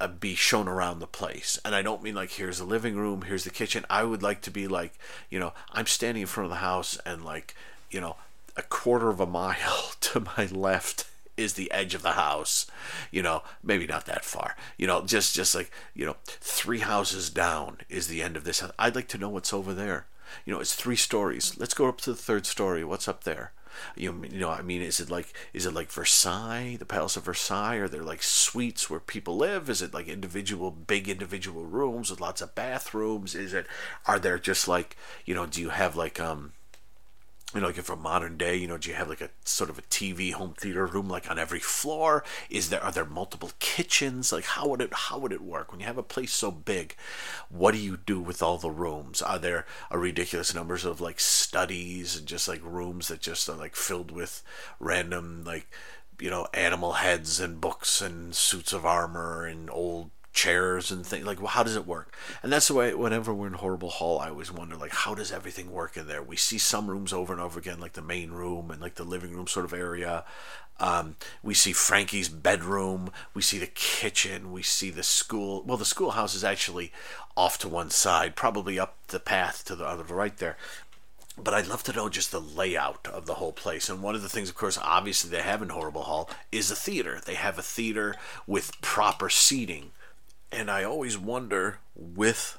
uh, 0.00 0.08
be 0.08 0.34
shown 0.34 0.68
around 0.68 0.98
the 0.98 1.06
place. 1.06 1.58
And 1.64 1.74
I 1.74 1.82
don't 1.82 2.02
mean 2.02 2.14
like 2.14 2.32
here's 2.32 2.58
the 2.58 2.64
living 2.64 2.96
room, 2.96 3.22
here's 3.22 3.44
the 3.44 3.50
kitchen. 3.50 3.84
I 3.88 4.04
would 4.04 4.22
like 4.22 4.42
to 4.42 4.50
be 4.50 4.68
like, 4.68 4.98
you 5.30 5.38
know, 5.38 5.52
I'm 5.72 5.86
standing 5.86 6.22
in 6.22 6.26
front 6.26 6.46
of 6.46 6.50
the 6.50 6.56
house 6.56 6.98
and 7.06 7.24
like, 7.24 7.54
you 7.90 8.00
know, 8.00 8.16
a 8.56 8.62
quarter 8.62 9.08
of 9.08 9.20
a 9.20 9.26
mile 9.26 9.92
to 10.00 10.20
my 10.20 10.46
left 10.50 11.08
is 11.36 11.54
the 11.54 11.70
edge 11.70 11.94
of 11.94 12.02
the 12.02 12.12
house. 12.12 12.66
You 13.10 13.22
know, 13.22 13.42
maybe 13.62 13.86
not 13.86 14.06
that 14.06 14.24
far. 14.24 14.56
You 14.76 14.86
know, 14.86 15.04
just 15.04 15.34
just 15.34 15.54
like, 15.54 15.70
you 15.94 16.06
know, 16.06 16.16
three 16.24 16.80
houses 16.80 17.30
down 17.30 17.78
is 17.88 18.08
the 18.08 18.22
end 18.22 18.36
of 18.36 18.44
this. 18.44 18.62
I'd 18.78 18.94
like 18.94 19.08
to 19.08 19.18
know 19.18 19.28
what's 19.28 19.52
over 19.52 19.74
there. 19.74 20.06
You 20.44 20.52
know, 20.52 20.60
it's 20.60 20.74
three 20.74 20.96
stories. 20.96 21.56
Let's 21.58 21.74
go 21.74 21.86
up 21.86 22.00
to 22.02 22.10
the 22.10 22.16
third 22.16 22.46
story. 22.46 22.84
What's 22.84 23.08
up 23.08 23.24
there? 23.24 23.52
You, 23.94 24.24
you 24.30 24.40
know, 24.40 24.50
I 24.50 24.62
mean, 24.62 24.82
is 24.82 25.00
it 25.00 25.10
like 25.10 25.32
is 25.52 25.66
it 25.66 25.74
like 25.74 25.90
Versailles, 25.90 26.76
the 26.78 26.84
Palace 26.86 27.16
of 27.16 27.24
Versailles? 27.24 27.76
Are 27.76 27.88
there 27.88 28.02
like 28.02 28.22
suites 28.22 28.88
where 28.90 29.00
people 29.00 29.36
live? 29.36 29.68
Is 29.70 29.82
it 29.82 29.94
like 29.94 30.08
individual, 30.08 30.70
big 30.70 31.08
individual 31.08 31.64
rooms 31.64 32.10
with 32.10 32.20
lots 32.20 32.40
of 32.40 32.54
bathrooms? 32.54 33.34
Is 33.34 33.52
it? 33.52 33.66
Are 34.06 34.18
there 34.18 34.38
just 34.38 34.68
like 34.68 34.96
you 35.24 35.34
know? 35.34 35.46
Do 35.46 35.60
you 35.60 35.70
have 35.70 35.96
like 35.96 36.20
um? 36.20 36.52
You 37.56 37.62
know, 37.62 37.68
like 37.68 37.78
if 37.78 37.88
a 37.88 37.96
modern 37.96 38.36
day, 38.36 38.54
you 38.54 38.68
know, 38.68 38.76
do 38.76 38.90
you 38.90 38.94
have 38.94 39.08
like 39.08 39.22
a 39.22 39.30
sort 39.44 39.70
of 39.70 39.78
a 39.78 39.82
TV 39.82 40.32
home 40.32 40.54
theater 40.58 40.84
room 40.84 41.08
like 41.08 41.30
on 41.30 41.38
every 41.38 41.58
floor? 41.58 42.22
Is 42.50 42.68
there 42.68 42.84
are 42.84 42.92
there 42.92 43.06
multiple 43.06 43.50
kitchens? 43.58 44.30
Like 44.30 44.44
how 44.44 44.68
would 44.68 44.82
it 44.82 44.92
how 44.92 45.18
would 45.18 45.32
it 45.32 45.40
work 45.40 45.72
when 45.72 45.80
you 45.80 45.86
have 45.86 45.96
a 45.96 46.02
place 46.02 46.32
so 46.32 46.50
big? 46.50 46.94
What 47.48 47.72
do 47.72 47.78
you 47.78 47.96
do 47.96 48.20
with 48.20 48.42
all 48.42 48.58
the 48.58 48.70
rooms? 48.70 49.22
Are 49.22 49.38
there 49.38 49.64
a 49.90 49.98
ridiculous 49.98 50.54
numbers 50.54 50.84
of 50.84 51.00
like 51.00 51.18
studies 51.18 52.16
and 52.16 52.26
just 52.26 52.46
like 52.46 52.60
rooms 52.62 53.08
that 53.08 53.20
just 53.20 53.48
are 53.48 53.56
like 53.56 53.74
filled 53.74 54.10
with 54.10 54.42
random 54.78 55.42
like 55.44 55.68
you 56.20 56.30
know 56.30 56.46
animal 56.54 56.92
heads 56.92 57.40
and 57.40 57.60
books 57.60 58.00
and 58.00 58.34
suits 58.34 58.72
of 58.72 58.86
armor 58.86 59.46
and 59.46 59.70
old 59.70 60.10
chairs 60.36 60.90
and 60.90 61.04
things 61.04 61.24
like 61.24 61.40
well, 61.40 61.48
how 61.48 61.62
does 61.64 61.74
it 61.74 61.86
work? 61.86 62.14
And 62.42 62.52
that's 62.52 62.68
the 62.68 62.74
way 62.74 62.94
whenever 62.94 63.34
we're 63.34 63.48
in 63.48 63.54
horrible 63.54 63.88
hall 63.88 64.20
i 64.20 64.28
always 64.28 64.52
wonder 64.52 64.76
like 64.76 64.92
how 64.92 65.14
does 65.14 65.32
everything 65.32 65.72
work 65.72 65.96
in 65.96 66.06
there? 66.06 66.22
We 66.22 66.36
see 66.36 66.58
some 66.58 66.88
rooms 66.88 67.12
over 67.12 67.32
and 67.32 67.42
over 67.42 67.58
again 67.58 67.80
like 67.80 67.94
the 67.94 68.02
main 68.02 68.30
room 68.30 68.70
and 68.70 68.80
like 68.80 68.94
the 68.94 69.04
living 69.04 69.32
room 69.32 69.48
sort 69.48 69.64
of 69.64 69.72
area. 69.72 70.24
Um, 70.78 71.16
we 71.42 71.54
see 71.54 71.72
frankie's 71.72 72.28
bedroom. 72.28 73.10
We 73.32 73.40
see 73.40 73.58
the 73.58 73.66
kitchen. 73.66 74.52
We 74.52 74.62
see 74.62 74.90
the 74.90 75.02
school. 75.02 75.64
Well 75.64 75.78
the 75.78 75.84
schoolhouse 75.86 76.34
is 76.34 76.44
actually 76.44 76.92
off 77.36 77.58
to 77.60 77.68
one 77.68 77.90
side 77.90 78.36
probably 78.36 78.78
up 78.78 78.96
the 79.08 79.20
path 79.20 79.64
to 79.64 79.74
the 79.74 79.86
other 79.86 80.04
right 80.04 80.36
there. 80.36 80.56
But 81.38 81.52
I'd 81.52 81.66
love 81.66 81.82
to 81.84 81.92
know 81.92 82.08
just 82.08 82.30
the 82.30 82.40
layout 82.40 83.06
of 83.08 83.26
the 83.26 83.34
whole 83.34 83.52
place. 83.52 83.90
And 83.90 84.02
one 84.02 84.14
of 84.14 84.22
the 84.22 84.28
things, 84.28 84.48
of 84.48 84.54
course, 84.54 84.78
obviously 84.78 85.28
they 85.28 85.42
have 85.42 85.60
in 85.60 85.68
Horrible 85.68 86.04
Hall 86.04 86.30
is 86.50 86.70
a 86.70 86.76
theater. 86.76 87.20
They 87.22 87.34
have 87.34 87.58
a 87.58 87.62
theater 87.62 88.16
with 88.46 88.80
proper 88.80 89.28
seating. 89.28 89.90
And 90.52 90.70
I 90.70 90.84
always 90.84 91.18
wonder 91.18 91.78
with 91.94 92.58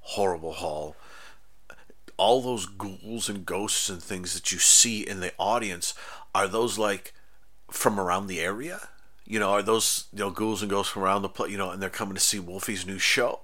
Horrible 0.00 0.54
Hall, 0.54 0.96
all 2.16 2.42
those 2.42 2.66
ghouls 2.66 3.28
and 3.28 3.46
ghosts 3.46 3.88
and 3.88 4.02
things 4.02 4.34
that 4.34 4.52
you 4.52 4.58
see 4.58 5.00
in 5.00 5.20
the 5.20 5.32
audience, 5.38 5.94
are 6.34 6.48
those 6.48 6.78
like 6.78 7.14
from 7.70 7.98
around 7.98 8.26
the 8.26 8.40
area? 8.40 8.88
You 9.24 9.38
know, 9.38 9.50
are 9.50 9.62
those 9.62 10.06
you 10.12 10.18
know 10.18 10.30
ghouls 10.30 10.60
and 10.60 10.70
ghosts 10.70 10.92
from 10.92 11.02
around 11.02 11.22
the 11.22 11.28
place? 11.28 11.52
You 11.52 11.58
know, 11.58 11.70
and 11.70 11.80
they're 11.80 11.88
coming 11.88 12.14
to 12.14 12.20
see 12.20 12.40
Wolfie's 12.40 12.86
new 12.86 12.98
show. 12.98 13.40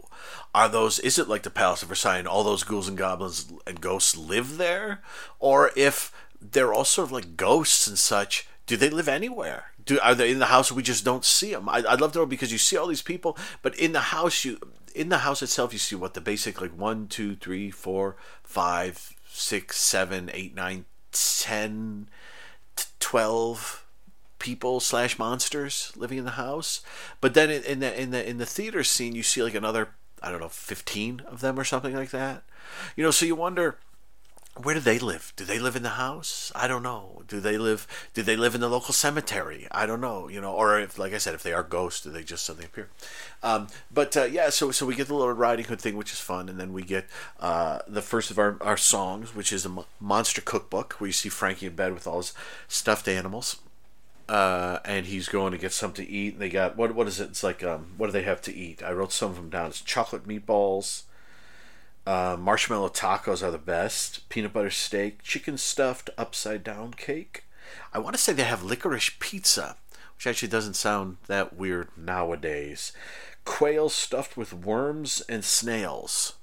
Are 0.55 0.69
those? 0.69 0.99
Is 0.99 1.19
it 1.19 1.29
like 1.29 1.43
the 1.43 1.51
Palace 1.51 1.83
of 1.83 1.89
Versailles 1.89 2.19
and 2.19 2.27
all 2.27 2.43
those 2.43 2.65
ghouls 2.65 2.89
and 2.89 2.99
goblins 2.99 3.53
and 3.67 3.81
ghosts 3.81 4.17
live 4.17 4.57
there, 4.59 5.03
or 5.39 5.71
if 5.77 6.13
they're 6.41 6.73
all 6.73 6.85
sort 6.85 7.09
of 7.09 7.13
like 7.13 7.37
ghosts 7.37 7.87
and 7.87 7.99
such? 7.99 8.49
Do 8.67 8.77
they 8.77 8.91
live 8.91 9.09
anywhere? 9.09 9.67
Do 9.87 9.99
are 10.01 10.15
they 10.15 10.31
in 10.31 10.41
the 10.41 10.47
house? 10.47 10.71
we 10.71 10.83
just 10.83 11.05
don't 11.05 11.25
see 11.25 11.53
them. 11.53 11.69
I, 11.69 11.85
I'd 11.89 12.01
love 12.01 12.13
to 12.13 12.19
know 12.19 12.27
because 12.27 12.53
you 12.53 12.59
see 12.59 12.77
all 12.77 12.89
these 12.89 13.03
people, 13.03 13.39
but 13.63 13.75
in 13.79 13.93
the 13.93 14.01
house 14.01 14.45
you 14.45 14.59
in 14.95 15.09
the 15.09 15.19
house 15.19 15.43
itself 15.43 15.73
you 15.73 15.79
see 15.79 15.97
what 15.97 16.15
the 16.15 16.21
basic 16.21 16.61
like 16.61 16.77
one, 16.77 17.07
two, 17.07 17.37
three, 17.37 17.71
four, 17.71 18.17
five, 18.43 19.15
six, 19.29 19.79
seven, 19.79 20.31
eight, 20.35 20.55
nine, 20.55 20.85
ten, 21.13 22.09
twelve 23.01 23.85
people 24.39 24.81
slash 24.81 25.19
monsters 25.19 25.93
living 25.97 26.19
in 26.19 26.25
the 26.25 26.33
house. 26.33 26.83
But 27.21 27.35
then 27.35 27.51
in, 27.51 27.63
in 27.65 27.81
the 27.81 28.01
in 28.01 28.11
the 28.11 28.29
in 28.29 28.39
the 28.39 28.47
theater 28.47 28.85
scene, 28.85 29.15
you 29.15 29.23
see 29.23 29.43
like 29.43 29.55
another 29.55 29.91
I 30.23 30.31
don't 30.31 30.41
know 30.41 30.49
fifteen 30.49 31.21
of 31.27 31.41
them 31.41 31.59
or 31.59 31.65
something 31.65 31.95
like 31.95 32.11
that. 32.11 32.43
You 32.97 33.05
know, 33.05 33.11
so 33.13 33.27
you 33.27 33.37
wonder 33.37 33.79
where 34.63 34.75
do 34.75 34.81
they 34.81 34.99
live? 34.99 35.33
Do 35.37 35.45
they 35.45 35.59
live 35.59 35.77
in 35.77 35.83
the 35.83 35.91
house? 35.91 36.53
I 36.55 36.67
don't 36.67 36.83
know. 36.83 37.23
Do 37.29 37.41
they 37.41 37.59
live? 37.59 37.87
Do 38.15 38.23
they 38.23 38.37
live 38.37 38.55
in 38.55 38.61
the 38.61 38.69
local 38.69 38.93
cemetery? 38.95 39.67
I 39.71 39.87
don't 39.87 40.01
know. 40.01 40.29
You 40.29 40.41
know, 40.41 40.53
or 40.53 40.81
if, 40.81 40.99
like 40.99 41.13
I 41.13 41.19
said, 41.19 41.35
if 41.35 41.43
they 41.43 41.53
are 41.53 41.63
ghosts, 41.63 42.03
do 42.03 42.11
they 42.11 42.23
just 42.23 42.45
suddenly 42.45 42.67
appear? 42.67 42.89
Um, 43.43 43.69
but 43.93 44.17
uh, 44.17 44.25
yeah, 44.25 44.51
so 44.51 44.71
so 44.71 44.87
we 44.87 44.95
get 44.95 45.09
the 45.09 45.15
Lord 45.15 45.39
Riding 45.39 45.67
Hood 45.67 45.81
thing, 45.81 45.97
which 45.97 46.13
is 46.13 46.21
fun, 46.21 46.49
and 46.49 46.59
then 46.59 46.73
we 46.73 46.83
get 46.83 47.07
uh, 47.41 47.81
the 47.87 48.03
first 48.03 48.31
of 48.31 48.39
our, 48.39 48.57
our 48.61 48.77
songs, 48.77 49.35
which 49.35 49.53
is 49.53 49.65
a 49.65 49.69
mo- 49.69 49.87
monster 50.01 50.41
cookbook, 50.41 50.95
where 50.95 51.09
you 51.09 51.13
see 51.13 51.29
Frankie 51.29 51.67
in 51.67 51.75
bed 51.75 51.93
with 51.95 52.07
all 52.07 52.19
his 52.19 52.33
stuffed 52.69 53.09
animals 53.09 53.57
uh, 54.29 54.79
and 54.85 55.07
he's 55.07 55.29
going 55.29 55.53
to 55.53 55.59
get 55.59 55.73
something 55.73 56.05
to 56.05 56.11
eat. 56.11 56.35
And 56.35 56.43
they 56.43 56.49
got 56.49 56.77
what? 56.77 56.95
What 56.95 57.09
is 57.09 57.21
it? 57.21 57.31
It's 57.31 57.43
like 57.43 57.63
um, 57.63 57.95
what 57.97 58.07
do 58.07 58.13
they 58.13 58.23
have 58.23 58.43
to 58.43 58.55
eat? 58.55 58.83
I 58.83 58.93
wrote 58.93 59.13
some 59.13 59.31
of 59.31 59.37
them 59.37 59.51
down. 59.51 59.69
It's 59.69 59.81
chocolate 59.81 60.27
meatballs. 60.27 61.03
Uh, 62.07 62.37
marshmallow 62.39 62.89
tacos 62.89 63.43
are 63.43 63.51
the 63.51 63.59
best. 63.59 64.29
Peanut 64.29 64.53
butter 64.53 64.71
steak, 64.71 65.23
chicken 65.23 65.59
stuffed 65.59 66.09
upside 66.17 66.63
down 66.63 66.95
cake. 66.95 67.45
I 67.93 67.99
want 67.99 68.15
to 68.15 68.23
say 68.23 68.33
they 68.33 68.45
have 68.45 68.63
licorice 68.63 69.11
pizza, 69.19 69.77
which 70.17 70.27
actually 70.27 70.49
doesn't 70.49 70.75
sound 70.75 71.17
that 71.27 71.57
weird 71.57 71.89
nowadays. 71.97 72.93
Quail 73.45 73.89
stuffed 73.89 74.37
with 74.37 74.53
worms 74.53 75.21
and 75.29 75.45
snails. 75.45 76.35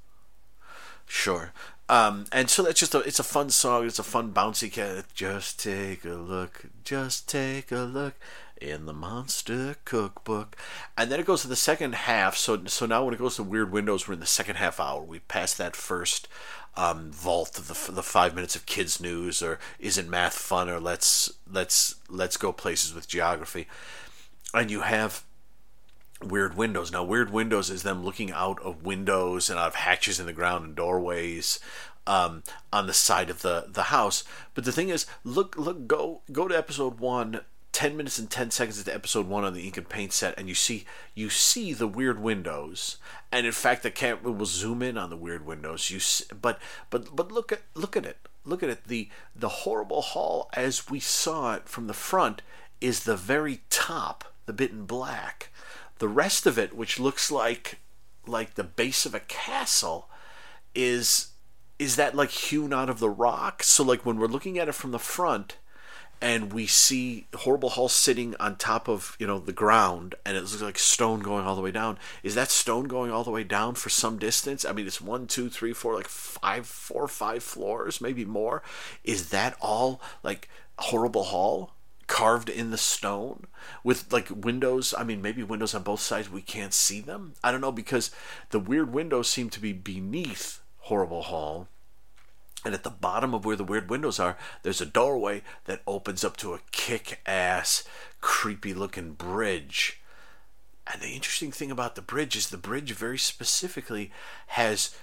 Sure. 1.05 1.53
Um, 1.87 2.25
and 2.31 2.49
so 2.49 2.63
that's 2.63 2.79
just 2.79 2.95
a 2.95 2.99
it's 2.99 3.19
a 3.19 3.23
fun 3.23 3.49
song. 3.49 3.85
It's 3.85 3.99
a 3.99 4.03
fun 4.03 4.33
bouncy 4.33 4.71
cat. 4.71 5.05
Just 5.13 5.61
take 5.61 6.03
a 6.05 6.09
look. 6.09 6.65
Just 6.83 7.29
take 7.29 7.71
a 7.71 7.81
look 7.81 8.15
in 8.63 8.85
the 8.85 8.93
monster 8.93 9.75
cookbook. 9.85 10.55
And 10.97 11.11
then 11.11 11.19
it 11.19 11.25
goes 11.25 11.41
to 11.41 11.47
the 11.47 11.55
second 11.55 11.95
half. 11.95 12.35
So 12.35 12.65
so 12.65 12.85
now 12.85 13.03
when 13.05 13.13
it 13.13 13.19
goes 13.19 13.35
to 13.35 13.43
Weird 13.43 13.71
Windows, 13.71 14.07
we're 14.07 14.15
in 14.15 14.19
the 14.19 14.25
second 14.25 14.55
half 14.55 14.79
hour. 14.79 15.01
We 15.01 15.19
pass 15.19 15.53
that 15.55 15.75
first 15.75 16.27
um, 16.75 17.11
vault 17.11 17.57
of 17.59 17.67
the, 17.67 17.91
the 17.91 18.03
five 18.03 18.33
minutes 18.33 18.55
of 18.55 18.65
kids 18.65 18.99
news 18.99 19.43
or 19.43 19.59
isn't 19.79 20.09
math 20.09 20.33
fun 20.33 20.69
or 20.69 20.79
let's 20.79 21.31
let's 21.51 21.95
let's 22.09 22.37
go 22.37 22.51
places 22.51 22.93
with 22.93 23.07
geography. 23.07 23.67
And 24.53 24.71
you 24.71 24.81
have 24.81 25.23
Weird 26.21 26.55
Windows. 26.55 26.91
Now, 26.91 27.03
Weird 27.03 27.31
Windows 27.31 27.69
is 27.69 27.83
them 27.83 28.03
looking 28.03 28.31
out 28.31 28.61
of 28.61 28.85
windows 28.85 29.49
and 29.49 29.59
out 29.59 29.67
of 29.67 29.75
hatches 29.75 30.19
in 30.19 30.25
the 30.25 30.33
ground 30.33 30.65
and 30.65 30.75
doorways 30.75 31.59
um, 32.07 32.43
on 32.71 32.87
the 32.87 32.93
side 32.93 33.29
of 33.29 33.41
the, 33.41 33.65
the 33.67 33.83
house. 33.83 34.23
But 34.53 34.65
the 34.65 34.71
thing 34.71 34.89
is, 34.89 35.05
look, 35.23 35.57
look, 35.57 35.87
go 35.87 36.21
go 36.31 36.47
to 36.47 36.57
episode 36.57 36.99
one. 36.99 37.41
10 37.73 37.97
minutes 37.97 38.19
and 38.19 38.29
10 38.29 38.51
seconds 38.51 38.77
into 38.77 38.93
episode 38.93 39.27
1 39.27 39.43
on 39.43 39.53
the 39.53 39.65
ink 39.65 39.77
and 39.77 39.89
paint 39.89 40.13
set 40.13 40.35
and 40.37 40.47
you 40.47 40.53
see 40.55 40.85
you 41.15 41.29
see 41.29 41.73
the 41.73 41.87
weird 41.87 42.21
windows. 42.21 42.97
And 43.31 43.45
in 43.45 43.51
fact 43.51 43.83
the 43.83 43.91
camera 43.91 44.31
will 44.31 44.45
zoom 44.45 44.81
in 44.83 44.97
on 44.97 45.09
the 45.09 45.17
weird 45.17 45.45
windows. 45.45 45.89
You 45.89 45.99
see, 45.99 46.25
but 46.39 46.59
but 46.89 47.15
but 47.15 47.31
look 47.31 47.51
at 47.51 47.63
look 47.73 47.97
at 47.97 48.05
it. 48.05 48.17
Look 48.45 48.61
at 48.61 48.69
it. 48.69 48.85
The 48.87 49.09
the 49.35 49.49
horrible 49.49 50.01
hall 50.01 50.49
as 50.53 50.89
we 50.89 50.99
saw 50.99 51.55
it 51.55 51.67
from 51.67 51.87
the 51.87 51.93
front 51.93 52.43
is 52.79 53.01
the 53.01 53.17
very 53.17 53.61
top 53.69 54.25
the 54.45 54.53
bit 54.53 54.71
in 54.71 54.85
black. 54.85 55.49
The 55.97 56.07
rest 56.07 56.45
of 56.45 56.59
it, 56.59 56.75
which 56.75 56.99
looks 56.99 57.31
like 57.31 57.79
like 58.27 58.53
the 58.53 58.63
base 58.63 59.05
of 59.05 59.15
a 59.15 59.19
castle, 59.19 60.09
is 60.75 61.31
is 61.79 61.95
that 61.95 62.15
like 62.15 62.29
hewn 62.29 62.71
out 62.71 62.89
of 62.89 62.99
the 62.99 63.09
rock? 63.09 63.63
So 63.63 63.83
like 63.83 64.05
when 64.05 64.19
we're 64.19 64.27
looking 64.27 64.59
at 64.59 64.69
it 64.69 64.75
from 64.75 64.91
the 64.91 64.99
front 64.99 65.57
and 66.23 66.53
we 66.53 66.65
see 66.65 67.27
horrible 67.35 67.71
hall 67.71 67.89
sitting 67.89 68.33
on 68.39 68.55
top 68.55 68.87
of 68.87 69.15
you 69.19 69.27
know 69.27 69.37
the 69.37 69.51
ground 69.51 70.15
and 70.25 70.37
it 70.37 70.39
looks 70.39 70.61
like 70.61 70.79
stone 70.79 71.19
going 71.19 71.45
all 71.45 71.55
the 71.55 71.61
way 71.61 71.71
down 71.71 71.99
is 72.23 72.33
that 72.33 72.49
stone 72.49 72.85
going 72.85 73.11
all 73.11 73.25
the 73.25 73.29
way 73.29 73.43
down 73.43 73.75
for 73.75 73.89
some 73.89 74.17
distance 74.17 74.63
i 74.63 74.71
mean 74.71 74.87
it's 74.87 75.01
one 75.01 75.27
two 75.27 75.49
three 75.49 75.73
four 75.73 75.93
like 75.93 76.07
five 76.07 76.65
four 76.65 77.07
five 77.07 77.43
floors 77.43 77.99
maybe 77.99 78.23
more 78.23 78.63
is 79.03 79.29
that 79.29 79.55
all 79.59 80.01
like 80.23 80.49
horrible 80.79 81.25
hall 81.25 81.73
carved 82.07 82.49
in 82.49 82.71
the 82.71 82.77
stone 82.77 83.47
with 83.83 84.11
like 84.11 84.29
windows. 84.29 84.93
I 84.97 85.03
mean, 85.03 85.21
maybe 85.21 85.41
windows 85.41 85.73
on 85.73 85.83
both 85.83 86.01
sides. 86.01 86.29
We 86.29 86.41
can't 86.41 86.73
see 86.73 86.99
them. 86.99 87.33
I 87.43 87.51
don't 87.51 87.61
know 87.61 87.71
because 87.71 88.11
the 88.49 88.59
weird 88.59 88.93
windows 88.93 89.29
seem 89.29 89.49
to 89.51 89.59
be 89.59 89.73
beneath 89.73 90.59
Horrible 90.79 91.23
Hall. 91.23 91.69
And 92.65 92.73
at 92.73 92.83
the 92.83 92.89
bottom 92.89 93.33
of 93.33 93.45
where 93.45 93.55
the 93.55 93.63
weird 93.63 93.89
windows 93.89 94.19
are, 94.19 94.37
there's 94.61 94.81
a 94.81 94.85
doorway 94.85 95.41
that 95.65 95.81
opens 95.85 96.23
up 96.23 96.37
to 96.37 96.53
a 96.53 96.59
kick 96.71 97.19
ass, 97.25 97.83
creepy 98.21 98.73
looking 98.73 99.13
bridge. 99.13 100.01
And 100.91 101.01
the 101.01 101.09
interesting 101.09 101.51
thing 101.51 101.71
about 101.71 101.95
the 101.95 102.01
bridge 102.01 102.35
is 102.35 102.49
the 102.49 102.57
bridge 102.57 102.91
very 102.93 103.17
specifically 103.17 104.11
has 104.47 104.95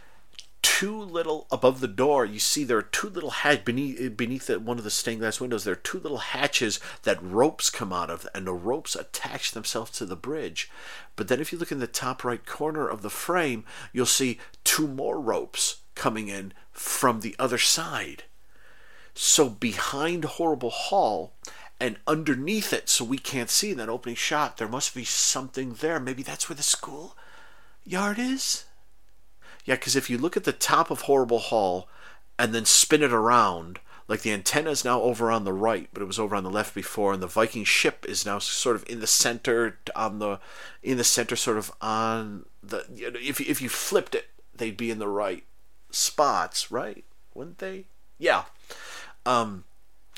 two 0.62 1.00
little 1.00 1.46
above 1.50 1.80
the 1.80 1.88
door 1.88 2.24
you 2.24 2.38
see 2.38 2.64
there 2.64 2.76
are 2.76 2.82
two 2.82 3.08
little 3.08 3.30
hatch 3.30 3.64
beneath 3.64 4.14
beneath 4.16 4.46
the, 4.46 4.60
one 4.60 4.76
of 4.76 4.84
the 4.84 4.90
stained 4.90 5.20
glass 5.20 5.40
windows 5.40 5.64
there 5.64 5.72
are 5.72 5.76
two 5.76 5.98
little 5.98 6.18
hatches 6.18 6.78
that 7.02 7.22
ropes 7.22 7.70
come 7.70 7.92
out 7.92 8.10
of 8.10 8.26
and 8.34 8.46
the 8.46 8.52
ropes 8.52 8.94
attach 8.94 9.52
themselves 9.52 9.90
to 9.90 10.04
the 10.04 10.16
bridge 10.16 10.70
but 11.16 11.28
then 11.28 11.40
if 11.40 11.50
you 11.50 11.58
look 11.58 11.72
in 11.72 11.78
the 11.78 11.86
top 11.86 12.24
right 12.24 12.44
corner 12.44 12.86
of 12.86 13.00
the 13.00 13.08
frame 13.08 13.64
you'll 13.92 14.04
see 14.04 14.38
two 14.62 14.86
more 14.86 15.18
ropes 15.18 15.79
coming 15.94 16.28
in 16.28 16.52
from 16.72 17.20
the 17.20 17.36
other 17.38 17.58
side. 17.58 18.24
So 19.14 19.48
behind 19.48 20.24
horrible 20.24 20.70
hall 20.70 21.32
and 21.78 21.98
underneath 22.06 22.72
it 22.72 22.88
so 22.88 23.04
we 23.04 23.18
can't 23.18 23.50
see 23.50 23.72
in 23.72 23.78
that 23.78 23.88
opening 23.88 24.16
shot 24.16 24.56
there 24.56 24.68
must 24.68 24.94
be 24.94 25.04
something 25.04 25.74
there. 25.74 25.98
Maybe 25.98 26.22
that's 26.22 26.48
where 26.48 26.56
the 26.56 26.62
school 26.62 27.16
yard 27.84 28.18
is? 28.18 28.64
Yeah, 29.64 29.74
because 29.74 29.96
if 29.96 30.08
you 30.08 30.18
look 30.18 30.36
at 30.36 30.44
the 30.44 30.52
top 30.52 30.90
of 30.90 31.02
Horrible 31.02 31.38
Hall 31.38 31.88
and 32.38 32.54
then 32.54 32.64
spin 32.64 33.02
it 33.02 33.12
around, 33.12 33.80
like 34.08 34.22
the 34.22 34.32
antenna 34.32 34.70
is 34.70 34.84
now 34.84 35.02
over 35.02 35.30
on 35.30 35.44
the 35.44 35.52
right, 35.52 35.88
but 35.92 36.02
it 36.02 36.06
was 36.06 36.18
over 36.18 36.34
on 36.34 36.44
the 36.44 36.50
left 36.50 36.74
before, 36.74 37.12
and 37.12 37.22
the 37.22 37.26
Viking 37.26 37.64
ship 37.64 38.04
is 38.08 38.26
now 38.26 38.38
sort 38.38 38.76
of 38.76 38.84
in 38.88 39.00
the 39.00 39.06
center 39.06 39.78
on 39.94 40.18
the 40.18 40.40
in 40.82 40.96
the 40.96 41.04
center, 41.04 41.36
sort 41.36 41.58
of 41.58 41.70
on 41.80 42.46
the. 42.62 42.84
If 43.20 43.40
if 43.40 43.60
you 43.62 43.68
flipped 43.68 44.14
it, 44.14 44.30
they'd 44.54 44.76
be 44.76 44.90
in 44.90 44.98
the 44.98 45.08
right 45.08 45.44
spots, 45.94 46.70
right? 46.70 47.04
Wouldn't 47.34 47.58
they? 47.58 47.84
Yeah. 48.18 48.44
Um, 49.24 49.64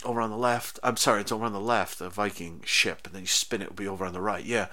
over 0.04 0.20
on 0.20 0.30
the 0.30 0.36
left. 0.36 0.78
I'm 0.82 0.96
sorry, 0.96 1.20
it's 1.20 1.32
over 1.32 1.44
on 1.44 1.52
the 1.52 1.60
left, 1.60 1.98
the 1.98 2.08
Viking 2.08 2.62
ship, 2.64 3.06
and 3.06 3.14
then 3.14 3.22
you 3.22 3.28
spin 3.28 3.60
it, 3.60 3.64
it 3.64 3.70
would 3.70 3.76
be 3.76 3.88
over 3.88 4.04
on 4.04 4.12
the 4.12 4.20
right. 4.20 4.44
Yeah 4.44 4.68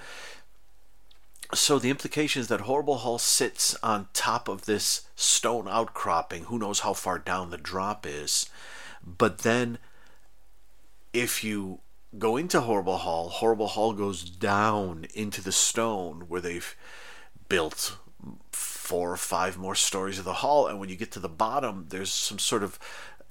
so 1.54 1.78
the 1.78 1.90
implication 1.90 2.40
is 2.40 2.48
that 2.48 2.62
Horrible 2.62 2.98
Hall 2.98 3.18
sits 3.18 3.76
on 3.82 4.08
top 4.12 4.48
of 4.48 4.66
this 4.66 5.02
stone 5.16 5.66
outcropping. 5.68 6.44
Who 6.44 6.58
knows 6.58 6.80
how 6.80 6.92
far 6.92 7.18
down 7.18 7.50
the 7.50 7.58
drop 7.58 8.06
is? 8.06 8.48
But 9.04 9.38
then, 9.38 9.78
if 11.12 11.42
you 11.42 11.80
go 12.18 12.36
into 12.36 12.60
Horrible 12.60 12.98
Hall, 12.98 13.28
Horrible 13.28 13.68
Hall 13.68 13.92
goes 13.92 14.22
down 14.22 15.06
into 15.14 15.42
the 15.42 15.52
stone 15.52 16.24
where 16.28 16.40
they've 16.40 16.76
built 17.48 17.96
four 18.90 19.12
or 19.12 19.16
five 19.16 19.56
more 19.56 19.76
stories 19.76 20.18
of 20.18 20.24
the 20.24 20.42
hall. 20.42 20.66
And 20.66 20.80
when 20.80 20.88
you 20.88 20.96
get 20.96 21.12
to 21.12 21.20
the 21.20 21.28
bottom, 21.28 21.86
there's 21.90 22.10
some 22.10 22.40
sort 22.40 22.64
of 22.64 22.76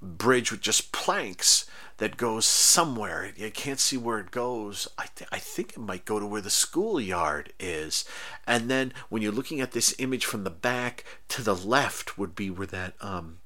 bridge 0.02 0.52
with 0.52 0.62
just 0.62 0.94
planks 0.94 1.70
that 1.98 2.16
goes 2.16 2.46
somewhere. 2.46 3.34
You 3.36 3.52
can't 3.52 3.82
see 3.82 3.98
where 3.98 4.20
it 4.20 4.32
goes. 4.32 4.88
I, 4.98 5.08
th- 5.14 5.30
I 5.34 5.40
think 5.40 5.74
it 5.74 5.80
might 5.80 6.06
go 6.06 6.18
to 6.18 6.26
where 6.26 6.40
the 6.40 6.50
schoolyard 6.50 7.52
is. 7.60 8.06
And 8.48 8.72
then 8.72 8.94
when 9.10 9.22
you're 9.22 9.34
looking 9.34 9.60
at 9.60 9.74
this 9.74 9.94
image 10.00 10.24
from 10.24 10.46
the 10.46 10.50
back, 10.50 11.04
to 11.28 11.42
the 11.42 11.56
left 11.56 12.18
would 12.18 12.36
be 12.36 12.50
where 12.50 12.68
that. 12.68 12.94
um 13.02 13.40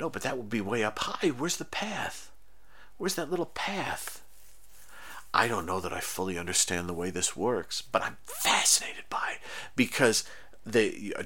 No, 0.00 0.08
but 0.08 0.22
that 0.22 0.38
would 0.38 0.48
be 0.48 0.62
way 0.62 0.82
up 0.82 0.98
high. 0.98 1.28
Where's 1.28 1.58
the 1.58 1.66
path? 1.66 2.30
Where's 2.96 3.16
that 3.16 3.30
little 3.30 3.52
path? 3.54 4.22
I 5.34 5.46
don't 5.46 5.66
know 5.66 5.80
that 5.80 5.92
I 5.92 6.00
fully 6.00 6.38
understand 6.38 6.88
the 6.88 7.00
way 7.00 7.10
this 7.10 7.36
works, 7.36 7.82
but 7.82 8.02
I'm 8.02 8.16
fascinated 8.24 9.04
by 9.10 9.34
it 9.34 9.40
because 9.76 10.24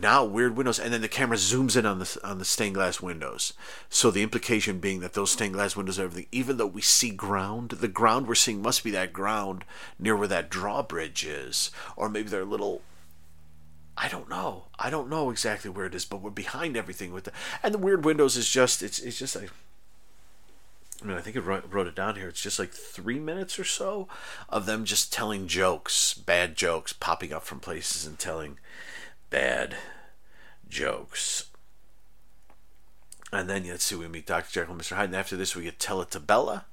now 0.01 0.25
weird 0.25 0.57
windows, 0.57 0.79
and 0.79 0.93
then 0.93 1.01
the 1.01 1.09
camera 1.09 1.37
zooms 1.37 1.77
in 1.77 1.87
on 1.87 1.99
the 1.99 2.21
on 2.23 2.39
the 2.39 2.45
stained 2.45 2.75
glass 2.75 3.01
windows. 3.01 3.53
So 3.89 4.11
the 4.11 4.23
implication 4.23 4.79
being 4.79 5.01
that 5.01 5.15
those 5.15 5.33
stained 5.33 5.55
glass 5.55 5.77
windows, 5.77 5.99
are 5.99 6.05
everything, 6.05 6.29
even 6.33 6.57
though 6.57 6.67
we 6.67 6.83
see 6.83 7.11
ground, 7.11 7.71
the 7.71 7.89
ground 7.89 8.27
we're 8.27 8.35
seeing 8.35 8.63
must 8.63 8.85
be 8.85 8.91
that 8.93 9.13
ground 9.13 9.65
near 9.99 10.17
where 10.17 10.29
that 10.29 10.51
drawbridge 10.51 11.25
is, 11.25 11.71
or 11.97 12.09
maybe 12.09 12.29
they're 12.29 12.43
a 12.43 12.47
little. 12.47 12.83
I 13.97 14.09
don't 14.09 14.29
know. 14.29 14.65
I 14.79 14.91
don't 14.91 15.09
know 15.09 15.31
exactly 15.31 15.71
where 15.71 15.87
it 15.87 15.95
is, 15.95 16.05
but 16.05 16.21
we're 16.21 16.31
behind 16.31 16.77
everything 16.77 17.13
with 17.13 17.25
the 17.25 17.33
and 17.63 17.73
the 17.73 17.79
weird 17.79 18.05
windows 18.05 18.37
is 18.37 18.49
just 18.49 18.83
it's 18.83 18.99
it's 18.99 19.19
just 19.19 19.37
like. 19.37 19.51
I 21.03 21.07
mean, 21.07 21.17
I 21.19 21.21
think 21.21 21.37
I 21.37 21.41
wrote 21.41 21.87
it 21.87 21.95
down 21.95 22.15
here. 22.15 22.29
It's 22.29 22.41
just 22.41 22.59
like 22.59 22.71
three 22.71 23.19
minutes 23.19 23.59
or 23.59 23.65
so 23.65 24.09
of 24.49 24.65
them 24.65 24.87
just 24.87 25.13
telling 25.13 25.49
jokes, 25.49 26.15
bad 26.15 26.57
jokes, 26.57 26.95
popping 26.95 27.31
up 27.31 27.43
from 27.43 27.61
places 27.61 28.07
and 28.07 28.19
telling 28.19 28.59
bad 29.31 29.77
jokes. 30.69 31.51
And 33.33 33.51
then 33.51 33.67
let's 33.67 33.85
see, 33.85 33.97
we 33.97 34.07
meet 34.07 34.27
Dr. 34.27 34.53
Jekyll 34.53 34.75
and 34.75 34.81
Mr. 34.81 34.97
Hyde. 34.97 35.07
And 35.07 35.17
after 35.17 35.37
this, 35.37 35.57
we 35.57 35.65
get 35.65 35.81
Tell 35.81 36.01
It 36.01 36.11
to 36.13 36.21
Bella, 36.21 36.67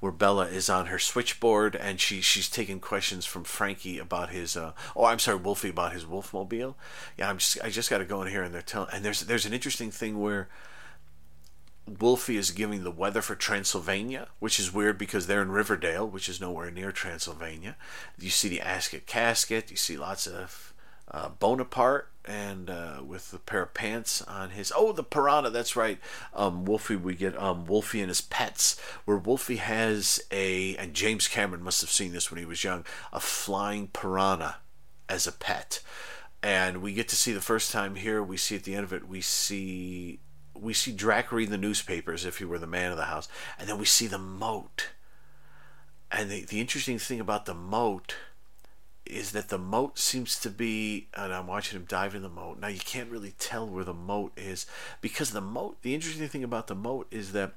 where 0.00 0.10
Bella 0.10 0.46
is 0.46 0.68
on 0.68 0.86
her 0.86 0.98
switchboard 0.98 1.76
and 1.76 2.00
she 2.00 2.20
she's 2.20 2.48
taking 2.48 2.80
questions 2.80 3.24
from 3.24 3.44
Frankie 3.44 3.98
about 3.98 4.30
his. 4.30 4.56
Uh, 4.56 4.72
oh, 4.96 5.04
I'm 5.04 5.20
sorry, 5.20 5.38
Wolfie 5.38 5.70
about 5.70 5.92
his 5.92 6.04
Wolfmobile. 6.04 6.74
Yeah, 7.16 7.30
I'm 7.30 7.38
just 7.38 7.58
I 7.62 7.70
just 7.70 7.90
got 7.90 7.98
to 7.98 8.04
go 8.04 8.20
in 8.22 8.28
here 8.28 8.42
and 8.42 8.52
they're 8.52 8.62
telling. 8.62 8.90
And 8.92 9.04
there's 9.04 9.20
there's 9.20 9.46
an 9.46 9.52
interesting 9.52 9.90
thing 9.90 10.20
where. 10.20 10.48
Wolfie 12.00 12.36
is 12.36 12.50
giving 12.50 12.84
the 12.84 12.90
weather 12.90 13.22
for 13.22 13.34
Transylvania, 13.34 14.28
which 14.40 14.60
is 14.60 14.74
weird 14.74 14.98
because 14.98 15.26
they're 15.26 15.40
in 15.40 15.50
Riverdale, 15.50 16.06
which 16.06 16.28
is 16.28 16.38
nowhere 16.38 16.70
near 16.70 16.92
Transylvania. 16.92 17.76
You 18.18 18.28
see 18.28 18.50
the 18.50 18.60
ask 18.60 18.92
it 18.92 19.06
casket, 19.06 19.70
you 19.70 19.78
see 19.78 19.96
lots 19.96 20.26
of 20.26 20.67
uh, 21.10 21.30
Boneapart 21.30 22.04
and 22.28 22.68
uh, 22.68 23.00
with 23.04 23.32
a 23.32 23.38
pair 23.38 23.62
of 23.62 23.74
pants 23.74 24.20
on 24.22 24.50
his. 24.50 24.72
Oh, 24.76 24.92
the 24.92 25.02
piranha. 25.02 25.50
That's 25.50 25.74
right. 25.74 25.98
Um, 26.34 26.64
Wolfie. 26.66 26.96
We 26.96 27.14
get 27.14 27.36
um, 27.40 27.64
Wolfie 27.64 28.00
and 28.00 28.10
his 28.10 28.20
pets, 28.20 28.78
where 29.06 29.16
Wolfie 29.16 29.56
has 29.56 30.20
a 30.30 30.76
and 30.76 30.94
James 30.94 31.26
Cameron 31.26 31.62
must 31.62 31.80
have 31.80 31.90
seen 31.90 32.12
this 32.12 32.30
when 32.30 32.38
he 32.38 32.44
was 32.44 32.62
young, 32.62 32.84
a 33.12 33.20
flying 33.20 33.88
piranha 33.88 34.56
as 35.08 35.26
a 35.26 35.32
pet, 35.32 35.80
and 36.42 36.82
we 36.82 36.92
get 36.92 37.08
to 37.08 37.16
see 37.16 37.32
the 37.32 37.40
first 37.40 37.72
time 37.72 37.94
here. 37.94 38.22
We 38.22 38.36
see 38.36 38.56
at 38.56 38.64
the 38.64 38.74
end 38.74 38.84
of 38.84 38.92
it. 38.92 39.08
We 39.08 39.22
see. 39.22 40.20
We 40.54 40.74
see 40.74 40.92
Drac 40.92 41.30
read 41.30 41.50
the 41.50 41.56
newspapers 41.56 42.24
if 42.24 42.38
he 42.38 42.44
were 42.44 42.58
the 42.58 42.66
man 42.66 42.90
of 42.90 42.96
the 42.96 43.04
house, 43.04 43.28
and 43.58 43.68
then 43.68 43.78
we 43.78 43.86
see 43.86 44.06
the 44.06 44.18
moat. 44.18 44.88
And 46.10 46.30
the, 46.30 46.44
the 46.44 46.60
interesting 46.60 46.98
thing 46.98 47.20
about 47.20 47.46
the 47.46 47.54
moat 47.54 48.16
is 49.08 49.32
that 49.32 49.48
the 49.48 49.58
moat 49.58 49.98
seems 49.98 50.38
to 50.40 50.50
be, 50.50 51.08
and 51.14 51.32
I'm 51.32 51.46
watching 51.46 51.78
him 51.78 51.86
dive 51.88 52.14
in 52.14 52.22
the 52.22 52.28
moat. 52.28 52.60
Now 52.60 52.68
you 52.68 52.80
can't 52.80 53.10
really 53.10 53.34
tell 53.38 53.66
where 53.66 53.84
the 53.84 53.94
moat 53.94 54.32
is 54.36 54.66
because 55.00 55.30
the 55.30 55.40
moat. 55.40 55.82
The 55.82 55.94
interesting 55.94 56.28
thing 56.28 56.44
about 56.44 56.66
the 56.66 56.74
moat 56.74 57.06
is 57.10 57.32
that 57.32 57.54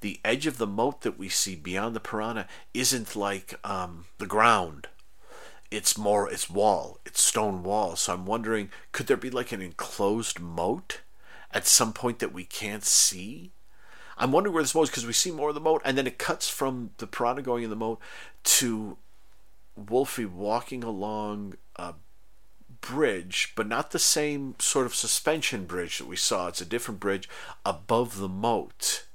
the 0.00 0.20
edge 0.24 0.46
of 0.46 0.58
the 0.58 0.66
moat 0.66 1.02
that 1.02 1.18
we 1.18 1.28
see 1.28 1.54
beyond 1.54 1.96
the 1.96 2.00
piranha 2.00 2.46
isn't 2.72 3.16
like 3.16 3.54
um, 3.64 4.06
the 4.18 4.26
ground. 4.26 4.88
It's 5.70 5.96
more, 5.96 6.30
it's 6.30 6.50
wall, 6.50 7.00
it's 7.06 7.22
stone 7.22 7.62
wall. 7.62 7.96
So 7.96 8.12
I'm 8.12 8.26
wondering, 8.26 8.70
could 8.92 9.06
there 9.06 9.16
be 9.16 9.30
like 9.30 9.52
an 9.52 9.62
enclosed 9.62 10.38
moat 10.38 11.00
at 11.50 11.66
some 11.66 11.92
point 11.92 12.18
that 12.18 12.32
we 12.32 12.44
can't 12.44 12.84
see? 12.84 13.52
I'm 14.18 14.32
wondering 14.32 14.54
where 14.54 14.62
this 14.62 14.74
moat 14.74 14.84
is 14.84 14.90
because 14.90 15.06
we 15.06 15.14
see 15.14 15.30
more 15.30 15.48
of 15.48 15.54
the 15.54 15.60
moat, 15.60 15.82
and 15.84 15.96
then 15.96 16.06
it 16.06 16.18
cuts 16.18 16.48
from 16.48 16.90
the 16.98 17.06
piranha 17.06 17.42
going 17.42 17.64
in 17.64 17.70
the 17.70 17.76
moat 17.76 17.98
to 18.44 18.98
Wolfie 19.76 20.24
walking 20.24 20.84
along 20.84 21.54
a 21.76 21.94
bridge, 22.80 23.52
but 23.56 23.66
not 23.66 23.90
the 23.90 23.98
same 23.98 24.54
sort 24.58 24.86
of 24.86 24.94
suspension 24.94 25.64
bridge 25.64 25.98
that 25.98 26.06
we 26.06 26.16
saw. 26.16 26.48
It's 26.48 26.60
a 26.60 26.66
different 26.66 27.00
bridge 27.00 27.28
above 27.64 28.18
the 28.18 28.28
moat. 28.28 29.06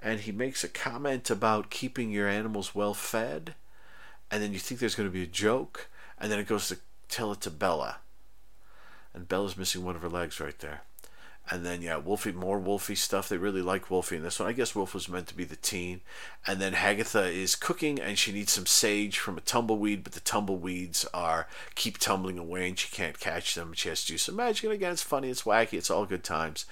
And 0.00 0.20
he 0.20 0.32
makes 0.32 0.62
a 0.62 0.68
comment 0.68 1.30
about 1.30 1.70
keeping 1.70 2.10
your 2.10 2.28
animals 2.28 2.74
well 2.74 2.94
fed. 2.94 3.54
And 4.30 4.42
then 4.42 4.52
you 4.52 4.58
think 4.58 4.80
there's 4.80 4.94
going 4.94 5.08
to 5.08 5.12
be 5.12 5.22
a 5.22 5.26
joke. 5.26 5.88
And 6.18 6.30
then 6.30 6.38
it 6.38 6.48
goes 6.48 6.68
to 6.68 6.78
tell 7.08 7.32
it 7.32 7.40
to 7.42 7.50
Bella. 7.50 7.98
And 9.14 9.28
Bella's 9.28 9.56
missing 9.56 9.84
one 9.84 9.96
of 9.96 10.02
her 10.02 10.08
legs 10.08 10.40
right 10.40 10.58
there. 10.58 10.82
And 11.50 11.64
then 11.64 11.80
yeah, 11.80 11.96
Wolfie 11.96 12.32
more 12.32 12.58
Wolfie 12.58 12.94
stuff. 12.94 13.28
They 13.28 13.38
really 13.38 13.62
like 13.62 13.90
Wolfie 13.90 14.16
in 14.16 14.22
this 14.22 14.38
one. 14.38 14.48
I 14.48 14.52
guess 14.52 14.74
Wolf 14.74 14.92
was 14.92 15.08
meant 15.08 15.28
to 15.28 15.36
be 15.36 15.44
the 15.44 15.56
teen. 15.56 16.02
And 16.46 16.60
then 16.60 16.74
Hagatha 16.74 17.32
is 17.32 17.56
cooking 17.56 17.98
and 17.98 18.18
she 18.18 18.32
needs 18.32 18.52
some 18.52 18.66
sage 18.66 19.18
from 19.18 19.38
a 19.38 19.42
tumbleweed, 19.42 20.04
but 20.04 20.12
the 20.12 20.20
tumbleweeds 20.20 21.06
are 21.14 21.48
keep 21.74 21.98
tumbling 21.98 22.38
away 22.38 22.68
and 22.68 22.78
she 22.78 22.94
can't 22.94 23.18
catch 23.18 23.54
them. 23.54 23.72
She 23.72 23.88
has 23.88 24.02
to 24.02 24.12
do 24.12 24.18
some 24.18 24.36
magic 24.36 24.64
and 24.64 24.72
again 24.72 24.92
it's 24.92 25.02
funny, 25.02 25.30
it's 25.30 25.42
wacky, 25.42 25.74
it's 25.74 25.90
all 25.90 26.04
good 26.04 26.24
times. 26.24 26.66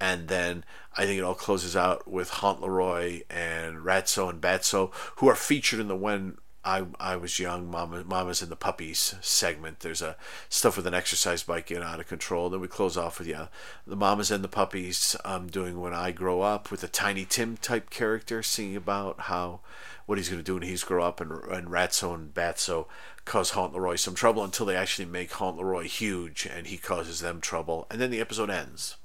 And 0.00 0.28
then 0.28 0.64
I 0.96 1.06
think 1.06 1.18
it 1.18 1.24
all 1.24 1.34
closes 1.34 1.76
out 1.76 2.06
with 2.08 2.30
Hauntleroy 2.30 3.22
and 3.30 3.78
Ratso 3.78 4.28
and 4.28 4.40
Batso, 4.40 4.92
who 5.16 5.28
are 5.28 5.34
featured 5.34 5.80
in 5.80 5.88
the 5.88 5.96
When 5.96 6.36
I 6.66 6.84
I 6.98 7.14
was 7.16 7.38
young. 7.38 7.70
Mama 7.70 8.02
Mama's 8.04 8.42
in 8.42 8.50
the 8.50 8.56
puppies 8.56 9.14
segment. 9.20 9.80
There's 9.80 10.02
a 10.02 10.16
stuff 10.48 10.76
with 10.76 10.86
an 10.86 10.94
exercise 10.94 11.44
bike 11.44 11.66
getting 11.66 11.84
out 11.84 12.00
of 12.00 12.08
control. 12.08 12.50
Then 12.50 12.60
we 12.60 12.66
close 12.66 12.96
off 12.96 13.20
with 13.20 13.28
yeah, 13.28 13.46
the 13.86 13.94
Mamas 13.94 14.32
and 14.32 14.42
the 14.42 14.48
puppies. 14.48 15.14
Um, 15.24 15.46
doing 15.46 15.80
when 15.80 15.94
I 15.94 16.10
grow 16.10 16.42
up 16.42 16.72
with 16.72 16.82
a 16.82 16.88
Tiny 16.88 17.24
Tim 17.24 17.56
type 17.56 17.88
character, 17.88 18.42
singing 18.42 18.74
about 18.76 19.20
how 19.20 19.60
what 20.06 20.18
he's 20.18 20.28
going 20.28 20.40
to 20.40 20.44
do 20.44 20.54
when 20.54 20.64
he's 20.64 20.82
grow 20.82 21.04
up, 21.04 21.20
and 21.20 21.30
and 21.30 21.68
Ratso 21.68 22.12
and 22.12 22.34
Batso 22.34 22.86
cause 23.24 23.52
Hauntleroy 23.52 23.96
some 23.96 24.14
trouble 24.14 24.42
until 24.42 24.66
they 24.66 24.76
actually 24.76 25.06
make 25.06 25.30
Hauntleroy 25.32 25.84
huge, 25.84 26.46
and 26.46 26.66
he 26.66 26.78
causes 26.78 27.20
them 27.20 27.40
trouble, 27.40 27.86
and 27.90 28.00
then 28.00 28.10
the 28.10 28.20
episode 28.20 28.50
ends 28.50 28.96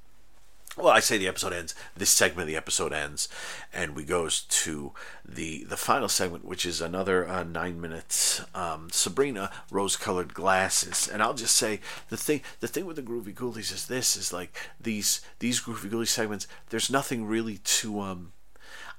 well, 0.78 0.88
I 0.88 1.01
say 1.01 1.17
the 1.17 1.28
episode 1.28 1.51
ends. 1.51 1.76
This 1.97 2.09
segment 2.09 2.43
of 2.43 2.47
the 2.47 2.55
episode 2.55 2.93
ends, 2.93 3.28
and 3.74 3.95
we 3.95 4.03
goes 4.03 4.41
to 4.41 4.93
the 5.28 5.65
the 5.65 5.76
final 5.76 6.07
segment, 6.07 6.45
which 6.45 6.65
is 6.65 6.80
another 6.80 7.28
uh, 7.28 7.43
nine 7.43 7.82
minutes. 7.82 8.41
Um, 8.55 8.89
Sabrina 8.89 9.51
rose-colored 9.69 10.34
glasses, 10.34 11.09
and 11.11 11.22
I'll 11.22 11.34
just 11.34 11.55
say 11.55 11.82
the 12.09 12.17
thing 12.17 12.41
the 12.61 12.67
thing 12.67 12.86
with 12.86 12.95
the 12.95 13.01
Groovy 13.01 13.34
Ghoulies 13.34 13.74
is 13.74 13.88
this 13.88 14.15
is 14.15 14.32
like 14.32 14.55
these 14.80 15.19
these 15.39 15.61
Groovy 15.61 15.89
Ghoulies 15.89 16.07
segments. 16.07 16.47
There's 16.69 16.89
nothing 16.89 17.26
really 17.26 17.57
to 17.57 17.99
um. 17.99 18.34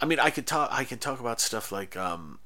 I 0.01 0.05
mean, 0.05 0.21
I 0.21 0.31
could 0.31 0.47
talk 0.47 0.69
I 0.73 0.85
can 0.85 0.99
talk 0.99 1.21
about 1.21 1.41
stuff 1.41 1.73
like 1.73 1.97
um, 1.97 2.39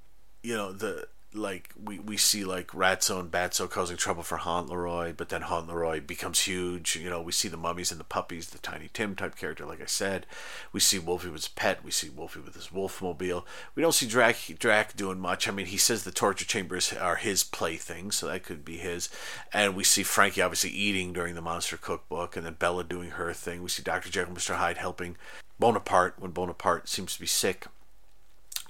you 0.43 0.55
know 0.55 0.73
the 0.73 1.09
like 1.37 1.73
we, 1.83 1.99
we 1.99 2.17
see 2.17 2.45
like 2.45 2.69
Ratso 2.69 3.21
and 3.21 3.31
Batso 3.31 3.69
causing 3.69 3.97
trouble 3.97 4.23
for 4.23 4.39
Hauntleroy, 4.39 5.13
but 5.17 5.29
then 5.29 5.43
Hauntleroy 5.43 6.01
becomes 6.01 6.41
huge. 6.41 6.97
You 6.97 7.11
know, 7.11 7.23
we 7.23 7.33
see 7.33 7.49
the 7.49 7.57
mummies 7.57 7.91
and 7.91 8.01
the 8.01 8.05
puppies, 8.05 8.51
the 8.51 8.59
Tiny 8.59 8.91
Tim 8.93 9.15
type 9.15 9.37
character, 9.37 9.65
like 9.65 9.81
I 9.81 9.87
said. 9.87 10.27
We 10.73 10.81
see 10.81 10.99
Wolfie 10.99 11.29
with 11.29 11.43
his 11.43 11.49
pet. 11.49 11.85
We 11.85 11.91
see 11.91 12.09
Wolfie 12.09 12.41
with 12.41 12.55
his 12.55 12.69
Wolfmobile. 12.69 13.45
We 13.75 13.83
don't 13.83 13.93
see 13.93 14.07
Drac 14.07 14.37
Drac 14.59 14.97
doing 14.97 15.21
much. 15.21 15.47
I 15.47 15.53
mean, 15.53 15.67
he 15.67 15.77
says 15.77 16.05
the 16.05 16.11
torture 16.11 16.45
chambers 16.45 16.93
are 16.93 17.17
his 17.17 17.45
playthings, 17.45 18.17
so 18.17 18.27
that 18.27 18.43
could 18.43 18.65
be 18.65 18.79
his. 18.79 19.09
And 19.53 19.77
we 19.77 19.85
see 19.85 20.03
Frankie 20.03 20.43
obviously 20.43 20.71
eating 20.71 21.13
during 21.13 21.35
the 21.35 21.43
Monster 21.43 21.77
Cookbook, 21.77 22.37
and 22.37 22.45
then 22.45 22.55
Bella 22.55 22.85
doing 22.85 23.11
her 23.11 23.33
thing. 23.33 23.63
We 23.63 23.69
see 23.69 23.83
Dr. 23.83 24.11
Jekyll 24.11 24.33
and 24.33 24.39
Mr. 24.39 24.57
Hyde 24.57 24.79
helping 24.79 25.17
Boneapart 25.61 26.15
when 26.19 26.33
Boneapart 26.33 26.89
seems 26.89 27.15
to 27.15 27.21
be 27.21 27.27
sick. 27.27 27.67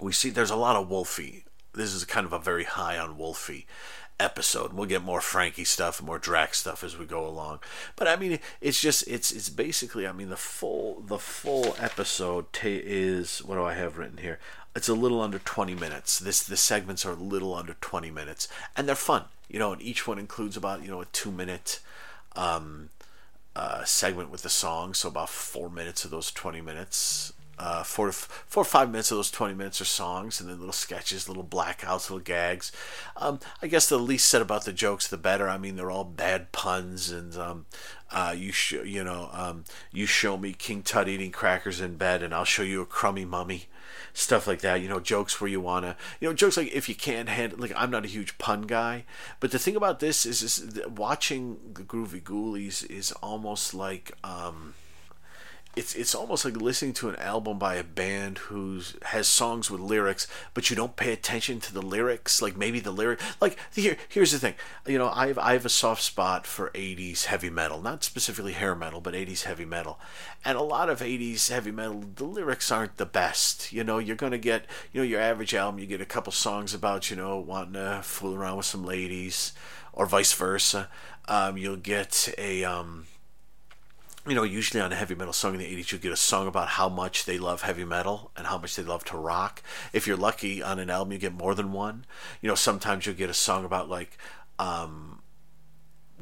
We 0.01 0.13
see 0.13 0.31
there's 0.31 0.51
a 0.51 0.57
lot 0.57 0.77
of 0.77 0.91
Wolfie 0.91 1.45
this 1.77 1.95
is 1.95 2.05
kind 2.05 2.27
of 2.27 2.33
a 2.33 2.39
very 2.39 2.65
high 2.65 2.99
on 2.99 3.19
Wolfie 3.19 3.67
episode. 4.19 4.73
We'll 4.73 4.87
get 4.87 5.03
more 5.03 5.21
Frankie 5.21 5.65
stuff, 5.65 6.03
more 6.03 6.19
Drac's 6.19 6.59
stuff 6.59 6.83
as 6.83 6.97
we 6.97 7.05
go 7.05 7.27
along. 7.27 7.61
But 7.97 8.09
I 8.09 8.17
mean, 8.17 8.39
it's 8.61 8.81
just 8.81 9.07
it's 9.07 9.31
it's 9.31 9.49
basically 9.49 10.07
I 10.07 10.13
mean 10.13 10.31
the 10.31 10.37
full 10.37 11.03
the 11.07 11.19
full 11.19 11.77
episode 11.79 12.47
is 12.63 13.39
what 13.41 13.57
do 13.57 13.65
I 13.65 13.75
have 13.75 13.99
written 13.99 14.19
here? 14.19 14.39
It's 14.75 14.89
a 14.89 14.95
little 14.95 15.21
under 15.23 15.39
20 15.39 15.75
minutes. 15.75 16.19
This 16.19 16.43
the 16.43 16.57
segments 16.57 17.07
are 17.07 17.13
a 17.13 17.17
little 17.17 17.55
under 17.55 17.75
20 17.81 18.11
minutes, 18.11 18.49
and 18.77 18.89
they're 18.89 18.95
fun. 18.95 19.25
You 19.49 19.59
know, 19.59 19.73
and 19.73 19.83
each 19.83 20.07
one 20.07 20.19
includes 20.19 20.57
about 20.57 20.83
you 20.83 20.89
know 20.89 21.01
a 21.01 21.07
two 21.07 21.31
minute. 21.31 21.81
Um, 22.35 22.91
uh, 23.55 23.83
segment 23.85 24.29
with 24.29 24.43
the 24.43 24.51
song, 24.51 24.93
so 24.93 25.09
about 25.09 25.31
four 25.31 25.71
minutes 25.71 26.05
of 26.05 26.11
those 26.11 26.31
20 26.31 26.61
minutes 26.61 27.33
uh, 27.59 27.83
four, 27.83 28.13
four 28.13 28.61
or 28.63 28.65
five 28.65 28.91
minutes 28.91 29.11
of 29.11 29.17
those 29.17 29.31
20 29.31 29.55
minutes 29.55 29.81
are 29.81 29.87
songs 29.87 30.41
and 30.41 30.51
then 30.51 30.59
little 30.59 30.73
sketches, 30.73 31.29
little 31.29 31.45
blackouts, 31.45 32.11
little 32.11 32.19
gags. 32.19 32.71
Um, 33.17 33.41
I 33.63 33.67
guess 33.67 33.89
the 33.89 33.99
least 33.99 34.29
said 34.29 34.43
about 34.43 34.65
the 34.65 34.73
jokes, 34.73 35.09
the 35.09 35.17
better. 35.17 35.49
I 35.49 35.57
mean, 35.57 35.77
they're 35.77 35.91
all 35.91 36.05
bad 36.05 36.53
puns 36.53 37.11
and 37.11 37.35
um, 37.37 37.67
uh, 38.11 38.35
you 38.37 38.53
sh- 38.53 38.85
you 38.85 39.03
know 39.03 39.31
um, 39.33 39.65
you 39.91 40.07
show 40.07 40.37
me 40.37 40.53
King 40.53 40.83
Tut 40.83 41.09
eating 41.09 41.33
crackers 41.33 41.81
in 41.81 41.97
bed 41.97 42.23
and 42.23 42.35
I'll 42.35 42.45
show 42.45 42.63
you 42.63 42.83
a 42.83 42.87
crummy 42.87 43.25
mummy. 43.25 43.65
Stuff 44.13 44.47
like 44.47 44.61
that, 44.61 44.81
you 44.81 44.89
know, 44.89 44.99
jokes 44.99 45.41
where 45.41 45.51
you 45.51 45.61
wanna, 45.61 45.95
you 46.21 46.29
know, 46.29 46.35
jokes 46.35 46.57
like 46.57 46.73
if 46.73 46.89
you 46.89 46.95
can't 46.95 47.29
handle, 47.29 47.59
like 47.59 47.73
I'm 47.77 47.91
not 47.91 48.05
a 48.05 48.09
huge 48.09 48.39
pun 48.39 48.63
guy, 48.63 49.05
but 49.41 49.51
the 49.51 49.59
thing 49.59 49.77
about 49.77 50.01
this 50.01 50.25
is, 50.25 50.43
is 50.43 50.87
watching 50.87 51.59
the 51.75 51.83
Groovy 51.83 52.23
Ghoulies 52.23 52.89
is 52.91 53.13
almost 53.13 53.75
like, 53.75 54.13
um, 54.25 54.73
it's 55.77 55.95
it's 55.95 56.15
almost 56.15 56.47
like 56.47 56.57
listening 56.57 56.95
to 56.95 57.11
an 57.11 57.17
album 57.17 57.59
by 57.59 57.75
a 57.75 57.85
band 57.85 58.39
who 58.39 58.81
has 59.03 59.29
songs 59.29 59.71
with 59.71 59.79
lyrics, 59.81 60.27
but 60.55 60.71
you 60.71 60.75
don't 60.75 60.97
pay 60.97 61.13
attention 61.13 61.61
to 61.61 61.75
the 61.75 61.83
lyrics. 61.83 62.41
Like 62.41 62.57
maybe 62.57 62.81
the 62.81 62.91
lyric, 62.91 63.21
like 63.43 63.59
here 63.75 63.99
here's 64.09 64.33
the 64.33 64.39
thing, 64.39 64.55
you 64.87 64.97
know, 64.97 65.11
I 65.15 65.29
have 65.29 65.39
I 65.39 65.53
have 65.53 65.67
a 65.67 65.71
soft 65.71 66.03
spot 66.03 66.47
for 66.47 66.71
'80s 66.71 67.27
heavy 67.27 67.51
metal, 67.51 67.83
not 67.83 68.03
specifically 68.03 68.53
hair 68.53 68.75
metal, 68.75 69.03
but 69.03 69.13
'80s 69.13 69.43
heavy 69.43 69.67
metal, 69.67 70.01
and 70.47 70.57
a 70.57 70.63
lot 70.63 70.89
of 70.89 71.01
'80s 71.01 71.51
heavy 71.51 71.71
metal, 71.71 72.05
the 72.15 72.25
lyrics 72.25 72.73
aren't 72.73 72.97
the 72.97 73.05
best. 73.05 73.71
You 73.71 73.85
know, 73.85 73.99
you're 73.99 74.17
gonna 74.17 74.39
get 74.39 74.65
you 74.93 75.03
know 75.03 75.07
your 75.07 75.21
average 75.21 75.55
album, 75.55 75.79
you 75.79 75.87
get 75.87 76.01
a 76.01 76.07
couple 76.07 76.33
songs 76.33 76.73
about 76.73 77.11
you 77.11 77.17
know 77.17 77.39
wanting 77.39 77.75
to 77.75 78.01
fool 78.03 78.35
around 78.35 78.57
with 78.57 78.67
some 78.67 78.85
ladies, 78.85 79.53
or 79.93 80.07
vice 80.07 80.33
versa. 80.33 80.89
Um, 81.29 81.59
you'll 81.59 81.77
get 81.77 82.33
a 82.39 82.65
um, 82.65 83.07
you 84.27 84.35
know, 84.35 84.43
usually 84.43 84.81
on 84.81 84.93
a 84.93 84.97
heavy 84.97 85.15
metal 85.15 85.33
song 85.33 85.55
in 85.55 85.61
the 85.61 85.67
80s, 85.67 85.93
you'll 85.93 86.01
get 86.01 86.13
a 86.13 86.17
song 86.17 86.49
about 86.49 86.69
how 86.69 86.89
much 86.89 87.25
they 87.25 87.39
love 87.39 87.63
heavy 87.63 87.85
metal 87.85 88.33
and 88.37 88.47
how 88.47 88.59
much 88.59 88.75
they 88.75 88.83
love 88.83 89.05
to 89.05 89.17
rock. 89.17 89.63
If 89.93 90.07
you're 90.07 90.17
lucky 90.17 90.63
on 90.63 90.79
an 90.79 90.91
album, 90.91 91.13
you 91.13 91.19
get 91.19 91.33
more 91.33 91.55
than 91.55 91.73
one. 91.73 92.05
You 92.41 92.49
know, 92.49 92.55
sometimes 92.57 93.07
you'll 93.07 93.15
get 93.15 93.31
a 93.31 93.35
song 93.35 93.65
about 93.65 93.89
like 93.89 94.19
um, 94.59 95.23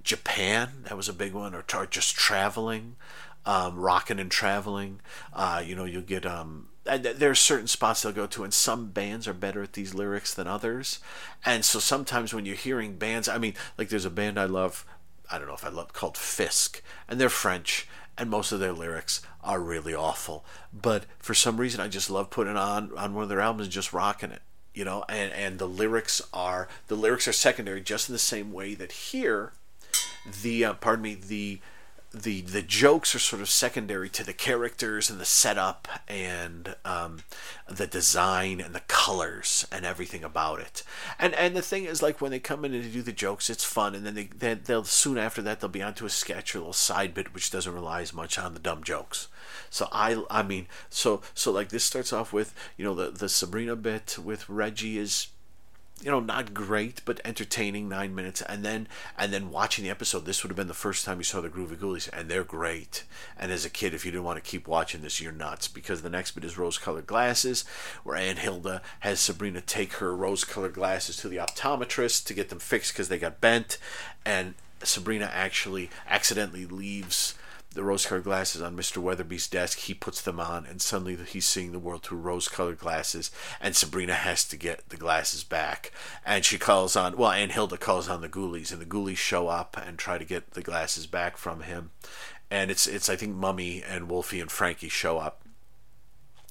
Japan, 0.03 0.85
that 0.85 0.97
was 0.97 1.09
a 1.09 1.15
big 1.15 1.33
one, 1.33 1.55
or, 1.55 1.65
or 1.75 1.87
just 1.87 2.15
traveling, 2.15 2.97
um, 3.47 3.77
rocking 3.77 4.21
and 4.21 4.31
traveling. 4.31 5.01
Uh, 5.33 5.63
you 5.65 5.75
know, 5.75 5.85
you'll 5.85 6.03
get. 6.03 6.27
Um, 6.27 6.69
there 6.85 7.31
are 7.31 7.35
certain 7.35 7.67
spots 7.67 8.03
they'll 8.03 8.13
go 8.13 8.27
to, 8.27 8.45
and 8.45 8.53
some 8.53 8.91
bands 8.91 9.27
are 9.27 9.33
better 9.33 9.63
at 9.63 9.73
these 9.73 9.95
lyrics 9.95 10.35
than 10.35 10.47
others. 10.47 10.99
And 11.43 11.65
so 11.65 11.79
sometimes 11.79 12.35
when 12.35 12.45
you're 12.45 12.57
hearing 12.57 12.97
bands, 12.97 13.27
I 13.27 13.39
mean, 13.39 13.55
like 13.79 13.89
there's 13.89 14.05
a 14.05 14.11
band 14.11 14.39
I 14.39 14.45
love 14.45 14.85
I 15.31 15.39
don't 15.39 15.49
know 15.49 15.55
if 15.55 15.65
I 15.65 15.71
love 15.71 15.93
called 15.93 16.17
Fisk, 16.17 16.83
and 17.09 17.21
they're 17.21 17.29
French, 17.29 17.89
and 18.17 18.31
most 18.31 18.53
of 18.53 18.61
their 18.61 18.73
lyrics 18.73 19.23
are 19.43 19.61
really 19.61 19.95
awful. 19.95 20.45
But 20.73 21.05
for 21.19 21.35
some 21.35 21.57
reason, 21.57 21.81
I 21.81 21.89
just 21.89 22.11
love 22.11 22.31
putting 22.31 22.57
on 22.57 22.97
on 22.97 23.15
one 23.15 23.25
of 23.25 23.29
their 23.29 23.41
albums 23.41 23.67
and 23.67 23.73
just 23.73 23.93
rocking 23.93 24.31
it, 24.31 24.43
you 24.75 24.85
know. 24.85 25.05
And 25.09 25.33
and 25.33 25.59
the 25.59 25.69
lyrics 25.69 26.23
are 26.33 26.69
the 26.89 26.97
lyrics 26.97 27.29
are 27.29 27.33
secondary, 27.33 27.81
just 27.81 28.09
in 28.09 28.13
the 28.13 28.19
same 28.19 28.53
way 28.53 28.75
that 28.75 28.93
here, 28.93 29.53
the 30.43 30.65
uh, 30.65 30.75
pardon 30.75 31.03
me 31.03 31.15
the 31.15 31.61
the 32.15 32.43
the 32.43 32.63
jokes 32.63 33.15
are 33.15 33.19
sort 33.19 33.43
of 33.43 33.51
secondary 33.51 34.09
to 34.09 34.25
the 34.25 34.33
characters 34.33 35.11
and 35.11 35.21
the 35.21 35.25
setup 35.25 35.89
and 36.07 36.77
um, 36.85 37.21
the 37.69 37.89
design 37.89 38.61
and 38.61 38.75
the 38.75 38.83
colors 38.87 39.67
and 39.73 39.85
everything 39.85 40.23
about 40.23 40.61
it. 40.61 40.85
And 41.19 41.35
and 41.35 41.57
the 41.57 41.63
thing 41.63 41.85
is, 41.85 42.03
like 42.03 42.21
when 42.21 42.31
they 42.31 42.39
come 42.39 42.65
in 42.65 42.73
and 42.73 42.93
do 42.93 43.03
the 43.03 43.13
jokes, 43.13 43.51
it's 43.51 43.65
fun, 43.65 43.95
and 43.95 44.07
then 44.07 44.15
they, 44.15 44.25
they 44.37 44.55
they'll 44.55 44.85
soon 44.85 45.19
after 45.19 45.43
that 45.43 45.61
they'll 45.61 45.69
be 45.69 45.83
onto 45.83 46.07
a 46.07 46.11
sketch 46.11 46.55
or 46.55 46.59
a 46.59 46.61
little 46.61 46.73
side 46.73 47.15
bit 47.15 47.35
which 47.35 47.51
doesn't 47.51 47.75
rely 47.75 48.01
as 48.01 48.15
much 48.15 48.39
on 48.39 48.55
the 48.55 48.61
dumb 48.61 48.85
jokes. 48.85 49.29
So 49.69 49.89
I 49.91 50.23
I 50.31 50.43
mean 50.45 50.69
so 50.89 51.21
so 51.35 51.51
like 51.51 51.71
this 51.71 51.85
starts 51.85 52.13
off 52.13 52.33
with 52.33 52.55
you 52.77 52.85
know 52.85 52.95
the 52.95 53.11
the 53.11 53.29
Sabrina 53.29 53.75
bit 53.75 54.19
with 54.23 54.49
Reggie 54.49 54.99
is 54.99 55.29
you 56.03 56.11
know 56.11 56.21
not 56.21 56.53
great 56.53 57.01
but 57.05 57.21
entertaining 57.25 57.89
nine 57.89 58.15
minutes 58.15 58.43
and 58.43 58.65
then 58.65 58.87
and 59.17 59.33
then 59.33 59.51
watching 59.51 59.85
the 59.85 59.91
episode 59.91 60.25
this 60.25 60.43
would 60.43 60.51
have 60.51 60.57
been 60.57 60.69
the 60.69 60.75
first 60.75 61.05
time 61.05 61.19
you 61.19 61.25
saw 61.25 61.41
the 61.41 61.49
groovy 61.49 61.77
ghoulies 61.77 62.09
and 62.13 62.29
they're 62.29 62.45
great. 62.45 63.05
And 63.39 63.53
as 63.53 63.65
a 63.65 63.71
kid 63.71 63.95
if 63.95 64.05
you 64.05 64.11
didn't 64.11 64.25
want 64.25 64.43
to 64.43 64.51
keep 64.51 64.67
watching 64.67 65.03
this 65.03 65.21
you're 65.21 65.33
nuts 65.33 65.69
because 65.69 66.03
the 66.03 66.11
next 66.11 66.33
bit 66.33 66.45
is 66.45 66.59
rose 66.59 66.79
colored 66.79 67.07
glasses 67.07 67.65
where 68.03 68.17
aunt 68.17 68.41
hilda 68.41 68.83
has 69.01 69.21
sabrina 69.21 69.61
take 69.61 69.95
her 69.95 70.15
rose 70.15 70.45
colored 70.45 70.75
glasses 70.75 71.17
to 71.17 71.29
the 71.29 71.37
optometrist 71.37 72.27
to 72.27 72.35
get 72.35 72.49
them 72.49 72.59
fixed 72.59 72.93
because 72.93 73.09
they 73.09 73.19
got 73.19 73.41
bent 73.41 73.79
and 74.27 74.55
sabrina 74.83 75.31
actually 75.33 75.91
accidentally 76.09 76.67
leaves 76.67 77.35
the 77.75 77.85
rose-colored 77.85 78.25
glasses 78.25 78.63
on 78.63 78.77
Mr. 78.77 78.99
Weatherbee's 78.99 79.49
desk. 79.49 79.79
He 79.81 79.95
puts 79.95 80.21
them 80.23 80.39
on, 80.39 80.65
and 80.65 80.81
suddenly 80.81 81.17
he's 81.17 81.47
seeing 81.47 81.73
the 81.73 81.79
world 81.79 82.05
through 82.05 82.19
rose-colored 82.19 82.79
glasses. 82.79 83.31
And 83.61 83.75
Sabrina 83.75 84.15
has 84.15 84.45
to 84.49 84.57
get 84.57 84.89
the 84.89 84.97
glasses 84.97 85.45
back, 85.45 85.93
and 86.25 86.45
she 86.45 86.59
calls 86.59 86.97
on 86.97 87.17
well, 87.17 87.33
Aunt 87.33 87.53
Hilda 87.53 87.77
calls 87.77 88.09
on 88.09 88.21
the 88.21 88.29
Ghoulies, 88.29 88.73
and 88.73 88.81
the 88.81 88.87
Ghoulies 88.87 89.17
show 89.17 89.49
up 89.49 89.77
and 89.77 89.99
try 89.99 90.19
to 90.19 90.25
get 90.25 90.53
the 90.53 90.63
glasses 90.63 91.07
back 91.07 91.37
from 91.37 91.63
him. 91.63 91.91
And 92.51 92.71
it's 92.71 92.87
it's 92.87 93.09
I 93.09 93.17
think 93.17 93.35
Mummy 93.35 93.83
and 93.83 94.09
Wolfie 94.09 94.41
and 94.41 94.51
Frankie 94.51 94.89
show 94.89 95.19
up, 95.19 95.43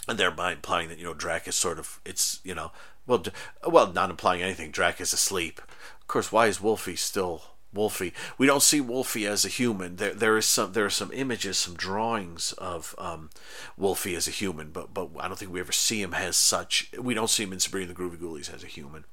and 0.07 0.17
they're 0.17 0.33
implying 0.33 0.89
that 0.89 0.99
you 0.99 1.05
know 1.05 1.13
Drac 1.13 1.47
is 1.47 1.55
sort 1.55 1.79
of 1.79 2.01
it's 2.05 2.41
you 2.43 2.53
know 2.53 2.71
well 3.07 3.23
well 3.65 3.91
not 3.91 4.09
implying 4.09 4.41
anything. 4.41 4.71
Drac 4.71 4.99
is 4.99 5.13
asleep. 5.13 5.61
Of 6.01 6.07
course, 6.07 6.31
why 6.31 6.47
is 6.47 6.59
Wolfie 6.59 6.97
still 6.97 7.52
Wolfie. 7.73 8.13
We 8.37 8.47
don't 8.47 8.63
see 8.63 8.81
Wolfie 8.81 9.25
as 9.25 9.45
a 9.45 9.49
human. 9.49 9.97
There, 9.97 10.13
there 10.13 10.37
is 10.37 10.45
some, 10.45 10.73
there 10.73 10.85
are 10.85 10.89
some 10.89 11.11
images, 11.13 11.57
some 11.57 11.75
drawings 11.75 12.53
of 12.53 12.95
um, 12.97 13.29
Wolfie 13.77 14.15
as 14.15 14.27
a 14.27 14.31
human, 14.31 14.71
but 14.71 14.93
but 14.93 15.09
I 15.19 15.27
don't 15.27 15.37
think 15.37 15.51
we 15.51 15.59
ever 15.59 15.71
see 15.71 16.01
him 16.01 16.13
as 16.13 16.37
such. 16.37 16.91
We 16.99 17.13
don't 17.13 17.29
see 17.29 17.43
him 17.43 17.53
in 17.53 17.59
Sabrina 17.59 17.87
the 17.87 17.93
Groovy 17.93 18.17
Ghoulies 18.17 18.53
as 18.53 18.63
a 18.63 18.67
human. 18.67 19.05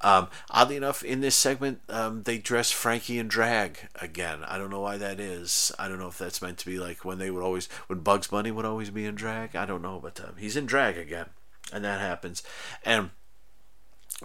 Um, 0.00 0.28
oddly 0.50 0.76
enough, 0.76 1.02
in 1.02 1.20
this 1.20 1.34
segment, 1.34 1.80
um, 1.88 2.22
they 2.22 2.38
dress 2.38 2.70
Frankie 2.70 3.18
in 3.18 3.28
drag 3.28 3.88
again. 4.00 4.44
I 4.44 4.58
don't 4.58 4.70
know 4.70 4.80
why 4.80 4.96
that 4.98 5.20
is. 5.20 5.72
I 5.78 5.88
don't 5.88 5.98
know 5.98 6.08
if 6.08 6.18
that's 6.18 6.42
meant 6.42 6.58
to 6.58 6.66
be 6.66 6.78
like 6.78 7.04
when 7.04 7.18
they 7.18 7.30
would 7.30 7.42
always, 7.42 7.66
when 7.86 8.00
Bugs 8.00 8.26
Bunny 8.26 8.50
would 8.50 8.64
always 8.64 8.90
be 8.90 9.06
in 9.06 9.14
drag. 9.14 9.56
I 9.56 9.66
don't 9.66 9.82
know, 9.82 10.00
but 10.02 10.20
um, 10.20 10.34
he's 10.38 10.56
in 10.56 10.66
drag 10.66 10.98
again, 10.98 11.26
and 11.72 11.84
that 11.84 12.00
happens, 12.00 12.42
and 12.84 13.10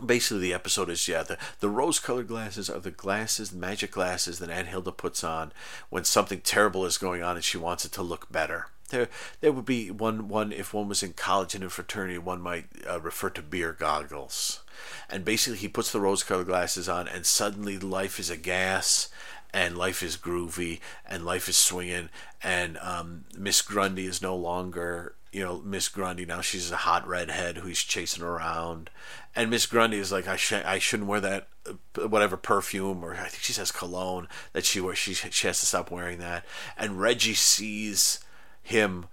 basically 0.05 0.39
the 0.39 0.53
episode 0.53 0.89
is 0.89 1.07
yeah 1.07 1.23
the, 1.23 1.37
the 1.61 1.69
rose 1.69 1.99
colored 1.99 2.27
glasses 2.27 2.69
are 2.69 2.79
the 2.79 2.91
glasses 2.91 3.51
magic 3.51 3.91
glasses 3.91 4.39
that 4.39 4.49
aunt 4.49 4.67
hilda 4.67 4.91
puts 4.91 5.23
on 5.23 5.51
when 5.89 6.03
something 6.03 6.41
terrible 6.41 6.85
is 6.85 6.97
going 6.97 7.23
on 7.23 7.35
and 7.35 7.43
she 7.43 7.57
wants 7.57 7.85
it 7.85 7.91
to 7.93 8.01
look 8.01 8.31
better. 8.31 8.67
There 8.89 9.07
there 9.41 9.51
would 9.51 9.65
be 9.65 9.91
one 9.91 10.27
one 10.27 10.51
if 10.51 10.73
one 10.73 10.87
was 10.87 11.03
in 11.03 11.13
college 11.13 11.55
and 11.55 11.63
in 11.63 11.69
fraternity 11.69 12.17
one 12.17 12.41
might 12.41 12.65
uh, 12.89 12.99
refer 12.99 13.29
to 13.31 13.41
beer 13.41 13.71
goggles. 13.71 14.61
And 15.09 15.25
basically 15.25 15.59
he 15.59 15.67
puts 15.67 15.91
the 15.91 15.99
rose 15.99 16.23
colored 16.23 16.47
glasses 16.47 16.89
on 16.89 17.07
and 17.07 17.25
suddenly 17.25 17.77
life 17.77 18.19
is 18.19 18.29
a 18.29 18.37
gas 18.37 19.09
and 19.53 19.77
life 19.77 20.03
is 20.03 20.17
groovy 20.17 20.79
and 21.05 21.25
life 21.25 21.47
is 21.49 21.57
swinging 21.57 22.09
and 22.41 22.77
um, 22.79 23.25
miss 23.37 23.61
grundy 23.61 24.05
is 24.05 24.21
no 24.21 24.35
longer 24.35 25.15
you 25.32 25.43
know 25.43 25.61
miss 25.61 25.88
grundy 25.88 26.25
now 26.25 26.41
she's 26.41 26.71
a 26.71 26.77
hot 26.77 27.07
redhead 27.07 27.57
who's 27.57 27.84
chasing 27.84 28.23
around 28.23 28.89
and 29.36 29.49
miss 29.49 29.65
grundy 29.65 29.97
is 29.97 30.11
like 30.11 30.27
i, 30.27 30.36
sh- 30.36 30.53
I 30.53 30.80
shouldn't 30.80 31.09
wear 31.09 31.21
that 31.21 31.47
uh, 31.67 32.07
whatever 32.07 32.38
perfume 32.38 33.03
or 33.03 33.13
i 33.13 33.27
think 33.27 33.43
she 33.43 33.53
says 33.53 33.71
cologne 33.71 34.27
that 34.53 34.65
she 34.65 34.82
wears 34.82 34.97
she, 34.97 35.13
she 35.13 35.47
has 35.47 35.59
to 35.59 35.65
stop 35.65 35.91
wearing 35.91 36.19
that 36.19 36.45
and 36.77 36.99
reggie 36.99 37.34
sees 37.34 38.19
him 38.61 39.07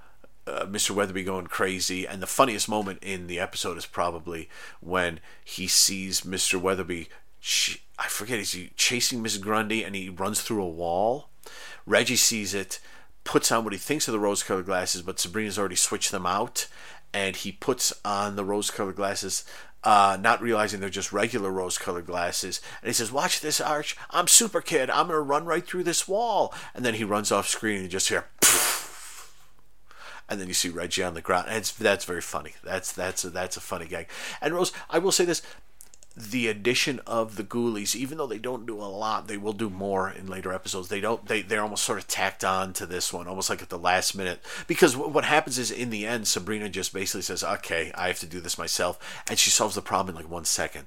uh, 0.46 0.64
Mr. 0.66 0.94
Weatherbee 0.94 1.24
going 1.24 1.48
crazy, 1.48 2.06
and 2.06 2.22
the 2.22 2.26
funniest 2.26 2.68
moment 2.68 3.00
in 3.02 3.26
the 3.26 3.40
episode 3.40 3.76
is 3.76 3.84
probably 3.84 4.48
when 4.80 5.18
he 5.44 5.66
sees 5.66 6.20
Mr. 6.20 6.60
Weatherbee. 6.60 7.08
I 7.98 8.08
forget, 8.08 8.38
is 8.38 8.52
he 8.52 8.70
chasing 8.76 9.22
Miss 9.22 9.38
Grundy 9.38 9.82
and 9.82 9.94
he 9.94 10.08
runs 10.08 10.42
through 10.42 10.62
a 10.62 10.68
wall? 10.68 11.30
Reggie 11.84 12.16
sees 12.16 12.54
it, 12.54 12.78
puts 13.26 13.52
on 13.52 13.64
what 13.64 13.72
he 13.72 13.78
thinks 13.78 14.08
are 14.08 14.12
the 14.12 14.18
rose 14.18 14.42
colored 14.42 14.64
glasses, 14.64 15.02
but 15.02 15.18
Sabrina's 15.18 15.58
already 15.58 15.76
switched 15.76 16.12
them 16.12 16.24
out, 16.24 16.68
and 17.12 17.36
he 17.36 17.52
puts 17.52 17.92
on 18.04 18.36
the 18.36 18.44
rose 18.44 18.70
colored 18.70 18.96
glasses. 18.96 19.44
Uh, 19.84 20.16
not 20.20 20.42
realizing 20.42 20.80
they're 20.80 20.88
just 20.88 21.12
regular 21.12 21.50
rose 21.50 21.78
colored 21.78 22.06
glasses. 22.06 22.60
And 22.80 22.88
he 22.88 22.92
says, 22.92 23.12
Watch 23.12 23.40
this, 23.40 23.60
Arch. 23.60 23.96
I'm 24.10 24.26
Super 24.26 24.60
Kid. 24.60 24.90
I'm 24.90 25.06
going 25.06 25.16
to 25.16 25.20
run 25.20 25.44
right 25.44 25.64
through 25.64 25.84
this 25.84 26.08
wall. 26.08 26.52
And 26.74 26.84
then 26.84 26.94
he 26.94 27.04
runs 27.04 27.30
off 27.30 27.46
screen 27.46 27.76
and 27.76 27.84
you 27.84 27.88
just 27.88 28.08
hear, 28.08 28.26
and 30.28 30.40
then 30.40 30.48
you 30.48 30.54
see 30.54 30.70
Reggie 30.70 31.04
on 31.04 31.14
the 31.14 31.20
ground. 31.20 31.46
And 31.48 31.64
that's 31.64 32.04
very 32.04 32.20
funny. 32.20 32.54
That's 32.64 32.90
that's 32.90 33.24
a, 33.24 33.30
that's 33.30 33.56
a 33.56 33.60
funny 33.60 33.86
gag. 33.86 34.08
And 34.40 34.54
Rose, 34.54 34.72
I 34.90 34.98
will 34.98 35.12
say 35.12 35.24
this: 35.24 35.42
the 36.16 36.48
addition 36.48 37.00
of 37.06 37.36
the 37.36 37.44
Ghoulies, 37.44 37.94
even 37.94 38.16
though 38.16 38.26
they 38.26 38.38
don't 38.38 38.64
do 38.64 38.80
a 38.80 38.84
lot, 38.84 39.28
they 39.28 39.36
will 39.36 39.52
do 39.52 39.68
more 39.68 40.10
in 40.10 40.26
later 40.26 40.50
episodes. 40.50 40.88
They 40.88 41.00
don't. 41.00 41.26
They 41.26 41.42
they're 41.42 41.62
almost 41.62 41.84
sort 41.84 41.98
of 41.98 42.08
tacked 42.08 42.42
on 42.42 42.72
to 42.74 42.86
this 42.86 43.12
one, 43.12 43.28
almost 43.28 43.50
like 43.50 43.60
at 43.60 43.68
the 43.68 43.78
last 43.78 44.16
minute. 44.16 44.40
Because 44.66 44.96
what 44.96 45.24
happens 45.24 45.58
is, 45.58 45.70
in 45.70 45.90
the 45.90 46.06
end, 46.06 46.26
Sabrina 46.26 46.70
just 46.70 46.94
basically 46.94 47.22
says, 47.22 47.44
"Okay, 47.44 47.92
I 47.94 48.06
have 48.06 48.18
to 48.20 48.26
do 48.26 48.40
this 48.40 48.56
myself," 48.56 48.98
and 49.28 49.38
she 49.38 49.50
solves 49.50 49.74
the 49.74 49.82
problem 49.82 50.16
in 50.16 50.22
like 50.22 50.30
one 50.30 50.46
second. 50.46 50.86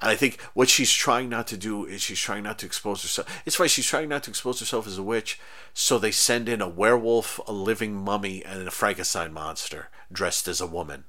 And 0.00 0.10
I 0.10 0.14
think 0.14 0.40
what 0.54 0.68
she's 0.68 0.92
trying 0.92 1.28
not 1.28 1.46
to 1.48 1.56
do 1.56 1.84
is 1.84 2.02
she's 2.02 2.20
trying 2.20 2.44
not 2.44 2.58
to 2.60 2.66
expose 2.66 3.02
herself. 3.02 3.42
It's 3.46 3.58
why 3.58 3.66
she's 3.66 3.86
trying 3.86 4.10
not 4.10 4.22
to 4.24 4.30
expose 4.30 4.60
herself 4.60 4.86
as 4.86 4.98
a 4.98 5.02
witch, 5.02 5.40
so 5.74 5.98
they 5.98 6.12
send 6.12 6.48
in 6.48 6.60
a 6.60 6.68
werewolf, 6.68 7.40
a 7.48 7.52
living 7.52 7.94
mummy, 7.94 8.44
and 8.44 8.68
a 8.68 8.70
Frankenstein 8.70 9.32
monster 9.32 9.88
dressed 10.12 10.46
as 10.46 10.60
a 10.60 10.66
woman. 10.66 11.04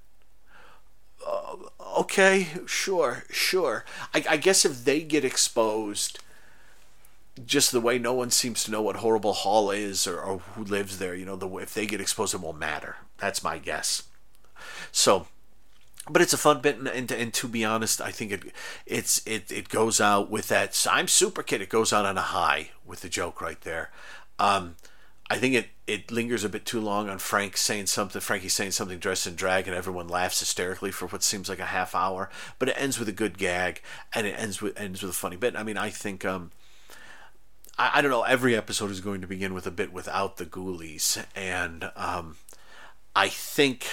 Uh, 1.26 1.56
okay, 1.98 2.48
sure, 2.66 3.24
sure. 3.30 3.86
I, 4.14 4.24
I 4.30 4.38
guess 4.38 4.66
if 4.66 4.86
they 4.86 5.02
get 5.02 5.26
exposed, 5.26 6.20
just 7.46 7.72
the 7.72 7.82
way 7.82 8.00
no 8.00 8.14
one 8.14 8.32
seems 8.32 8.64
to 8.64 8.72
know 8.72 8.82
what 8.82 8.98
horrible 8.98 9.34
hall 9.34 9.72
is 9.72 10.08
or, 10.08 10.20
or 10.20 10.40
who 10.40 10.64
lives 10.64 11.00
there, 11.00 11.16
you 11.16 11.26
know, 11.26 11.36
the 11.36 11.48
if 11.58 11.74
they 11.74 11.86
get 11.86 12.02
exposed, 12.02 12.34
it 12.34 12.42
won't 12.42 12.58
matter. 12.58 12.98
That's 13.18 13.44
my 13.44 13.58
guess. 13.58 14.04
So 14.92 15.28
but 16.10 16.22
it's 16.22 16.34
a 16.34 16.38
fun 16.38 16.62
bit, 16.62 16.78
and, 16.78 16.88
and, 16.88 17.12
and, 17.12 17.34
to 17.36 17.48
be 17.48 17.64
honest, 17.64 18.02
I 18.02 18.12
think 18.12 18.32
it 18.32 18.44
it's 18.86 19.26
it 19.28 19.52
it 19.52 19.70
goes 19.70 20.02
out 20.02 20.30
with 20.30 20.48
that. 20.48 20.86
I'm 20.90 21.08
Super 21.08 21.44
Kid. 21.44 21.62
It 21.62 21.70
goes 21.70 21.94
out 21.94 22.06
on 22.06 22.18
a 22.18 22.22
high 22.22 22.72
with 22.86 23.02
the 23.02 23.10
joke 23.10 23.42
right 23.42 23.62
there. 23.62 23.92
Um, 24.40 24.76
I 25.30 25.38
think 25.38 25.54
it 25.54 25.68
it 25.86 26.12
lingers 26.12 26.44
a 26.44 26.50
bit 26.50 26.66
too 26.66 26.82
long 26.82 27.08
on 27.08 27.20
Frank 27.20 27.56
saying 27.56 27.86
something. 27.86 28.20
Frankie 28.20 28.50
saying 28.50 28.72
something 28.72 28.98
dressed 28.98 29.28
in 29.28 29.36
drag, 29.36 29.68
and 29.68 29.76
everyone 29.76 30.08
laughs 30.08 30.40
hysterically 30.40 30.92
for 30.92 31.08
what 31.08 31.24
seems 31.24 31.50
like 31.50 31.60
a 31.60 31.66
half 31.66 31.94
hour. 31.94 32.30
But 32.58 32.70
it 32.70 32.76
ends 32.78 32.98
with 32.98 33.10
a 33.10 33.14
good 33.14 33.38
gag, 33.38 33.82
and 34.14 34.26
it 34.26 34.40
ends 34.40 34.62
with 34.62 34.80
ends 34.80 35.04
with 35.04 35.12
a 35.12 35.16
funny 35.16 35.36
bit. 35.36 35.56
I 35.56 35.64
mean, 35.64 35.78
I 35.78 35.90
think. 35.90 36.26
Um, 36.26 36.52
I, 37.78 37.92
I 37.96 38.02
don't 38.02 38.12
know. 38.12 38.24
Every 38.24 38.56
episode 38.56 38.90
is 38.90 39.02
going 39.02 39.22
to 39.22 39.28
begin 39.28 39.54
with 39.54 39.68
a 39.68 39.72
bit 39.72 39.94
without 39.94 40.38
the 40.38 40.46
ghoulies, 40.46 41.24
and 41.36 41.92
um, 41.96 42.38
I 43.16 43.30
think 43.30 43.88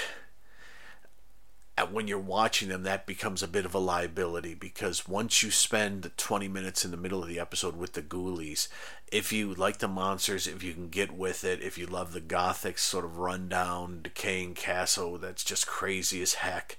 when 1.91 2.09
you're 2.09 2.19
watching 2.19 2.69
them, 2.69 2.85
that 2.85 3.07
becomes 3.07 3.43
a 3.43 3.49
bit 3.49 3.67
of 3.67 3.75
a 3.75 3.79
liability 3.79 4.55
because 4.55 5.07
once 5.07 5.43
you 5.43 5.51
spend 5.51 6.03
the 6.03 6.09
20 6.11 6.49
minutes 6.49 6.85
in 6.85 6.91
the 6.91 6.97
middle 6.97 7.23
of 7.23 7.29
the 7.29 7.39
episode 7.39 7.77
with 7.77 7.93
the 7.93 8.03
ghoulies, 8.03 8.69
if 9.13 9.33
you 9.33 9.53
like 9.55 9.79
the 9.79 9.89
monsters, 9.89 10.47
if 10.47 10.63
you 10.63 10.73
can 10.73 10.89
get 10.89 11.13
with 11.13 11.45
it, 11.45 11.63
if 11.63 11.77
you 11.77 11.87
love 11.87 12.13
the 12.13 12.21
gothic 12.21 12.79
sort 12.79 13.05
of 13.05 13.19
rundown, 13.19 14.01
decaying 14.03 14.55
castle 14.55 15.19
that's 15.19 15.45
just 15.45 15.67
crazy 15.67 16.23
as 16.23 16.35
heck, 16.35 16.79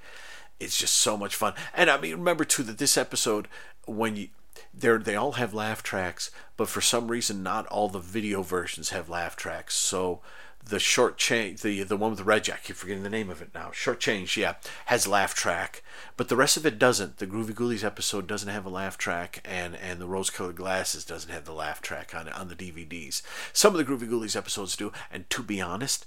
it's 0.59 0.77
just 0.77 0.95
so 0.95 1.15
much 1.15 1.35
fun. 1.35 1.53
And 1.75 1.89
I 1.89 1.99
mean, 1.99 2.13
remember 2.13 2.43
too 2.43 2.63
that 2.63 2.79
this 2.79 2.97
episode, 2.97 3.47
when 3.85 4.15
you 4.15 4.29
they 4.73 4.97
they 4.97 5.15
all 5.15 5.33
have 5.33 5.53
laugh 5.53 5.83
tracks, 5.83 6.31
but 6.55 6.69
for 6.69 6.81
some 6.81 7.09
reason, 7.09 7.43
not 7.43 7.67
all 7.67 7.89
the 7.89 7.99
video 7.99 8.41
versions 8.41 8.89
have 8.89 9.09
laugh 9.09 9.35
tracks. 9.35 9.75
So 9.75 10.21
the 10.63 10.79
short 10.79 11.17
change, 11.17 11.61
the 11.61 11.83
the 11.83 11.97
one 11.97 12.11
with 12.11 12.21
Reggie, 12.21 12.51
I 12.51 12.57
keep 12.57 12.75
forgetting 12.75 13.03
the 13.03 13.09
name 13.09 13.29
of 13.29 13.41
it 13.41 13.51
now. 13.53 13.71
Short 13.71 13.99
change, 13.99 14.37
yeah, 14.37 14.55
has 14.87 15.07
laugh 15.07 15.33
track, 15.33 15.81
but 16.17 16.29
the 16.29 16.35
rest 16.35 16.57
of 16.57 16.65
it 16.65 16.77
doesn't. 16.77 17.17
The 17.17 17.27
Groovy 17.27 17.53
Ghoulies 17.53 17.83
episode 17.83 18.27
doesn't 18.27 18.49
have 18.49 18.65
a 18.65 18.69
laugh 18.69 18.97
track, 18.97 19.41
and 19.45 19.75
and 19.75 19.99
the 19.99 20.07
Rose 20.07 20.29
Colored 20.29 20.55
Glasses 20.55 21.05
doesn't 21.05 21.31
have 21.31 21.45
the 21.45 21.53
laugh 21.53 21.81
track 21.81 22.13
on 22.13 22.27
on 22.29 22.49
the 22.49 22.55
DVDs. 22.55 23.21
Some 23.53 23.75
of 23.75 23.77
the 23.77 23.91
Groovy 23.91 24.09
Ghoulies 24.09 24.35
episodes 24.35 24.75
do, 24.75 24.91
and 25.11 25.29
to 25.29 25.41
be 25.41 25.61
honest, 25.61 26.05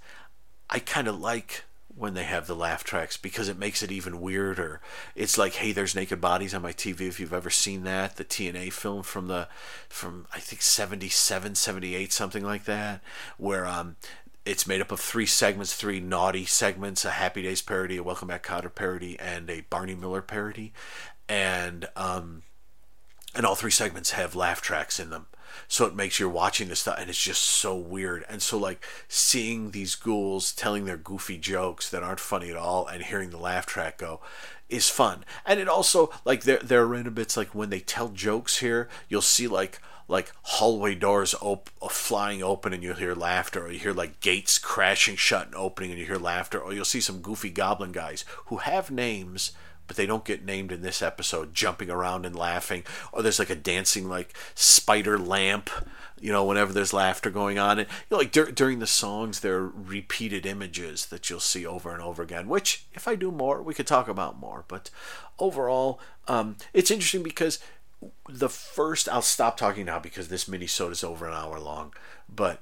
I 0.68 0.78
kind 0.78 1.08
of 1.08 1.18
like 1.18 1.64
when 1.96 2.14
they 2.14 2.24
have 2.24 2.46
the 2.46 2.54
laugh 2.54 2.84
tracks 2.84 3.16
because 3.16 3.48
it 3.48 3.58
makes 3.58 3.82
it 3.82 3.90
even 3.90 4.20
weirder. 4.20 4.80
It's 5.14 5.36
like, 5.36 5.54
hey, 5.54 5.72
there's 5.72 5.94
naked 5.94 6.20
bodies 6.20 6.54
on 6.54 6.62
my 6.62 6.72
TV. 6.72 7.02
If 7.02 7.18
you've 7.18 7.32
ever 7.32 7.50
seen 7.50 7.84
that, 7.84 8.16
the 8.16 8.24
TNA 8.24 8.72
film 8.72 9.02
from 9.02 9.28
the 9.28 9.48
from 9.88 10.26
I 10.32 10.38
think 10.38 10.62
77, 10.62 11.56
78, 11.56 12.12
something 12.12 12.44
like 12.44 12.64
that, 12.64 13.02
where 13.38 13.66
um 13.66 13.96
it's 14.44 14.66
made 14.66 14.80
up 14.80 14.90
of 14.92 15.00
three 15.00 15.26
segments, 15.26 15.74
three 15.74 16.00
naughty 16.00 16.44
segments: 16.44 17.04
a 17.04 17.10
Happy 17.10 17.42
Days 17.42 17.62
parody, 17.62 17.96
a 17.96 18.02
Welcome 18.02 18.28
Back 18.28 18.46
Kotter 18.46 18.74
parody, 18.74 19.18
and 19.18 19.50
a 19.50 19.62
Barney 19.62 19.94
Miller 19.94 20.22
parody. 20.22 20.72
And 21.28 21.88
um, 21.96 22.42
and 23.34 23.46
all 23.46 23.54
three 23.54 23.70
segments 23.70 24.12
have 24.12 24.34
laugh 24.34 24.60
tracks 24.60 24.98
in 24.98 25.10
them. 25.10 25.26
So 25.68 25.84
it 25.86 25.94
makes 25.94 26.20
you 26.20 26.28
watching 26.28 26.68
this 26.68 26.80
stuff, 26.80 26.96
and 26.98 27.10
it's 27.10 27.22
just 27.22 27.42
so 27.42 27.76
weird. 27.76 28.24
And 28.28 28.40
so, 28.40 28.56
like 28.56 28.84
seeing 29.08 29.70
these 29.70 29.94
ghouls 29.94 30.52
telling 30.52 30.84
their 30.84 30.96
goofy 30.96 31.38
jokes 31.38 31.90
that 31.90 32.02
aren't 32.02 32.20
funny 32.20 32.50
at 32.50 32.56
all, 32.56 32.86
and 32.86 33.02
hearing 33.02 33.30
the 33.30 33.36
laugh 33.36 33.66
track 33.66 33.98
go, 33.98 34.20
is 34.68 34.88
fun. 34.88 35.24
And 35.44 35.60
it 35.60 35.68
also 35.68 36.10
like 36.24 36.42
there 36.42 36.58
there 36.58 36.82
are 36.82 36.86
random 36.86 37.14
bits 37.14 37.36
like 37.36 37.54
when 37.54 37.70
they 37.70 37.80
tell 37.80 38.08
jokes 38.08 38.58
here, 38.58 38.88
you'll 39.08 39.22
see 39.22 39.48
like 39.48 39.80
like 40.10 40.32
hallway 40.42 40.94
doors 40.94 41.34
op- 41.40 41.70
flying 41.90 42.42
open 42.42 42.72
and 42.72 42.82
you'll 42.82 42.96
hear 42.96 43.14
laughter, 43.14 43.64
or 43.64 43.70
you 43.70 43.78
hear 43.78 43.92
like 43.92 44.20
gates 44.20 44.58
crashing 44.58 45.16
shut 45.16 45.46
and 45.46 45.54
opening 45.54 45.90
and 45.90 45.98
you 45.98 46.06
hear 46.06 46.16
laughter, 46.16 46.60
or 46.60 46.72
you'll 46.72 46.84
see 46.84 47.00
some 47.00 47.20
goofy 47.20 47.50
goblin 47.50 47.92
guys 47.92 48.24
who 48.46 48.58
have 48.58 48.90
names 48.90 49.52
but 49.86 49.96
they 49.96 50.06
don't 50.06 50.24
get 50.24 50.44
named 50.44 50.70
in 50.70 50.82
this 50.82 51.02
episode 51.02 51.52
jumping 51.52 51.90
around 51.90 52.24
and 52.24 52.36
laughing 52.36 52.84
or 53.12 53.22
there's 53.22 53.40
like 53.40 53.50
a 53.50 53.56
dancing 53.56 54.08
like 54.08 54.32
spider 54.54 55.18
lamp 55.18 55.68
you 56.20 56.30
know 56.30 56.44
whenever 56.44 56.72
there's 56.72 56.92
laughter 56.92 57.30
going 57.30 57.58
on. 57.58 57.80
And 57.80 57.88
you 57.88 58.06
know, 58.12 58.18
like 58.18 58.30
dur- 58.30 58.52
during 58.52 58.78
the 58.78 58.86
songs 58.86 59.40
there 59.40 59.56
are 59.56 59.66
repeated 59.66 60.46
images 60.46 61.06
that 61.06 61.28
you'll 61.28 61.40
see 61.40 61.66
over 61.66 61.92
and 61.92 62.00
over 62.00 62.22
again 62.22 62.46
which 62.46 62.84
if 62.92 63.08
i 63.08 63.16
do 63.16 63.32
more 63.32 63.62
we 63.62 63.74
could 63.74 63.86
talk 63.86 64.06
about 64.06 64.38
more. 64.38 64.64
But 64.68 64.90
overall 65.38 65.98
um, 66.28 66.56
it's 66.72 66.92
interesting 66.92 67.24
because 67.24 67.58
the 68.28 68.48
first 68.48 69.08
I'll 69.08 69.22
stop 69.22 69.56
talking 69.56 69.86
now 69.86 69.98
because 69.98 70.28
this 70.28 70.48
mini 70.48 70.66
is 70.66 71.04
over 71.04 71.26
an 71.26 71.34
hour 71.34 71.58
long. 71.58 71.92
But 72.28 72.60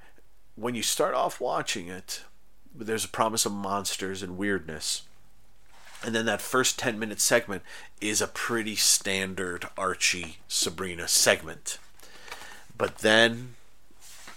when 0.57 0.75
you 0.75 0.83
start 0.83 1.15
off 1.15 1.41
watching 1.41 1.89
it, 1.89 2.23
there's 2.75 3.05
a 3.05 3.09
promise 3.09 3.47
of 3.47 3.53
monsters 3.53 4.23
and 4.23 4.37
weirdness. 4.37 5.03
And 6.05 6.15
then 6.15 6.27
that 6.27 6.41
first 6.41 6.79
10 6.79 6.99
minute 6.99 7.21
segment 7.21 7.63
is 8.01 8.21
a 8.21 8.29
pretty 8.29 8.77
standard 8.77 9.69
Archie 9.77 10.39
Sabrina 10.47 11.09
segment. 11.09 11.79
But 12.77 12.99
then 12.99 13.57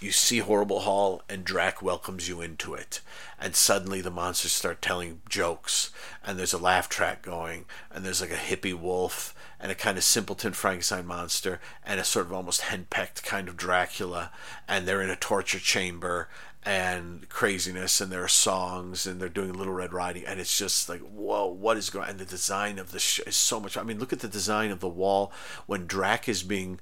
you 0.00 0.10
see 0.10 0.38
Horrible 0.38 0.80
Hall, 0.80 1.22
and 1.28 1.44
Drac 1.44 1.80
welcomes 1.80 2.28
you 2.28 2.40
into 2.40 2.74
it. 2.74 3.00
And 3.40 3.54
suddenly 3.54 4.00
the 4.00 4.10
monsters 4.10 4.52
start 4.52 4.82
telling 4.82 5.22
jokes, 5.28 5.90
and 6.24 6.38
there's 6.38 6.52
a 6.52 6.58
laugh 6.58 6.88
track 6.88 7.22
going, 7.22 7.66
and 7.90 8.04
there's 8.04 8.20
like 8.20 8.32
a 8.32 8.34
hippie 8.34 8.78
wolf, 8.78 9.32
and 9.62 9.72
a 9.72 9.76
kind 9.76 9.96
of 9.96 10.04
simpleton 10.04 10.52
Frankenstein 10.52 11.06
monster, 11.06 11.60
and 11.86 11.98
a 11.98 12.04
sort 12.04 12.26
of 12.26 12.32
almost 12.32 12.62
henpecked 12.62 13.22
kind 13.22 13.48
of 13.48 13.56
Dracula, 13.56 14.32
and 14.68 14.86
they're 14.86 15.00
in 15.00 15.08
a 15.08 15.16
torture 15.16 15.60
chamber, 15.60 16.28
and 16.64 17.28
craziness, 17.28 18.00
and 18.00 18.12
there 18.12 18.22
are 18.22 18.28
songs, 18.28 19.06
and 19.06 19.20
they're 19.20 19.28
doing 19.28 19.52
Little 19.52 19.72
Red 19.72 19.92
Riding, 19.92 20.24
and 20.26 20.38
it's 20.38 20.56
just 20.56 20.88
like, 20.88 21.00
whoa, 21.00 21.46
what 21.46 21.76
is 21.76 21.90
going? 21.90 22.08
And 22.08 22.18
the 22.18 22.24
design 22.24 22.78
of 22.78 22.92
the 22.92 23.00
sh- 23.00 23.20
is 23.26 23.36
so 23.36 23.58
much. 23.58 23.76
I 23.76 23.82
mean, 23.82 23.98
look 23.98 24.12
at 24.12 24.20
the 24.20 24.28
design 24.28 24.70
of 24.70 24.80
the 24.80 24.88
wall 24.88 25.32
when 25.66 25.86
Drac 25.86 26.28
is 26.28 26.42
being 26.42 26.78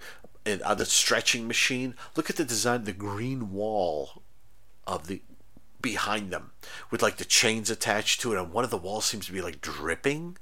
on 0.46 0.62
uh, 0.62 0.74
the 0.74 0.86
stretching 0.86 1.46
machine. 1.46 1.94
Look 2.16 2.28
at 2.28 2.36
the 2.36 2.44
design, 2.44 2.84
the 2.84 2.92
green 2.92 3.52
wall 3.52 4.22
of 4.86 5.06
the 5.06 5.22
behind 5.80 6.30
them 6.30 6.50
with 6.90 7.02
like 7.02 7.16
the 7.16 7.24
chains 7.24 7.70
attached 7.70 8.20
to 8.20 8.32
it, 8.32 8.38
and 8.38 8.52
one 8.52 8.64
of 8.64 8.70
the 8.70 8.76
walls 8.76 9.06
seems 9.06 9.26
to 9.26 9.32
be 9.32 9.40
like 9.40 9.60
dripping 9.60 10.36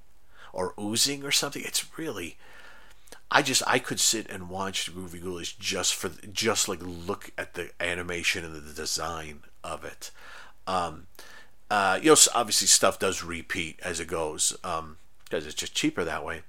or 0.53 0.74
oozing 0.80 1.24
or 1.24 1.32
something. 1.32 1.62
It's 1.64 1.99
really. 1.99 2.36
I 3.30 3.42
just 3.42 3.62
I 3.66 3.78
could 3.78 4.01
sit 4.01 4.28
and 4.30 4.49
watch 4.49 4.86
the 4.86 4.92
Groovy 4.92 5.22
Ghoulies 5.22 5.59
just 5.59 5.94
for 5.94 6.11
just 6.32 6.68
like 6.68 6.80
look 6.82 7.30
at 7.36 7.55
the 7.55 7.70
animation 7.78 8.44
and 8.44 8.55
the 8.55 8.72
design 8.72 9.40
of 9.62 9.84
it. 9.84 10.11
Um, 10.66 11.09
uh, 11.70 11.99
you 12.01 12.11
know, 12.11 12.16
obviously 12.34 12.68
stuff 12.68 12.99
does 12.99 13.22
repeat 13.22 13.78
as 13.82 14.01
it 14.01 14.09
goes 14.09 14.53
because 14.53 14.78
um, 14.78 14.96
it's 15.30 15.55
just 15.55 15.74
cheaper 15.74 16.05
that 16.05 16.24
way 16.24 16.42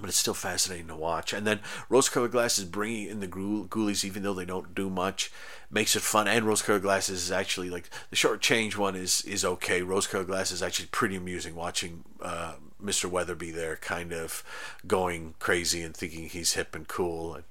but 0.00 0.08
it's 0.08 0.18
still 0.18 0.34
fascinating 0.34 0.88
to 0.88 0.96
watch. 0.96 1.32
And 1.32 1.46
then 1.46 1.60
Rose 1.88 2.08
Colored 2.08 2.32
Glasses 2.32 2.64
bringing 2.64 3.08
in 3.08 3.20
the 3.20 3.28
Ghoulies, 3.28 4.04
even 4.04 4.22
though 4.22 4.34
they 4.34 4.44
don't 4.44 4.74
do 4.74 4.88
much, 4.88 5.30
makes 5.70 5.94
it 5.94 6.02
fun. 6.02 6.26
And 6.26 6.46
Rose 6.46 6.62
Colored 6.62 6.82
Glasses 6.82 7.22
is 7.22 7.32
actually 7.32 7.70
like 7.70 7.90
the 8.10 8.16
short 8.16 8.40
change 8.40 8.76
one 8.76 8.96
is 8.96 9.22
is 9.22 9.44
okay. 9.44 9.82
Rose 9.82 10.06
Colored 10.06 10.26
Glasses 10.26 10.54
is 10.54 10.62
actually 10.62 10.88
pretty 10.90 11.16
amusing 11.16 11.54
watching 11.54 12.04
uh, 12.22 12.54
Mr. 12.82 13.10
Weatherbee 13.10 13.54
there, 13.54 13.76
kind 13.76 14.12
of 14.12 14.42
going 14.86 15.34
crazy 15.38 15.82
and 15.82 15.96
thinking 15.96 16.28
he's 16.28 16.54
hip 16.54 16.74
and 16.74 16.86
cool. 16.88 17.34
And 17.34 17.44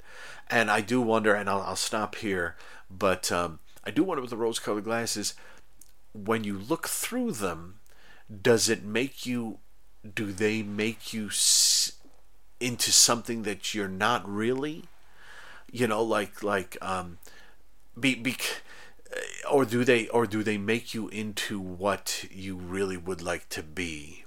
and 0.49 0.71
I 0.71 0.81
do 0.81 0.99
wonder, 0.99 1.33
and 1.33 1.49
I'll, 1.49 1.61
I'll 1.61 1.75
stop 1.75 2.15
here, 2.15 2.55
but 2.89 3.31
um, 3.31 3.59
I 3.83 3.91
do 3.91 4.03
wonder 4.03 4.21
with 4.21 4.31
the 4.31 4.37
Rose 4.37 4.57
Colored 4.57 4.85
Glasses, 4.85 5.35
when 6.13 6.43
you 6.43 6.57
look 6.57 6.87
through 6.87 7.33
them, 7.33 7.79
does 8.41 8.67
it 8.67 8.83
make 8.83 9.25
you? 9.25 9.59
Do 10.15 10.31
they 10.31 10.63
make 10.63 11.13
you? 11.13 11.29
See, 11.29 11.91
into 12.59 12.91
something 12.91 13.43
that 13.43 13.73
you're 13.73 13.87
not 13.87 14.27
really 14.27 14.83
you 15.71 15.87
know 15.87 16.03
like 16.03 16.43
like 16.43 16.77
um 16.81 17.17
be, 17.99 18.15
be 18.15 18.35
or 19.49 19.65
do 19.65 19.83
they 19.83 20.07
or 20.09 20.25
do 20.25 20.43
they 20.43 20.57
make 20.57 20.93
you 20.93 21.07
into 21.09 21.59
what 21.59 22.25
you 22.31 22.55
really 22.55 22.97
would 22.97 23.21
like 23.21 23.47
to 23.49 23.63
be 23.63 24.25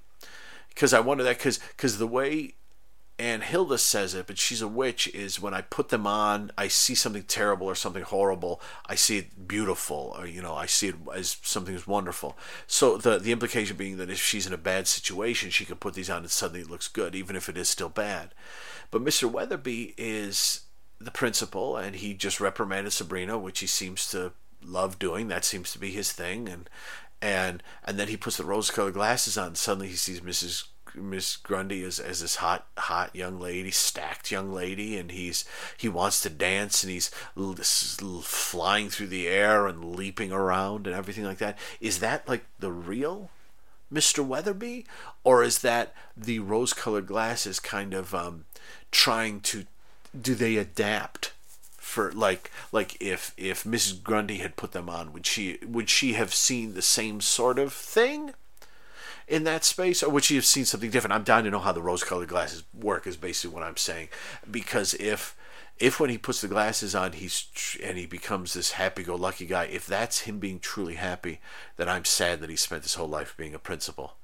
because 0.74 0.92
i 0.92 1.00
wonder 1.00 1.24
that 1.24 1.38
because 1.38 1.58
because 1.76 1.98
the 1.98 2.06
way 2.06 2.54
and 3.18 3.44
Hilda 3.44 3.78
says 3.78 4.14
it, 4.14 4.26
but 4.26 4.36
she's 4.36 4.62
a 4.62 4.66
witch. 4.66 5.06
Is 5.14 5.40
when 5.40 5.54
I 5.54 5.60
put 5.60 5.90
them 5.90 6.08
on, 6.08 6.50
I 6.58 6.66
see 6.66 6.96
something 6.96 7.22
terrible 7.22 7.68
or 7.68 7.76
something 7.76 8.02
horrible. 8.02 8.60
I 8.86 8.96
see 8.96 9.18
it 9.18 9.46
beautiful, 9.46 10.12
or 10.18 10.26
you 10.26 10.42
know, 10.42 10.56
I 10.56 10.66
see 10.66 10.88
it 10.88 10.96
as 11.14 11.36
something 11.42 11.72
that's 11.72 11.86
wonderful. 11.86 12.36
So 12.66 12.96
the 12.96 13.18
the 13.18 13.30
implication 13.30 13.76
being 13.76 13.98
that 13.98 14.10
if 14.10 14.20
she's 14.20 14.46
in 14.46 14.52
a 14.52 14.58
bad 14.58 14.88
situation, 14.88 15.50
she 15.50 15.64
can 15.64 15.76
put 15.76 15.94
these 15.94 16.10
on 16.10 16.22
and 16.22 16.30
suddenly 16.30 16.62
it 16.62 16.70
looks 16.70 16.88
good, 16.88 17.14
even 17.14 17.36
if 17.36 17.48
it 17.48 17.56
is 17.56 17.68
still 17.68 17.88
bad. 17.88 18.34
But 18.90 19.04
Mr. 19.04 19.30
Weatherbee 19.30 19.94
is 19.96 20.62
the 20.98 21.12
principal, 21.12 21.76
and 21.76 21.96
he 21.96 22.14
just 22.14 22.40
reprimanded 22.40 22.92
Sabrina, 22.92 23.38
which 23.38 23.60
he 23.60 23.68
seems 23.68 24.10
to 24.10 24.32
love 24.64 24.98
doing. 24.98 25.28
That 25.28 25.44
seems 25.44 25.70
to 25.72 25.78
be 25.78 25.90
his 25.90 26.12
thing, 26.12 26.48
and 26.48 26.68
and 27.22 27.62
and 27.84 27.98
then 27.98 28.08
he 28.08 28.16
puts 28.16 28.36
the 28.36 28.44
rose-colored 28.44 28.94
glasses 28.94 29.38
on. 29.38 29.54
Suddenly 29.54 29.88
he 29.88 29.96
sees 29.96 30.20
Mrs. 30.20 30.64
Miss 30.94 31.36
Grundy 31.36 31.84
as, 31.84 31.98
as 31.98 32.20
this 32.20 32.36
hot 32.36 32.66
hot 32.76 33.14
young 33.14 33.40
lady, 33.40 33.70
stacked 33.70 34.30
young 34.30 34.52
lady, 34.52 34.98
and 34.98 35.10
he's 35.10 35.44
he 35.78 35.88
wants 35.88 36.20
to 36.22 36.28
dance 36.28 36.82
and 36.82 36.92
he's 36.92 37.10
flying 38.22 38.90
through 38.90 39.06
the 39.06 39.28
air 39.28 39.66
and 39.66 39.94
leaping 39.94 40.32
around 40.32 40.86
and 40.86 40.94
everything 40.96 41.24
like 41.24 41.38
that. 41.38 41.56
Is 41.80 42.00
that 42.00 42.28
like 42.28 42.44
the 42.58 42.72
real 42.72 43.30
Mr. 43.92 44.26
Weatherbee, 44.26 44.84
or 45.22 45.42
is 45.42 45.58
that 45.60 45.94
the 46.16 46.40
rose-colored 46.40 47.06
glasses 47.06 47.60
kind 47.60 47.94
of 47.94 48.14
um, 48.14 48.46
trying 48.90 49.40
to 49.40 49.64
do 50.18 50.34
they 50.34 50.56
adapt? 50.56 51.32
For 51.92 52.10
like 52.12 52.50
like 52.72 52.96
if 53.00 53.32
if 53.36 53.64
Mrs. 53.64 54.02
Grundy 54.02 54.38
had 54.38 54.56
put 54.56 54.72
them 54.72 54.88
on, 54.88 55.12
would 55.12 55.26
she 55.26 55.58
would 55.66 55.88
she 55.88 56.14
have 56.14 56.34
seen 56.34 56.74
the 56.74 56.82
same 56.82 57.20
sort 57.20 57.58
of 57.58 57.72
thing? 57.72 58.32
in 59.28 59.44
that 59.44 59.64
space, 59.64 60.02
or 60.02 60.10
would 60.10 60.24
she 60.24 60.34
have 60.34 60.44
seen 60.44 60.64
something 60.64 60.90
different? 60.90 61.14
I'm 61.14 61.22
dying 61.22 61.44
to 61.44 61.50
know 61.50 61.60
how 61.60 61.72
the 61.72 61.80
rose-colored 61.80 62.28
glasses 62.28 62.64
work. 62.74 63.06
Is 63.06 63.16
basically 63.16 63.54
what 63.54 63.62
I'm 63.62 63.76
saying, 63.76 64.08
because 64.50 64.94
if 64.94 65.36
if 65.78 65.98
when 65.98 66.10
he 66.10 66.18
puts 66.18 66.40
the 66.40 66.48
glasses 66.48 66.94
on, 66.94 67.12
he's 67.12 67.46
and 67.82 67.96
he 67.96 68.06
becomes 68.06 68.52
this 68.52 68.72
happy-go-lucky 68.72 69.46
guy, 69.46 69.64
if 69.64 69.86
that's 69.86 70.20
him 70.20 70.38
being 70.38 70.58
truly 70.58 70.94
happy, 70.94 71.40
then 71.76 71.88
I'm 71.88 72.04
sad 72.04 72.40
that 72.40 72.50
he 72.50 72.56
spent 72.56 72.82
his 72.82 72.94
whole 72.94 73.08
life 73.08 73.34
being 73.36 73.54
a 73.54 73.58
principal. 73.58 74.16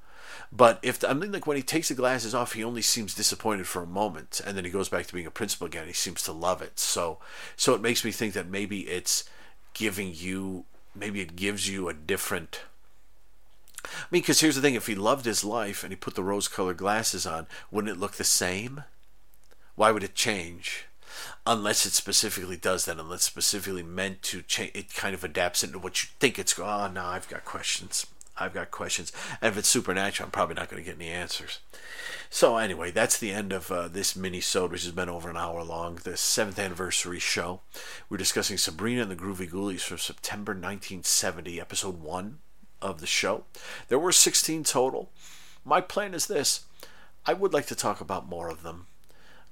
But 0.51 0.79
if 0.83 1.05
I 1.05 1.13
mean, 1.13 1.33
like 1.33 1.47
when 1.47 1.57
he 1.57 1.63
takes 1.63 1.89
the 1.89 1.95
glasses 1.95 2.35
off, 2.35 2.55
he 2.55 2.65
only 2.65 2.83
seems 2.83 3.15
disappointed 3.15 3.67
for 3.67 3.83
a 3.83 3.87
moment, 3.87 4.41
and 4.45 4.57
then 4.57 4.65
he 4.65 4.71
goes 4.71 4.89
back 4.89 5.07
to 5.07 5.15
being 5.15 5.27
a 5.27 5.31
principal 5.31 5.67
again. 5.67 5.87
He 5.87 5.93
seems 5.93 6.23
to 6.23 6.33
love 6.33 6.63
it. 6.63 6.79
So, 6.79 7.19
so 7.57 7.75
it 7.75 7.83
makes 7.83 8.05
me 8.05 8.13
think 8.13 8.33
that 8.35 8.49
maybe 8.49 8.81
it's 8.81 9.29
giving 9.75 10.13
you, 10.15 10.65
maybe 10.95 11.21
it 11.21 11.37
gives 11.37 11.69
you 11.69 11.89
a 11.89 11.95
different 11.95 12.63
I 13.85 14.07
mean, 14.11 14.23
because 14.23 14.41
here's 14.41 14.57
the 14.57 14.63
thing 14.63 14.75
if 14.75 14.87
he 14.87 14.95
loved 14.95 15.25
his 15.25 15.45
life 15.45 15.83
and 15.83 15.93
he 15.93 15.97
put 15.97 16.15
the 16.15 16.23
rose 16.23 16.49
colored 16.49 16.77
glasses 16.77 17.27
on, 17.27 17.47
wouldn't 17.71 17.97
it 17.97 18.01
look 18.01 18.13
the 18.13 18.25
same? 18.25 18.85
Why 19.77 19.93
would 19.93 20.03
it 20.03 20.15
change? 20.15 20.87
Unless 21.47 21.87
it 21.87 21.93
specifically 21.93 22.57
does 22.57 22.85
that, 22.85 22.99
unless 22.99 23.23
specifically 23.23 23.83
meant 23.83 24.23
to 24.23 24.43
change, 24.43 24.73
it 24.75 24.95
kind 24.95 25.15
of 25.15 25.25
adapts 25.25 25.63
into 25.63 25.79
what 25.79 26.03
you 26.03 26.09
think 26.19 26.39
it's. 26.39 26.59
Oh, 26.59 26.91
no, 26.93 27.05
I've 27.05 27.29
got 27.29 27.45
questions. 27.45 28.07
I've 28.41 28.55
got 28.55 28.71
questions. 28.71 29.13
And 29.41 29.53
if 29.53 29.59
it's 29.59 29.69
supernatural, 29.69 30.27
I'm 30.27 30.31
probably 30.31 30.55
not 30.55 30.69
going 30.69 30.83
to 30.83 30.89
get 30.89 31.01
any 31.01 31.11
answers. 31.11 31.61
So 32.31 32.57
anyway, 32.57 32.91
that's 32.91 33.19
the 33.19 33.31
end 33.31 33.53
of 33.53 33.71
uh, 33.71 33.89
this 33.89 34.15
mini-sode, 34.15 34.71
which 34.71 34.85
has 34.85 34.93
been 34.93 35.09
over 35.09 35.31
an 35.31 35.37
hour 35.37 35.63
long. 35.63 35.97
The 35.97 36.17
seventh 36.17 36.59
anniversary 36.59 37.19
show. 37.19 37.61
We're 38.09 38.19
discussing 38.19 38.59
Sabrina 38.59 39.03
and 39.03 39.11
the 39.11 39.17
Groovie 39.17 39.51
Goolies 39.51 39.83
from 39.83 39.99
September 39.99 40.53
1970, 40.53 41.61
episode 41.61 42.01
one 42.01 42.39
of 42.83 43.01
the 43.01 43.07
show. 43.07 43.45
There 43.89 43.99
were 43.99 44.13
16 44.13 44.65
total. 44.65 45.11
My 45.65 45.81
plan 45.81 46.15
is 46.15 46.27
this 46.27 46.65
I 47.27 47.33
would 47.35 47.53
like 47.53 47.67
to 47.67 47.75
talk 47.75 48.01
about 48.01 48.29
more 48.29 48.49
of 48.49 48.63
them, 48.63 48.87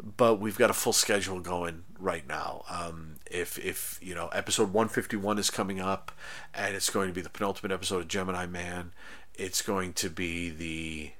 but 0.02 0.40
we've 0.40 0.58
got 0.58 0.70
a 0.70 0.74
full 0.74 0.92
schedule 0.92 1.40
going 1.40 1.84
right 1.98 2.26
now. 2.28 2.64
Um, 2.68 3.16
if, 3.30 3.58
if, 3.58 3.98
you 4.02 4.14
know, 4.14 4.28
episode 4.28 4.72
151 4.72 5.38
is 5.38 5.50
coming 5.50 5.80
up, 5.80 6.12
and 6.54 6.74
it's 6.74 6.90
going 6.90 7.08
to 7.08 7.14
be 7.14 7.22
the 7.22 7.30
penultimate 7.30 7.72
episode 7.72 8.00
of 8.00 8.08
Gemini 8.08 8.46
Man, 8.46 8.92
it's 9.34 9.62
going 9.62 9.92
to 9.94 10.10
be 10.10 10.50
the 10.50 11.12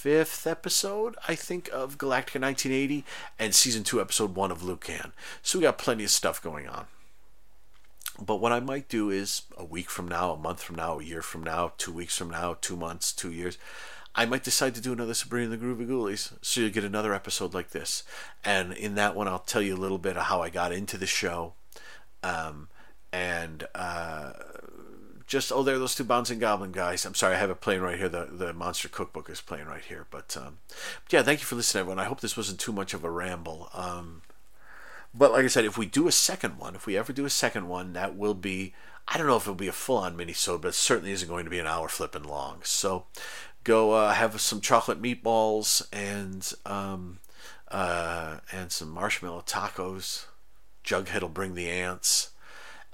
fifth 0.00 0.46
episode, 0.46 1.14
I 1.28 1.34
think, 1.34 1.68
of 1.72 1.98
Galactica 1.98 2.40
1980, 2.40 3.04
and 3.38 3.54
season 3.54 3.84
two, 3.84 4.00
episode 4.00 4.34
one 4.34 4.50
of 4.50 4.62
Lucan. 4.62 5.12
So 5.42 5.58
we 5.58 5.64
got 5.64 5.76
plenty 5.76 6.04
of 6.04 6.10
stuff 6.10 6.42
going 6.42 6.66
on. 6.66 6.86
But 8.18 8.36
what 8.36 8.52
I 8.52 8.60
might 8.60 8.88
do 8.88 9.10
is 9.10 9.42
a 9.56 9.64
week 9.64 9.90
from 9.90 10.08
now, 10.08 10.32
a 10.32 10.36
month 10.36 10.62
from 10.62 10.76
now, 10.76 10.98
a 10.98 11.04
year 11.04 11.22
from 11.22 11.42
now, 11.42 11.72
two 11.78 11.92
weeks 11.92 12.16
from 12.16 12.30
now, 12.30 12.56
two 12.60 12.76
months, 12.76 13.12
two 13.12 13.30
years, 13.30 13.58
I 14.14 14.26
might 14.26 14.42
decide 14.42 14.74
to 14.74 14.80
do 14.80 14.92
another 14.92 15.14
Sabrina 15.14 15.56
the 15.56 15.64
Groovie 15.64 15.86
Goolies. 15.86 16.32
So 16.42 16.60
you'll 16.60 16.70
get 16.70 16.84
another 16.84 17.14
episode 17.14 17.54
like 17.54 17.70
this. 17.70 18.02
And 18.44 18.72
in 18.72 18.94
that 18.96 19.14
one, 19.14 19.28
I'll 19.28 19.38
tell 19.38 19.62
you 19.62 19.74
a 19.74 19.78
little 19.78 19.98
bit 19.98 20.16
of 20.16 20.24
how 20.24 20.42
I 20.42 20.50
got 20.50 20.72
into 20.72 20.98
the 20.98 21.06
show. 21.06 21.54
Um, 22.22 22.68
and 23.12 23.66
uh, 23.74 24.32
just, 25.26 25.52
oh, 25.52 25.62
there 25.62 25.76
are 25.76 25.78
those 25.78 25.94
two 25.94 26.04
Bouncing 26.04 26.40
Goblin 26.40 26.72
guys. 26.72 27.04
I'm 27.04 27.14
sorry, 27.14 27.36
I 27.36 27.38
have 27.38 27.50
it 27.50 27.60
playing 27.60 27.82
right 27.82 27.98
here. 27.98 28.08
The, 28.08 28.26
the 28.30 28.52
Monster 28.52 28.88
Cookbook 28.88 29.30
is 29.30 29.40
playing 29.40 29.66
right 29.66 29.84
here. 29.84 30.06
But 30.10 30.36
um, 30.36 30.58
yeah, 31.10 31.22
thank 31.22 31.40
you 31.40 31.46
for 31.46 31.54
listening, 31.54 31.80
everyone. 31.80 32.00
I 32.00 32.08
hope 32.08 32.20
this 32.20 32.36
wasn't 32.36 32.58
too 32.58 32.72
much 32.72 32.94
of 32.94 33.04
a 33.04 33.10
ramble. 33.10 33.70
Um, 33.74 34.22
but 35.14 35.32
like 35.32 35.44
I 35.44 35.48
said, 35.48 35.64
if 35.64 35.78
we 35.78 35.86
do 35.86 36.08
a 36.08 36.12
second 36.12 36.58
one, 36.58 36.74
if 36.74 36.84
we 36.84 36.96
ever 36.96 37.12
do 37.12 37.24
a 37.24 37.30
second 37.30 37.68
one, 37.68 37.92
that 37.92 38.16
will 38.16 38.34
be 38.34 38.74
I 39.12 39.18
don't 39.18 39.26
know 39.26 39.36
if 39.36 39.42
it'll 39.42 39.54
be 39.54 39.66
a 39.66 39.72
full 39.72 39.98
on 39.98 40.16
minisode, 40.16 40.60
but 40.60 40.68
it 40.68 40.74
certainly 40.74 41.10
isn't 41.10 41.28
going 41.28 41.44
to 41.44 41.50
be 41.50 41.58
an 41.58 41.66
hour 41.66 41.88
flipping 41.88 42.22
long. 42.22 42.60
So 42.62 43.06
go 43.64 43.92
uh, 43.92 44.12
have 44.12 44.40
some 44.40 44.60
chocolate 44.60 45.02
meatballs 45.02 45.86
and 45.92 46.52
um, 46.66 47.18
uh, 47.68 48.38
and 48.52 48.72
some 48.72 48.90
marshmallow 48.90 49.44
tacos. 49.46 50.26
Jughead 50.84 51.20
will 51.20 51.28
bring 51.28 51.54
the 51.54 51.68
ants, 51.68 52.30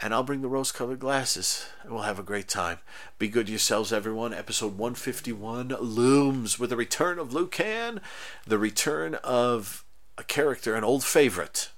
and 0.01 0.13
I'll 0.13 0.25
bring 0.25 0.43
the 0.43 0.49
rose 0.49 0.73
colored 0.73 0.99
glasses, 0.99 1.67
and 1.83 1.93
we'll 1.93 2.03
have 2.03 2.19
a 2.19 2.25
great 2.25 2.49
time. 2.49 2.79
Be 3.19 3.29
good 3.29 3.47
to 3.47 3.53
yourselves, 3.53 3.93
everyone. 3.93 4.35
Episode 4.35 4.77
151 4.77 5.69
looms 5.81 6.59
with 6.59 6.71
the 6.71 6.77
return 6.77 7.19
of 7.19 7.33
Lucan, 7.33 8.01
the 8.47 8.59
return 8.59 9.15
of 9.17 9.85
a 10.19 10.25
character, 10.25 10.75
an 10.75 10.85
old 10.85 11.05
favorite 11.05 11.71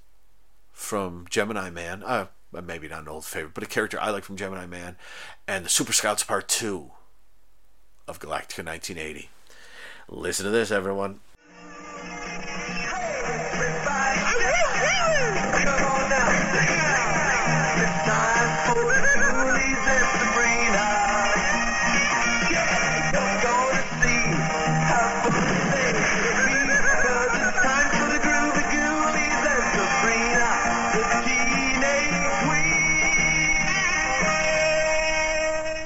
from 0.71 1.25
Gemini 1.29 1.69
Man. 1.69 2.03
Uh, 2.03 2.27
maybe 2.63 2.87
not 2.87 3.03
an 3.03 3.07
old 3.07 3.25
favorite, 3.25 3.53
but 3.53 3.63
a 3.63 3.67
character 3.67 3.99
I 4.01 4.09
like 4.09 4.23
from 4.23 4.35
Gemini 4.35 4.65
Man, 4.65 4.97
and 5.47 5.65
the 5.65 5.69
Super 5.69 5.93
Scouts 5.93 6.23
Part 6.23 6.47
2 6.47 6.91
of 8.09 8.19
Galactica 8.19 8.65
1980. 8.65 9.29
Listen 10.09 10.45
to 10.45 10.51
this, 10.51 10.71
everyone. 10.71 11.19